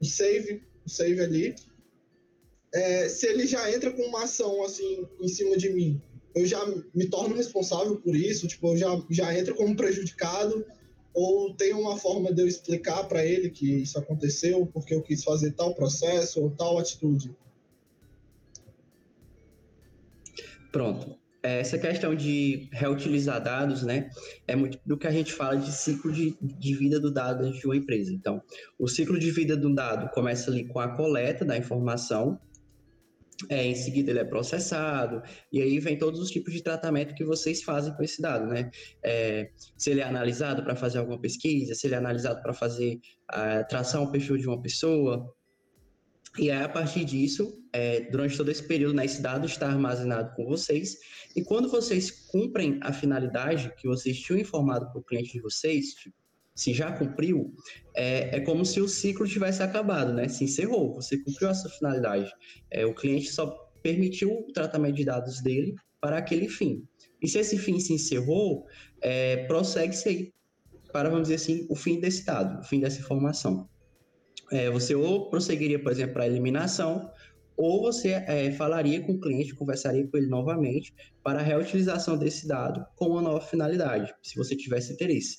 o 0.00 0.04
save, 0.04 0.62
o 0.84 0.90
save 0.90 1.20
ali, 1.20 1.54
é, 2.74 3.08
se 3.08 3.26
ele 3.26 3.46
já 3.46 3.70
entra 3.72 3.92
com 3.92 4.02
uma 4.02 4.24
ação 4.24 4.62
assim 4.64 5.06
em 5.20 5.28
cima 5.28 5.56
de 5.56 5.70
mim, 5.70 6.00
eu 6.34 6.46
já 6.46 6.64
me 6.94 7.06
torno 7.08 7.34
responsável 7.34 7.96
por 7.96 8.16
isso, 8.16 8.48
tipo, 8.48 8.68
eu 8.68 8.76
já, 8.76 9.04
já 9.10 9.38
entro 9.38 9.54
como 9.54 9.76
prejudicado 9.76 10.64
ou 11.14 11.54
tem 11.54 11.74
uma 11.74 11.96
forma 11.96 12.32
de 12.32 12.42
eu 12.42 12.48
explicar 12.48 13.04
para 13.04 13.24
ele 13.24 13.50
que 13.50 13.82
isso 13.82 13.98
aconteceu 13.98 14.66
porque 14.66 14.94
eu 14.94 15.02
quis 15.02 15.22
fazer 15.22 15.52
tal 15.52 15.74
processo 15.74 16.42
ou 16.42 16.50
tal 16.50 16.78
atitude? 16.78 17.34
Pronto. 20.70 21.20
Essa 21.42 21.76
questão 21.76 22.14
de 22.14 22.68
reutilizar 22.72 23.42
dados, 23.42 23.82
né, 23.82 24.10
é 24.46 24.54
muito 24.54 24.78
do 24.86 24.96
que 24.96 25.08
a 25.08 25.10
gente 25.10 25.32
fala 25.32 25.56
de 25.56 25.72
ciclo 25.72 26.12
de, 26.12 26.36
de 26.40 26.74
vida 26.74 27.00
do 27.00 27.10
dado 27.10 27.52
de 27.52 27.66
uma 27.66 27.76
empresa. 27.76 28.12
Então, 28.12 28.40
o 28.78 28.86
ciclo 28.86 29.18
de 29.18 29.30
vida 29.32 29.56
do 29.56 29.74
dado 29.74 30.08
começa 30.10 30.50
ali 30.50 30.64
com 30.64 30.78
a 30.78 30.88
coleta 30.88 31.44
da 31.44 31.58
informação, 31.58 32.38
é, 33.48 33.64
em 33.66 33.74
seguida 33.74 34.10
ele 34.10 34.20
é 34.20 34.24
processado, 34.24 35.22
e 35.52 35.60
aí 35.60 35.78
vem 35.78 35.98
todos 35.98 36.20
os 36.20 36.30
tipos 36.30 36.52
de 36.52 36.62
tratamento 36.62 37.14
que 37.14 37.24
vocês 37.24 37.62
fazem 37.62 37.94
com 37.94 38.02
esse 38.02 38.20
dado, 38.20 38.46
né? 38.46 38.70
É, 39.02 39.50
se 39.76 39.90
ele 39.90 40.00
é 40.00 40.04
analisado 40.04 40.62
para 40.62 40.76
fazer 40.76 40.98
alguma 40.98 41.20
pesquisa, 41.20 41.74
se 41.74 41.86
ele 41.86 41.94
é 41.94 41.98
analisado 41.98 42.42
para 42.42 42.52
fazer 42.52 43.00
a 43.28 43.64
traçar 43.64 44.02
um 44.02 44.10
perfil 44.10 44.36
de 44.36 44.46
uma 44.46 44.60
pessoa, 44.60 45.34
E 46.38 46.50
aí, 46.50 46.62
a 46.62 46.68
partir 46.68 47.04
disso, 47.04 47.62
é, 47.74 48.08
durante 48.10 48.36
todo 48.38 48.50
esse 48.50 48.66
período, 48.66 48.94
né, 48.94 49.04
esse 49.04 49.20
dado 49.20 49.44
está 49.46 49.68
armazenado 49.68 50.34
com 50.34 50.46
vocês. 50.46 50.96
E 51.36 51.42
quando 51.42 51.68
vocês 51.68 52.10
cumprem 52.10 52.78
a 52.82 52.90
finalidade 52.92 53.70
que 53.76 53.86
vocês 53.86 54.18
tinham 54.18 54.40
informado 54.40 54.90
para 54.90 54.98
o 54.98 55.04
cliente 55.04 55.32
de 55.32 55.40
vocês, 55.42 55.94
se 56.54 56.72
já 56.72 56.92
cumpriu, 56.92 57.54
é, 57.94 58.36
é, 58.36 58.40
como 58.40 58.64
se 58.64 58.80
o 58.80 58.88
ciclo 58.88 59.26
tivesse 59.26 59.62
acabado, 59.62 60.12
né? 60.12 60.28
Se 60.28 60.44
encerrou, 60.44 60.94
você 60.94 61.18
cumpriu 61.18 61.48
a 61.48 61.54
sua 61.54 61.70
finalidade. 61.70 62.30
É, 62.70 62.84
o 62.84 62.94
cliente 62.94 63.30
só 63.30 63.46
permitiu 63.82 64.30
o 64.32 64.52
tratamento 64.52 64.96
de 64.96 65.04
dados 65.04 65.40
dele 65.42 65.74
para 66.00 66.18
aquele 66.18 66.48
fim. 66.48 66.84
E 67.22 67.28
se 67.28 67.38
esse 67.38 67.56
fim 67.58 67.78
se 67.78 67.92
encerrou, 67.92 68.66
é, 69.00 69.46
prossegue-se 69.46 70.08
aí 70.08 70.32
para, 70.92 71.08
vamos 71.08 71.28
dizer 71.28 71.36
assim, 71.36 71.66
o 71.70 71.74
fim 71.74 71.98
desse 71.98 72.24
dado, 72.24 72.60
o 72.60 72.64
fim 72.64 72.80
dessa 72.80 73.00
informação. 73.00 73.68
É, 74.50 74.68
você 74.68 74.94
ou 74.94 75.30
prosseguiria, 75.30 75.82
por 75.82 75.90
exemplo, 75.90 76.14
para 76.14 76.24
a 76.24 76.26
eliminação, 76.26 77.10
ou 77.56 77.80
você 77.80 78.10
é, 78.26 78.50
falaria 78.52 79.00
com 79.00 79.12
o 79.12 79.20
cliente, 79.20 79.54
conversaria 79.54 80.06
com 80.06 80.16
ele 80.16 80.26
novamente 80.26 80.94
para 81.22 81.40
a 81.40 81.42
reutilização 81.42 82.18
desse 82.18 82.46
dado 82.46 82.84
com 82.96 83.10
uma 83.10 83.22
nova 83.22 83.40
finalidade, 83.40 84.12
se 84.22 84.36
você 84.36 84.56
tivesse 84.56 84.92
interesse. 84.92 85.38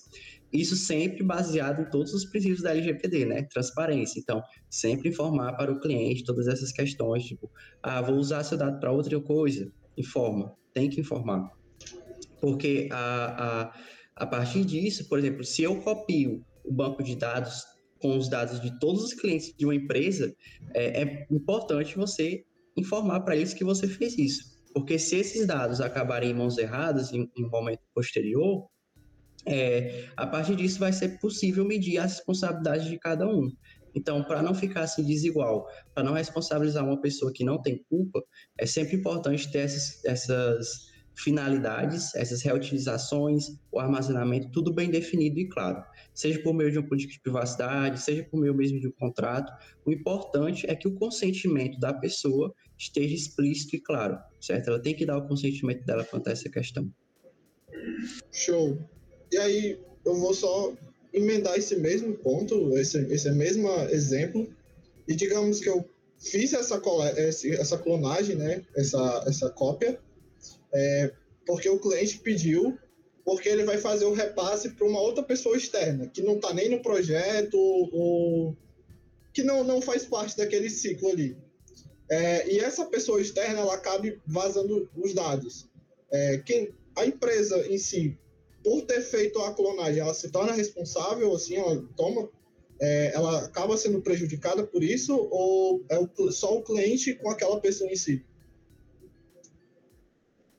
Isso 0.53 0.75
sempre 0.75 1.23
baseado 1.23 1.81
em 1.81 1.89
todos 1.89 2.13
os 2.13 2.25
princípios 2.25 2.61
da 2.61 2.71
LGPD, 2.71 3.25
né? 3.25 3.41
Transparência. 3.43 4.19
Então, 4.19 4.41
sempre 4.69 5.09
informar 5.09 5.53
para 5.53 5.71
o 5.71 5.79
cliente 5.79 6.23
todas 6.23 6.47
essas 6.47 6.71
questões, 6.71 7.25
tipo, 7.25 7.49
ah, 7.81 8.01
vou 8.01 8.15
usar 8.17 8.43
seu 8.43 8.57
dado 8.57 8.79
para 8.79 8.91
outra 8.91 9.19
coisa, 9.19 9.71
informa, 9.97 10.53
tem 10.71 10.89
que 10.89 11.01
informar. 11.01 11.49
Porque 12.39 12.87
a, 12.91 13.63
a, 13.63 13.73
a 14.15 14.27
partir 14.27 14.63
disso, 14.63 15.09
por 15.09 15.17
exemplo, 15.17 15.43
se 15.43 15.63
eu 15.63 15.81
copio 15.81 16.45
o 16.63 16.71
banco 16.71 17.01
de 17.01 17.15
dados 17.15 17.63
com 17.99 18.17
os 18.17 18.27
dados 18.27 18.61
de 18.61 18.77
todos 18.79 19.03
os 19.03 19.13
clientes 19.13 19.55
de 19.57 19.65
uma 19.65 19.73
empresa, 19.73 20.35
é, 20.75 21.01
é 21.01 21.27
importante 21.31 21.95
você 21.95 22.43
informar 22.77 23.21
para 23.21 23.35
eles 23.35 23.53
que 23.53 23.63
você 23.63 23.87
fez 23.87 24.17
isso. 24.17 24.53
Porque 24.73 24.99
se 24.99 25.15
esses 25.15 25.47
dados 25.47 25.79
acabarem 25.79 26.31
em 26.31 26.33
mãos 26.33 26.57
erradas 26.57 27.11
em, 27.13 27.29
em 27.37 27.45
um 27.45 27.49
momento 27.49 27.81
posterior, 27.93 28.67
é, 29.45 30.09
a 30.15 30.25
partir 30.25 30.55
disso 30.55 30.79
vai 30.79 30.93
ser 30.93 31.19
possível 31.19 31.65
medir 31.65 31.97
as 31.97 32.15
responsabilidades 32.15 32.87
de 32.87 32.97
cada 32.97 33.27
um. 33.27 33.51
Então, 33.95 34.23
para 34.23 34.41
não 34.41 34.55
ficar 34.55 34.81
assim 34.81 35.03
desigual, 35.03 35.67
para 35.93 36.03
não 36.03 36.13
responsabilizar 36.13 36.83
uma 36.83 36.99
pessoa 36.99 37.31
que 37.31 37.43
não 37.43 37.61
tem 37.61 37.83
culpa, 37.89 38.23
é 38.57 38.65
sempre 38.65 38.95
importante 38.95 39.51
ter 39.51 39.59
essas, 39.59 40.03
essas 40.03 40.91
finalidades, 41.15 42.15
essas 42.15 42.41
reutilizações, 42.41 43.45
o 43.71 43.79
armazenamento, 43.79 44.49
tudo 44.51 44.73
bem 44.73 44.89
definido 44.89 45.39
e 45.39 45.47
claro. 45.47 45.83
Seja 46.13 46.41
por 46.41 46.53
meio 46.53 46.71
de 46.71 46.79
uma 46.79 46.87
política 46.87 47.13
de 47.13 47.21
privacidade, 47.21 48.01
seja 48.01 48.23
por 48.23 48.39
meio 48.39 48.55
mesmo 48.55 48.79
de 48.79 48.87
um 48.87 48.91
contrato, 48.91 49.51
o 49.85 49.91
importante 49.91 50.65
é 50.69 50.75
que 50.75 50.87
o 50.87 50.95
consentimento 50.95 51.79
da 51.79 51.93
pessoa 51.93 52.53
esteja 52.77 53.13
explícito 53.13 53.75
e 53.75 53.79
claro, 53.79 54.17
certo? 54.41 54.69
Ela 54.69 54.81
tem 54.81 54.95
que 54.95 55.05
dar 55.05 55.17
o 55.17 55.27
consentimento 55.27 55.85
dela 55.85 56.03
quanto 56.03 56.29
a 56.29 56.31
essa 56.31 56.49
questão. 56.49 56.89
Show. 58.31 58.89
E 59.33 59.37
aí 59.37 59.79
eu 60.05 60.15
vou 60.15 60.33
só 60.33 60.71
emendar 61.11 61.57
esse 61.57 61.75
mesmo 61.75 62.13
ponto, 62.13 62.77
esse, 62.77 62.99
esse 63.11 63.31
mesmo 63.31 63.67
exemplo, 63.89 64.47
e 65.07 65.15
digamos 65.15 65.59
que 65.59 65.69
eu 65.69 65.83
fiz 66.19 66.53
essa, 66.53 66.79
essa 67.59 67.77
clonagem, 67.79 68.35
né, 68.35 68.63
essa, 68.75 69.23
essa 69.27 69.49
cópia, 69.49 69.99
é, 70.71 71.11
porque 71.47 71.67
o 71.67 71.79
cliente 71.79 72.19
pediu, 72.19 72.77
porque 73.25 73.49
ele 73.49 73.63
vai 73.63 73.77
fazer 73.77 74.05
o 74.05 74.13
repasse 74.13 74.69
para 74.69 74.85
uma 74.85 75.01
outra 75.01 75.23
pessoa 75.23 75.57
externa, 75.57 76.07
que 76.07 76.21
não 76.21 76.35
está 76.35 76.53
nem 76.53 76.69
no 76.69 76.81
projeto, 76.81 77.57
ou 77.57 78.55
que 79.33 79.41
não, 79.41 79.63
não 79.63 79.81
faz 79.81 80.05
parte 80.05 80.37
daquele 80.37 80.69
ciclo 80.69 81.09
ali. 81.09 81.35
É, 82.07 82.51
e 82.51 82.59
essa 82.59 82.85
pessoa 82.85 83.19
externa, 83.19 83.61
ela 83.61 83.73
acaba 83.73 84.13
vazando 84.27 84.87
os 84.95 85.13
dados. 85.13 85.67
É, 86.11 86.37
quem, 86.37 86.71
a 86.95 87.05
empresa 87.05 87.65
em 87.67 87.77
si 87.79 88.17
por 88.63 88.81
ter 88.83 89.01
feito 89.01 89.39
a 89.39 89.53
clonagem, 89.53 89.99
ela 89.99 90.13
se 90.13 90.31
torna 90.31 90.53
responsável, 90.53 91.33
assim, 91.33 91.57
ela 91.57 91.83
toma, 91.97 92.29
é, 92.81 93.13
ela 93.13 93.45
acaba 93.45 93.75
sendo 93.77 94.01
prejudicada 94.01 94.63
por 94.65 94.81
isso, 94.81 95.15
ou 95.15 95.85
é 95.89 95.99
o, 95.99 96.31
só 96.31 96.57
o 96.57 96.63
cliente 96.63 97.13
com 97.15 97.29
aquela 97.29 97.59
pessoa 97.59 97.91
em 97.91 97.95
si? 97.95 98.25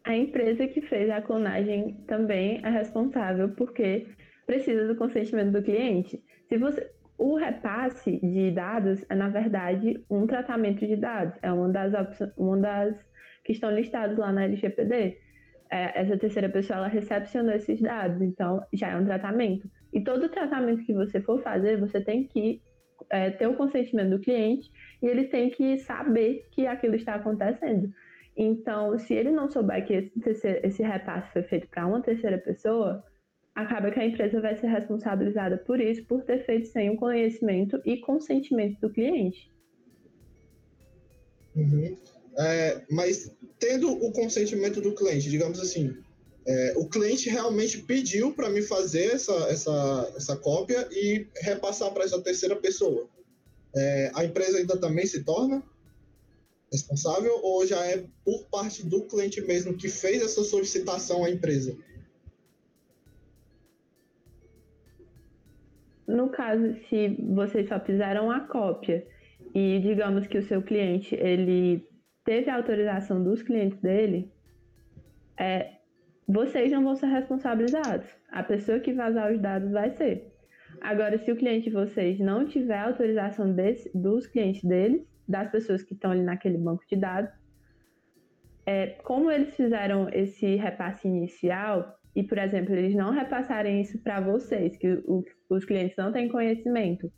A 0.04 0.14
empresa 0.14 0.66
que 0.68 0.82
fez 0.82 1.08
a 1.08 1.22
clonagem 1.22 1.94
também 2.06 2.60
é 2.62 2.68
responsável, 2.68 3.48
porque 3.50 4.06
precisa 4.46 4.86
do 4.86 4.96
consentimento 4.96 5.52
do 5.52 5.62
cliente. 5.62 6.22
Se 6.46 6.58
você, 6.58 6.90
o 7.16 7.36
repasse 7.36 8.20
de 8.20 8.50
dados 8.50 9.02
é, 9.08 9.14
na 9.14 9.30
verdade, 9.30 10.04
um 10.10 10.26
tratamento 10.26 10.86
de 10.86 10.96
dados, 10.96 11.38
é 11.42 11.50
uma 11.50 11.70
das, 11.70 12.18
uma 12.36 12.58
das 12.58 12.96
que 13.44 13.52
estão 13.52 13.70
listadas 13.70 14.18
lá 14.18 14.30
na 14.30 14.44
LGPD 14.44 15.23
é, 15.70 16.00
essa 16.00 16.16
terceira 16.16 16.48
pessoa 16.48 16.78
ela 16.78 16.88
recepcionou 16.88 17.54
esses 17.54 17.80
dados, 17.80 18.20
então 18.20 18.64
já 18.72 18.90
é 18.90 18.96
um 18.96 19.04
tratamento. 19.04 19.68
E 19.92 20.00
todo 20.02 20.28
tratamento 20.28 20.84
que 20.84 20.92
você 20.92 21.20
for 21.20 21.42
fazer, 21.42 21.78
você 21.78 22.00
tem 22.00 22.26
que 22.26 22.62
é, 23.10 23.30
ter 23.30 23.46
o 23.46 23.56
consentimento 23.56 24.10
do 24.10 24.20
cliente 24.20 24.70
e 25.02 25.06
ele 25.06 25.24
tem 25.24 25.50
que 25.50 25.78
saber 25.78 26.46
que 26.50 26.66
aquilo 26.66 26.94
está 26.94 27.14
acontecendo. 27.14 27.92
Então, 28.36 28.98
se 28.98 29.14
ele 29.14 29.30
não 29.30 29.48
souber 29.48 29.86
que 29.86 30.10
esse, 30.26 30.48
esse 30.62 30.82
repasse 30.82 31.32
foi 31.32 31.42
feito 31.44 31.68
para 31.68 31.86
uma 31.86 32.02
terceira 32.02 32.38
pessoa, 32.38 33.04
acaba 33.54 33.90
que 33.90 34.00
a 34.00 34.06
empresa 34.06 34.40
vai 34.40 34.56
ser 34.56 34.66
responsabilizada 34.66 35.56
por 35.58 35.80
isso, 35.80 36.04
por 36.06 36.24
ter 36.24 36.44
feito 36.44 36.66
sem 36.66 36.90
o 36.90 36.96
conhecimento 36.96 37.80
e 37.84 37.98
consentimento 37.98 38.80
do 38.80 38.90
cliente. 38.90 39.52
Uhum. 41.54 41.96
É, 42.38 42.82
mas 42.90 43.30
tendo 43.58 43.90
o 43.90 44.12
consentimento 44.12 44.80
do 44.80 44.94
cliente, 44.94 45.30
digamos 45.30 45.60
assim, 45.60 45.96
é, 46.46 46.74
o 46.76 46.88
cliente 46.88 47.30
realmente 47.30 47.78
pediu 47.78 48.32
para 48.32 48.50
me 48.50 48.60
fazer 48.60 49.14
essa, 49.14 49.32
essa, 49.48 50.12
essa 50.16 50.36
cópia 50.36 50.86
e 50.90 51.26
repassar 51.42 51.92
para 51.92 52.04
essa 52.04 52.20
terceira 52.20 52.56
pessoa. 52.56 53.08
É, 53.74 54.10
a 54.14 54.24
empresa 54.24 54.58
ainda 54.58 54.76
também 54.76 55.06
se 55.06 55.24
torna 55.24 55.62
responsável 56.70 57.38
ou 57.42 57.64
já 57.66 57.84
é 57.86 58.04
por 58.24 58.46
parte 58.46 58.84
do 58.84 59.02
cliente 59.02 59.40
mesmo 59.40 59.76
que 59.76 59.88
fez 59.88 60.22
essa 60.22 60.42
solicitação 60.42 61.24
à 61.24 61.30
empresa? 61.30 61.76
No 66.06 66.28
caso, 66.28 66.76
se 66.88 67.16
vocês 67.32 67.68
só 67.68 67.80
fizeram 67.80 68.30
a 68.30 68.40
cópia 68.40 69.06
e 69.54 69.80
digamos 69.80 70.26
que 70.26 70.36
o 70.36 70.46
seu 70.46 70.60
cliente 70.62 71.14
ele 71.14 71.86
teve 72.24 72.50
a 72.50 72.56
autorização 72.56 73.22
dos 73.22 73.42
clientes 73.42 73.78
dele, 73.80 74.32
é, 75.38 75.72
vocês 76.26 76.72
não 76.72 76.82
vão 76.82 76.96
ser 76.96 77.06
responsabilizados. 77.06 78.06
A 78.30 78.42
pessoa 78.42 78.80
que 78.80 78.92
vazar 78.92 79.32
os 79.32 79.40
dados 79.40 79.70
vai 79.70 79.90
ser. 79.90 80.32
Agora, 80.80 81.18
se 81.18 81.30
o 81.30 81.36
cliente 81.36 81.68
de 81.68 81.74
vocês 81.74 82.18
não 82.18 82.46
tiver 82.46 82.78
autorização 82.78 83.52
desse, 83.52 83.90
dos 83.96 84.26
clientes 84.26 84.64
deles, 84.64 85.06
das 85.28 85.50
pessoas 85.50 85.82
que 85.82 85.94
estão 85.94 86.10
ali 86.10 86.22
naquele 86.22 86.58
banco 86.58 86.84
de 86.88 86.96
dados, 86.96 87.30
é, 88.66 88.86
como 89.04 89.30
eles 89.30 89.54
fizeram 89.54 90.08
esse 90.12 90.56
repasse 90.56 91.06
inicial, 91.06 91.98
e, 92.16 92.22
por 92.22 92.38
exemplo, 92.38 92.74
eles 92.74 92.94
não 92.94 93.10
repassarem 93.10 93.80
isso 93.80 93.98
para 94.02 94.20
vocês, 94.20 94.76
que 94.76 95.02
o, 95.06 95.24
os 95.50 95.64
clientes 95.64 95.96
não 95.96 96.12
têm 96.12 96.28
conhecimento, 96.28 97.12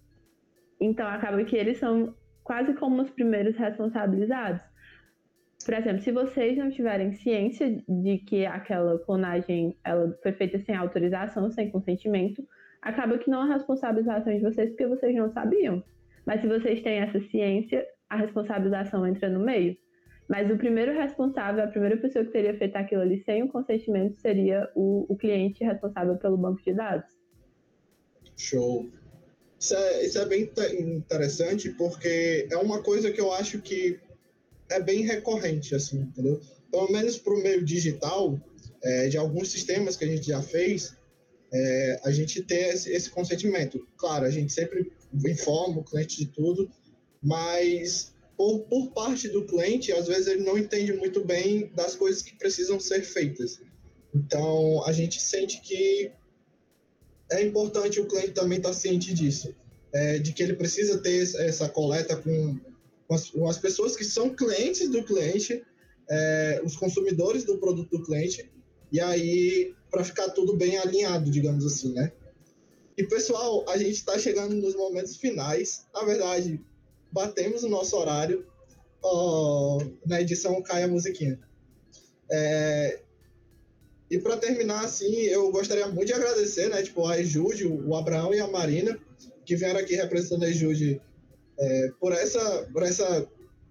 então 0.80 1.06
acaba 1.06 1.42
que 1.44 1.56
eles 1.56 1.78
são 1.78 2.14
quase 2.42 2.74
como 2.74 3.02
os 3.02 3.10
primeiros 3.10 3.56
responsabilizados. 3.56 4.60
Por 5.66 5.74
exemplo, 5.74 6.00
se 6.00 6.12
vocês 6.12 6.56
não 6.56 6.70
tiverem 6.70 7.12
ciência 7.12 7.82
de 7.88 8.18
que 8.18 8.46
aquela 8.46 9.00
clonagem 9.00 9.76
ela 9.82 10.16
foi 10.22 10.32
feita 10.32 10.60
sem 10.60 10.76
autorização, 10.76 11.50
sem 11.50 11.72
consentimento, 11.72 12.46
acaba 12.80 13.18
que 13.18 13.28
não 13.28 13.40
há 13.40 13.54
responsabilização 13.54 14.32
de 14.32 14.42
vocês 14.42 14.70
porque 14.70 14.86
vocês 14.86 15.12
não 15.16 15.28
sabiam. 15.32 15.82
Mas 16.24 16.40
se 16.40 16.46
vocês 16.46 16.80
têm 16.82 17.00
essa 17.00 17.18
ciência, 17.30 17.84
a 18.08 18.16
responsabilização 18.16 19.04
entra 19.04 19.28
no 19.28 19.40
meio. 19.40 19.76
Mas 20.28 20.48
o 20.48 20.56
primeiro 20.56 20.92
responsável, 20.92 21.64
a 21.64 21.66
primeira 21.66 21.96
pessoa 21.96 22.24
que 22.24 22.30
teria 22.30 22.56
feito 22.56 22.76
aquilo 22.76 23.02
ali 23.02 23.24
sem 23.24 23.42
o 23.42 23.48
consentimento 23.48 24.14
seria 24.20 24.70
o, 24.76 25.04
o 25.08 25.16
cliente 25.16 25.64
responsável 25.64 26.16
pelo 26.16 26.36
banco 26.36 26.62
de 26.62 26.74
dados. 26.74 27.10
Show. 28.36 28.88
Isso 29.58 29.74
é, 29.74 30.04
isso 30.04 30.18
é 30.20 30.26
bem 30.26 30.48
interessante 30.96 31.70
porque 31.70 32.46
é 32.52 32.56
uma 32.56 32.84
coisa 32.84 33.10
que 33.10 33.20
eu 33.20 33.32
acho 33.32 33.60
que 33.60 33.98
é 34.70 34.80
bem 34.80 35.02
recorrente, 35.02 35.74
assim, 35.74 35.98
entendeu? 35.98 36.40
Pelo 36.70 36.90
menos 36.90 37.18
para 37.18 37.34
o 37.34 37.42
meio 37.42 37.64
digital, 37.64 38.40
é, 38.82 39.08
de 39.08 39.16
alguns 39.16 39.48
sistemas 39.50 39.96
que 39.96 40.04
a 40.04 40.08
gente 40.08 40.26
já 40.26 40.42
fez, 40.42 40.94
é, 41.52 42.00
a 42.04 42.10
gente 42.10 42.42
tem 42.42 42.70
esse, 42.70 42.90
esse, 42.90 43.10
consentimento. 43.10 43.86
Claro, 43.96 44.24
a 44.24 44.30
gente 44.30 44.52
sempre 44.52 44.92
informa 45.26 45.80
o 45.80 45.84
cliente 45.84 46.18
de 46.18 46.26
tudo, 46.26 46.70
mas 47.22 48.12
por, 48.36 48.60
por 48.60 48.92
parte 48.92 49.28
do 49.28 49.44
cliente, 49.46 49.92
às 49.92 50.06
vezes 50.06 50.26
ele 50.26 50.42
não 50.42 50.58
entende 50.58 50.92
muito 50.92 51.24
bem 51.24 51.70
das 51.74 51.94
coisas 51.94 52.22
que 52.22 52.36
precisam 52.36 52.78
ser 52.78 53.02
feitas. 53.02 53.60
Então, 54.14 54.84
a 54.84 54.92
gente 54.92 55.20
sente 55.20 55.60
que 55.60 56.10
é 57.30 57.42
importante 57.42 58.00
o 58.00 58.06
cliente 58.06 58.32
também 58.32 58.58
estar 58.58 58.70
tá 58.70 58.74
ciente 58.74 59.12
disso, 59.12 59.54
é, 59.92 60.18
de 60.18 60.32
que 60.32 60.42
ele 60.42 60.54
precisa 60.54 60.98
ter 60.98 61.22
essa 61.22 61.68
coleta 61.68 62.16
com 62.16 62.58
com 63.06 63.14
as, 63.14 63.32
as 63.48 63.58
pessoas 63.58 63.96
que 63.96 64.04
são 64.04 64.34
clientes 64.34 64.88
do 64.90 65.02
cliente, 65.04 65.64
é, 66.08 66.60
os 66.64 66.76
consumidores 66.76 67.44
do 67.44 67.58
produto 67.58 67.98
do 67.98 68.04
cliente, 68.04 68.50
e 68.90 69.00
aí 69.00 69.74
para 69.90 70.04
ficar 70.04 70.30
tudo 70.30 70.56
bem 70.56 70.76
alinhado, 70.78 71.30
digamos 71.30 71.64
assim, 71.64 71.92
né? 71.92 72.12
E 72.96 73.04
pessoal, 73.04 73.64
a 73.68 73.76
gente 73.76 73.92
está 73.92 74.18
chegando 74.18 74.54
nos 74.54 74.74
momentos 74.74 75.16
finais. 75.16 75.86
Na 75.92 76.02
verdade, 76.02 76.60
batemos 77.12 77.62
o 77.62 77.68
nosso 77.68 77.96
horário. 77.96 78.46
Na 80.06 80.20
edição 80.20 80.62
cai 80.62 80.82
a 80.82 80.88
musiquinha. 80.88 81.38
É, 82.30 83.00
e 84.10 84.18
para 84.18 84.36
terminar, 84.36 84.84
assim, 84.84 85.14
eu 85.22 85.50
gostaria 85.50 85.86
muito 85.88 86.06
de 86.06 86.14
agradecer, 86.14 86.68
né, 86.68 86.82
tipo, 86.82 87.06
a 87.06 87.18
Ejude, 87.20 87.66
o 87.66 87.94
Abraão 87.94 88.32
e 88.32 88.40
a 88.40 88.48
Marina, 88.48 88.98
que 89.44 89.56
vieram 89.56 89.80
aqui 89.80 89.94
representando 89.94 90.44
a 90.44 90.48
Ejude 90.48 91.00
é, 91.58 91.90
por, 92.00 92.12
essa, 92.12 92.68
por 92.72 92.82
essa 92.82 93.28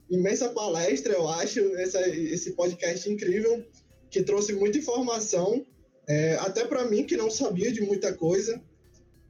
imensa 0.10 0.50
palestra, 0.50 1.14
eu 1.14 1.28
acho, 1.28 1.60
essa, 1.78 2.08
esse 2.08 2.52
podcast 2.52 3.10
incrível, 3.10 3.64
que 4.10 4.24
trouxe 4.24 4.54
muita 4.54 4.78
informação, 4.78 5.66
é, 6.08 6.36
até 6.36 6.66
para 6.66 6.86
mim, 6.86 7.04
que 7.04 7.18
não 7.18 7.30
sabia 7.30 7.72
de 7.72 7.82
muita 7.82 8.14
coisa. 8.14 8.62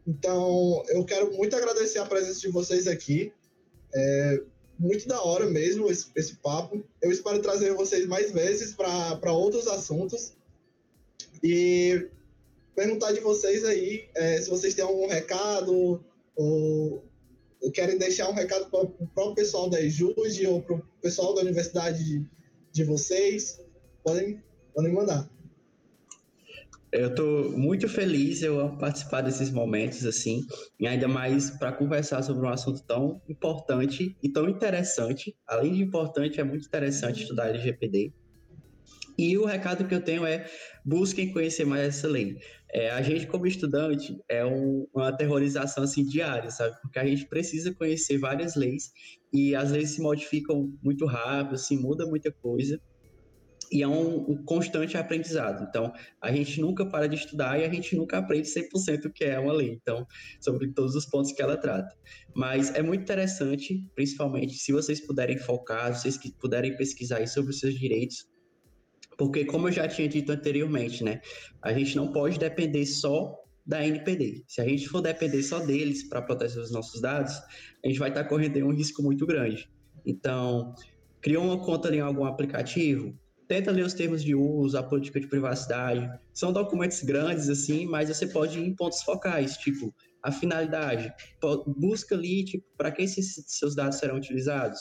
Então, 0.08 0.84
eu 0.90 1.04
quero 1.04 1.34
muito 1.34 1.56
agradecer 1.56 2.00
a 2.00 2.06
presença 2.06 2.40
de 2.40 2.50
vocês 2.50 2.88
aqui. 2.88 3.34
É 3.94 4.42
muito 4.78 5.08
da 5.08 5.22
hora 5.24 5.46
mesmo 5.46 5.90
esse, 5.90 6.08
esse 6.16 6.36
papo. 6.36 6.84
Eu 7.02 7.12
espero 7.12 7.42
trazer 7.42 7.74
vocês 7.74 8.06
mais 8.06 8.32
vezes 8.32 8.74
para 8.74 9.32
outros 9.32 9.68
assuntos. 9.68 10.34
E 11.44 12.08
perguntar 12.76 13.14
de 13.14 13.22
vocês 13.22 13.64
aí 13.64 14.08
é, 14.16 14.42
se 14.42 14.50
vocês 14.50 14.74
têm 14.74 14.84
algum 14.84 15.08
recado 15.08 16.04
ou, 16.36 17.04
ou 17.66 17.72
querem 17.72 17.98
deixar 17.98 18.30
um 18.30 18.34
recado 18.34 18.70
para 18.70 18.82
o 18.82 19.08
próprio 19.08 19.34
pessoal 19.34 19.68
da 19.68 19.82
EJUD 19.82 20.46
ou 20.46 20.62
para 20.62 20.76
o 20.76 20.82
pessoal 21.02 21.34
da 21.34 21.42
universidade 21.42 22.04
de, 22.04 22.24
de 22.72 22.84
vocês. 22.84 23.60
Podem, 24.04 24.40
podem 24.72 24.94
mandar. 24.94 25.28
Eu 26.92 27.10
estou 27.10 27.52
muito 27.58 27.90
feliz 27.90 28.44
eu 28.44 28.70
participar 28.78 29.22
desses 29.22 29.50
momentos 29.50 30.06
assim, 30.06 30.46
e 30.80 30.88
ainda 30.88 31.08
mais 31.08 31.50
para 31.50 31.72
conversar 31.72 32.22
sobre 32.22 32.46
um 32.46 32.50
assunto 32.50 32.84
tão 32.84 33.20
importante 33.28 34.16
e 34.22 34.30
tão 34.30 34.48
interessante. 34.48 35.36
Além 35.48 35.74
de 35.74 35.82
importante, 35.82 36.40
é 36.40 36.44
muito 36.44 36.68
interessante 36.68 37.24
estudar 37.24 37.50
LGPD. 37.50 38.14
E 39.18 39.38
o 39.38 39.46
recado 39.46 39.88
que 39.88 39.96
eu 39.96 40.02
tenho 40.02 40.26
é 40.26 40.46
busquem 40.84 41.32
conhecer 41.32 41.66
mais 41.66 41.88
essa 41.88 42.08
lei. 42.08 42.38
É, 42.72 42.90
a 42.90 43.02
gente, 43.02 43.28
como 43.28 43.48
estudante, 43.48 44.18
é 44.30 44.46
um, 44.46 44.86
uma 44.94 45.08
aterrorização 45.08 45.84
assim, 45.84 46.06
diária, 46.06 46.52
sabe? 46.52 46.76
Porque 46.82 47.00
a 47.00 47.06
gente 47.06 47.26
precisa 47.28 47.74
conhecer 47.74 48.18
várias 48.18 48.56
leis 48.56 48.92
e 49.34 49.56
as 49.56 49.72
leis 49.72 49.92
se 49.92 50.02
modificam 50.02 50.74
muito 50.84 51.06
rápido, 51.06 51.56
assim, 51.56 51.78
muda 51.78 52.06
muita 52.06 52.32
coisa 52.32 52.80
e 53.72 53.82
é 53.82 53.88
um, 53.88 54.32
um, 54.32 54.44
constante 54.44 54.98
aprendizado. 54.98 55.66
Então, 55.68 55.92
a 56.22 56.32
gente 56.32 56.60
nunca 56.62 56.86
para 56.86 57.08
de 57.08 57.16
estudar 57.16 57.60
e 57.60 57.64
a 57.64 57.70
gente 57.70 57.96
nunca 57.96 58.18
aprende 58.18 58.48
100% 58.48 59.06
o 59.06 59.12
que 59.12 59.24
é 59.24 59.40
uma 59.40 59.54
lei, 59.54 59.70
então, 59.70 60.06
sobre 60.40 60.72
todos 60.74 60.96
os 60.96 61.06
pontos 61.06 61.32
que 61.32 61.42
ela 61.42 61.58
trata. 61.58 61.94
Mas 62.36 62.74
é 62.76 62.82
muito 62.82 63.02
interessante, 63.02 63.82
principalmente 63.96 64.56
se 64.56 64.72
vocês 64.72 65.06
puderem 65.06 65.38
focar, 65.38 65.94
se 65.96 66.12
vocês 66.12 66.34
puderem 66.40 66.76
pesquisar 66.78 67.26
sobre 67.28 67.52
os 67.52 67.60
seus 67.60 67.74
direitos, 67.76 68.26
porque, 69.18 69.46
como 69.46 69.68
eu 69.68 69.72
já 69.72 69.88
tinha 69.88 70.08
dito 70.08 70.32
anteriormente, 70.32 71.04
né, 71.04 71.22
a 71.62 71.74
gente 71.74 71.96
não 71.96 72.12
pode 72.12 72.38
depender 72.38 72.86
só 72.86 73.36
da 73.66 73.86
NPD. 73.86 74.44
Se 74.48 74.62
a 74.62 74.66
gente 74.66 74.88
for 74.88 75.02
depender 75.02 75.42
só 75.42 75.60
deles 75.60 76.08
para 76.08 76.22
proteger 76.22 76.62
os 76.62 76.72
nossos 76.72 77.02
dados, 77.02 77.34
a 77.84 77.88
gente 77.88 78.00
vai 78.00 78.10
estar 78.10 78.26
correndo 78.26 78.58
um 78.60 78.74
risco 78.74 79.02
muito 79.02 79.26
grande. 79.26 79.70
Então, 80.06 80.74
criou 81.22 81.44
uma 81.44 81.58
conta 81.58 81.94
em 81.94 82.00
algum 82.00 82.26
aplicativo, 82.26 83.18
tenta 83.48 83.72
ler 83.72 83.86
os 83.86 83.94
termos 83.94 84.24
de 84.24 84.36
uso, 84.36 84.78
a 84.78 84.84
política 84.84 85.20
de 85.20 85.28
privacidade. 85.28 86.08
São 86.34 86.54
documentos 86.54 87.02
grandes, 87.02 87.50
assim, 87.50 87.86
mas 87.86 88.10
você 88.10 88.28
pode 88.28 88.60
ir 88.60 88.68
em 88.68 88.76
pontos 88.76 89.02
focais, 89.02 89.58
tipo 89.58 89.94
a 90.26 90.32
finalidade. 90.32 91.14
Busca 91.78 92.16
ali, 92.16 92.44
tipo, 92.44 92.66
para 92.76 92.92
que 92.92 93.04
esses 93.04 93.44
seus 93.48 93.76
dados 93.76 94.00
serão 94.00 94.18
utilizados. 94.18 94.80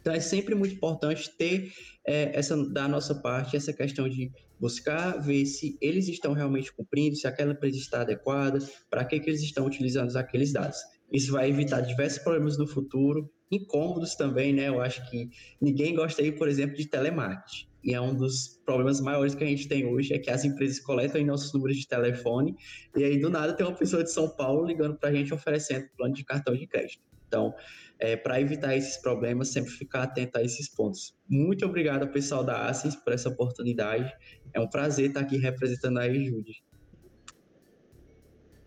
Então, 0.00 0.12
é 0.12 0.20
sempre 0.20 0.54
muito 0.54 0.74
importante 0.74 1.30
ter 1.36 1.72
é, 2.06 2.36
essa 2.36 2.56
da 2.70 2.88
nossa 2.88 3.14
parte 3.14 3.56
essa 3.56 3.72
questão 3.72 4.08
de 4.08 4.30
buscar 4.58 5.18
ver 5.18 5.46
se 5.46 5.78
eles 5.80 6.08
estão 6.08 6.32
realmente 6.32 6.72
cumprindo, 6.72 7.16
se 7.16 7.26
aquela 7.26 7.52
empresa 7.52 7.78
está 7.78 8.02
adequada, 8.02 8.58
para 8.90 9.04
que, 9.04 9.18
que 9.18 9.30
eles 9.30 9.42
estão 9.42 9.66
utilizando 9.66 10.14
aqueles 10.16 10.52
dados. 10.52 10.78
Isso 11.10 11.32
vai 11.32 11.48
evitar 11.48 11.80
diversos 11.80 12.22
problemas 12.22 12.58
no 12.58 12.66
futuro 12.66 13.30
incômodos 13.50 14.14
também, 14.14 14.52
né? 14.52 14.68
Eu 14.68 14.80
acho 14.80 15.08
que 15.10 15.28
ninguém 15.60 15.94
gosta 15.94 16.22
aí, 16.22 16.30
por 16.30 16.48
exemplo, 16.48 16.76
de 16.76 16.86
telemarketing. 16.86 17.68
E 17.82 17.94
é 17.94 18.00
um 18.00 18.14
dos 18.14 18.60
problemas 18.64 19.00
maiores 19.00 19.34
que 19.34 19.42
a 19.42 19.46
gente 19.46 19.66
tem 19.66 19.86
hoje, 19.86 20.12
é 20.12 20.18
que 20.18 20.30
as 20.30 20.44
empresas 20.44 20.78
coletam 20.78 21.24
nossos 21.24 21.52
números 21.52 21.78
de 21.78 21.88
telefone 21.88 22.54
e 22.94 23.02
aí 23.02 23.18
do 23.18 23.30
nada 23.30 23.54
tem 23.54 23.66
uma 23.66 23.74
pessoa 23.74 24.04
de 24.04 24.12
São 24.12 24.28
Paulo 24.28 24.66
ligando 24.66 24.98
para 24.98 25.08
a 25.08 25.14
gente 25.14 25.32
oferecendo 25.32 25.88
plano 25.96 26.14
de 26.14 26.22
cartão 26.24 26.54
de 26.54 26.66
crédito. 26.66 27.02
Então, 27.30 27.54
é, 28.00 28.16
para 28.16 28.40
evitar 28.40 28.76
esses 28.76 28.96
problemas, 28.96 29.48
sempre 29.48 29.70
ficar 29.70 30.02
atento 30.02 30.36
a 30.36 30.42
esses 30.42 30.68
pontos. 30.68 31.16
Muito 31.28 31.64
obrigado 31.64 32.02
ao 32.02 32.08
pessoal 32.08 32.42
da 32.42 32.66
Assis 32.66 32.96
por 32.96 33.12
essa 33.12 33.28
oportunidade. 33.28 34.12
É 34.52 34.58
um 34.58 34.68
prazer 34.68 35.10
estar 35.10 35.20
aqui 35.20 35.38
representando 35.38 35.98
a 35.98 36.08
Ejude. 36.08 36.64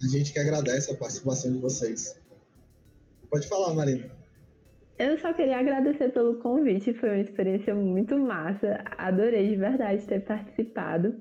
A 0.02 0.08
gente 0.08 0.32
que 0.32 0.40
agradece 0.40 0.94
a 0.94 0.96
participação 0.96 1.52
de 1.52 1.60
vocês. 1.60 2.18
Pode 3.30 3.48
falar, 3.50 3.74
Marina. 3.74 4.10
Eu 4.98 5.20
só 5.20 5.34
queria 5.34 5.58
agradecer 5.58 6.10
pelo 6.14 6.36
convite, 6.36 6.94
foi 6.94 7.10
uma 7.10 7.22
experiência 7.22 7.76
muito 7.76 8.18
massa. 8.18 8.82
Adorei 8.98 9.50
de 9.50 9.56
verdade 9.58 10.06
ter 10.06 10.22
participado. 10.22 11.16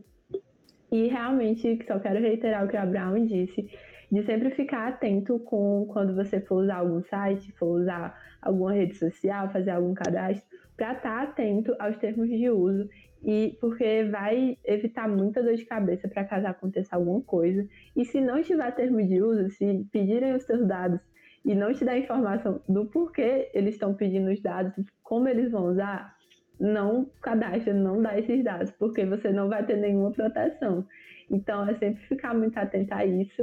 E 0.93 1.09
realmente 1.09 1.85
só 1.89 1.99
quero 1.99 2.21
reiterar 2.21 2.65
o 2.65 2.69
que 2.69 2.77
a 2.77 2.85
Brown 2.85 3.27
disse, 3.27 3.69
de 4.13 4.23
sempre 4.25 4.51
ficar 4.51 4.89
atento 4.89 5.39
com 5.39 5.87
quando 5.87 6.15
você 6.15 6.39
for 6.39 6.65
usar 6.65 6.77
algum 6.77 7.03
site, 7.05 7.51
for 7.53 7.81
usar 7.81 8.15
alguma 8.43 8.75
rede 8.75 8.95
social, 8.95 9.51
fazer 9.51 9.71
algum 9.71 9.95
cadastro, 9.95 10.47
para 10.77 10.93
estar 10.93 11.17
tá 11.17 11.23
atento 11.23 11.75
aos 11.79 11.97
termos 11.97 12.29
de 12.29 12.51
uso 12.51 12.91
e 13.25 13.57
porque 13.59 14.05
vai 14.05 14.59
evitar 14.65 15.09
muita 15.09 15.43
dor 15.43 15.55
de 15.55 15.65
cabeça 15.65 16.09
para 16.09 16.25
caso 16.25 16.47
aconteça 16.47 16.95
alguma 16.95 17.23
coisa. 17.23 17.67
E 17.97 18.05
se 18.05 18.21
não 18.21 18.43
tiver 18.43 18.71
termo 18.75 19.03
de 19.03 19.23
uso, 19.23 19.49
se 19.49 19.87
pedirem 19.91 20.35
os 20.35 20.43
seus 20.43 20.67
dados 20.69 21.01
e 21.43 21.55
não 21.55 21.73
te 21.73 21.83
dá 21.83 21.97
informação 21.97 22.61
do 22.69 22.85
porquê 22.85 23.51
eles 23.55 23.75
estão 23.75 23.95
pedindo 23.95 24.31
os 24.31 24.43
dados, 24.43 24.75
como 25.03 25.27
eles 25.27 25.51
vão 25.51 25.71
usar, 25.71 26.15
não 26.61 27.11
cadastra, 27.23 27.73
não 27.73 28.03
dá 28.03 28.19
esses 28.19 28.45
dados, 28.45 28.71
porque 28.73 29.07
você 29.07 29.31
não 29.31 29.49
vai 29.49 29.65
ter 29.65 29.77
nenhuma 29.77 30.13
proteção. 30.13 30.87
Então, 31.31 31.67
é 31.67 31.75
sempre 31.77 32.03
ficar 32.05 32.35
muito 32.35 32.59
atento 32.59 32.93
a 32.93 33.07
isso. 33.07 33.43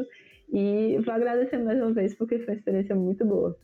E 0.52 0.98
vou 1.04 1.14
agradecer 1.14 1.58
mais 1.58 1.80
uma 1.80 1.94
vez, 1.94 2.14
porque 2.16 2.40
foi 2.40 2.54
uma 2.54 2.58
experiência 2.58 2.96
muito 2.96 3.26
boa. 3.26 3.58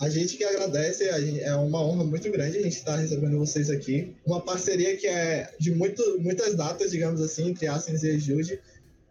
A 0.00 0.08
gente 0.08 0.36
que 0.36 0.44
agradece, 0.44 1.04
é 1.04 1.54
uma 1.54 1.82
honra 1.82 2.04
muito 2.04 2.30
grande 2.30 2.58
a 2.58 2.62
gente 2.62 2.76
estar 2.76 2.96
recebendo 2.96 3.38
vocês 3.38 3.70
aqui. 3.70 4.14
Uma 4.26 4.40
parceria 4.40 4.96
que 4.96 5.06
é 5.06 5.50
de 5.58 5.74
muito, 5.74 6.02
muitas 6.20 6.54
datas, 6.54 6.90
digamos 6.90 7.20
assim, 7.20 7.50
entre 7.50 7.66
Assens 7.66 8.02
e 8.02 8.10
Ejude. 8.10 8.60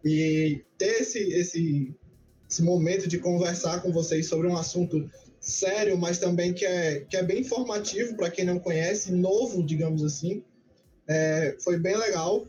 E 0.04 0.62
ter 0.78 1.00
esse, 1.00 1.18
esse 1.18 1.94
esse 2.48 2.62
momento 2.62 3.08
de 3.08 3.18
conversar 3.18 3.82
com 3.82 3.92
vocês 3.92 4.28
sobre 4.28 4.46
um 4.46 4.56
assunto 4.56 5.10
sério, 5.40 5.98
mas 5.98 6.18
também 6.18 6.52
que 6.52 6.64
é, 6.64 7.00
que 7.00 7.16
é 7.16 7.22
bem 7.22 7.40
informativo 7.40 8.16
para 8.16 8.30
quem 8.30 8.44
não 8.44 8.58
conhece, 8.58 9.12
novo, 9.12 9.62
digamos 9.62 10.02
assim. 10.02 10.44
É, 11.08 11.56
foi 11.60 11.78
bem 11.78 11.96
legal. 11.96 12.46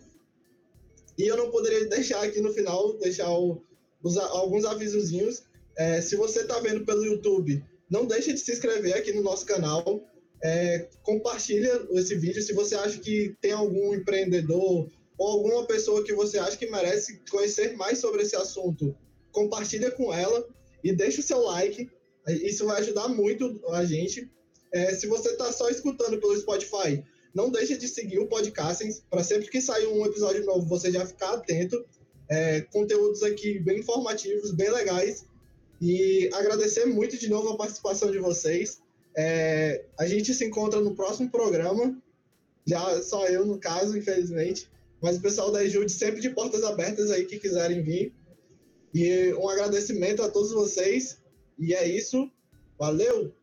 E 1.17 1.23
eu 1.23 1.35
não 1.35 1.49
poderia 1.49 1.87
deixar 1.87 2.23
aqui 2.23 2.39
no 2.41 2.53
final, 2.53 2.95
deixar 2.97 3.29
o, 3.29 3.63
alguns 4.03 4.65
avisozinhos. 4.65 5.43
É, 5.77 6.01
se 6.01 6.15
você 6.15 6.41
está 6.41 6.59
vendo 6.59 6.85
pelo 6.85 7.05
YouTube, 7.05 7.63
não 7.89 8.05
deixe 8.05 8.33
de 8.33 8.39
se 8.39 8.51
inscrever 8.51 8.95
aqui 8.95 9.13
no 9.13 9.21
nosso 9.21 9.45
canal. 9.45 10.03
É, 10.43 10.87
compartilha 11.01 11.87
esse 11.91 12.15
vídeo 12.15 12.41
se 12.41 12.53
você 12.53 12.75
acha 12.75 12.99
que 12.99 13.35
tem 13.41 13.51
algum 13.51 13.93
empreendedor 13.95 14.89
ou 15.17 15.27
alguma 15.27 15.65
pessoa 15.65 16.03
que 16.03 16.13
você 16.13 16.37
acha 16.37 16.57
que 16.57 16.69
merece 16.69 17.21
conhecer 17.29 17.75
mais 17.75 17.97
sobre 17.97 18.21
esse 18.21 18.35
assunto 18.35 18.95
compartilha 19.37 19.91
com 19.91 20.11
ela 20.11 20.47
e 20.83 20.91
deixa 20.91 21.19
o 21.19 21.23
seu 21.23 21.39
like. 21.41 21.87
Isso 22.27 22.65
vai 22.65 22.81
ajudar 22.81 23.07
muito 23.07 23.61
a 23.69 23.85
gente. 23.85 24.29
É, 24.73 24.95
se 24.95 25.05
você 25.05 25.29
está 25.29 25.51
só 25.51 25.69
escutando 25.69 26.19
pelo 26.19 26.35
Spotify, 26.35 27.03
não 27.35 27.51
deixe 27.51 27.77
de 27.77 27.87
seguir 27.87 28.17
o 28.17 28.27
podcast 28.27 28.83
para 29.09 29.23
sempre 29.23 29.47
que 29.47 29.61
sair 29.61 29.85
um 29.87 30.03
episódio 30.05 30.43
novo 30.43 30.67
você 30.67 30.91
já 30.91 31.05
ficar 31.05 31.33
atento. 31.33 31.85
É, 32.29 32.61
conteúdos 32.61 33.23
aqui 33.23 33.59
bem 33.59 33.79
informativos, 33.79 34.51
bem 34.51 34.69
legais. 34.69 35.25
E 35.81 36.29
agradecer 36.33 36.85
muito 36.85 37.17
de 37.17 37.29
novo 37.29 37.49
a 37.49 37.57
participação 37.57 38.11
de 38.11 38.19
vocês. 38.19 38.81
É, 39.15 39.85
a 39.97 40.05
gente 40.05 40.33
se 40.33 40.45
encontra 40.45 40.79
no 40.79 40.95
próximo 40.95 41.29
programa. 41.29 41.97
Já 42.65 43.01
só 43.01 43.27
eu, 43.27 43.45
no 43.45 43.57
caso, 43.57 43.97
infelizmente. 43.97 44.69
Mas 45.01 45.17
o 45.17 45.21
pessoal 45.21 45.51
da 45.51 45.63
Ejude 45.63 45.91
sempre 45.91 46.19
de 46.19 46.29
portas 46.31 46.63
abertas 46.63 47.11
aí 47.11 47.25
que 47.25 47.39
quiserem 47.39 47.81
vir. 47.81 48.13
E 48.93 49.33
um 49.33 49.47
agradecimento 49.47 50.21
a 50.23 50.29
todos 50.29 50.51
vocês. 50.51 51.19
E 51.57 51.73
é 51.73 51.87
isso. 51.87 52.29
Valeu! 52.77 53.33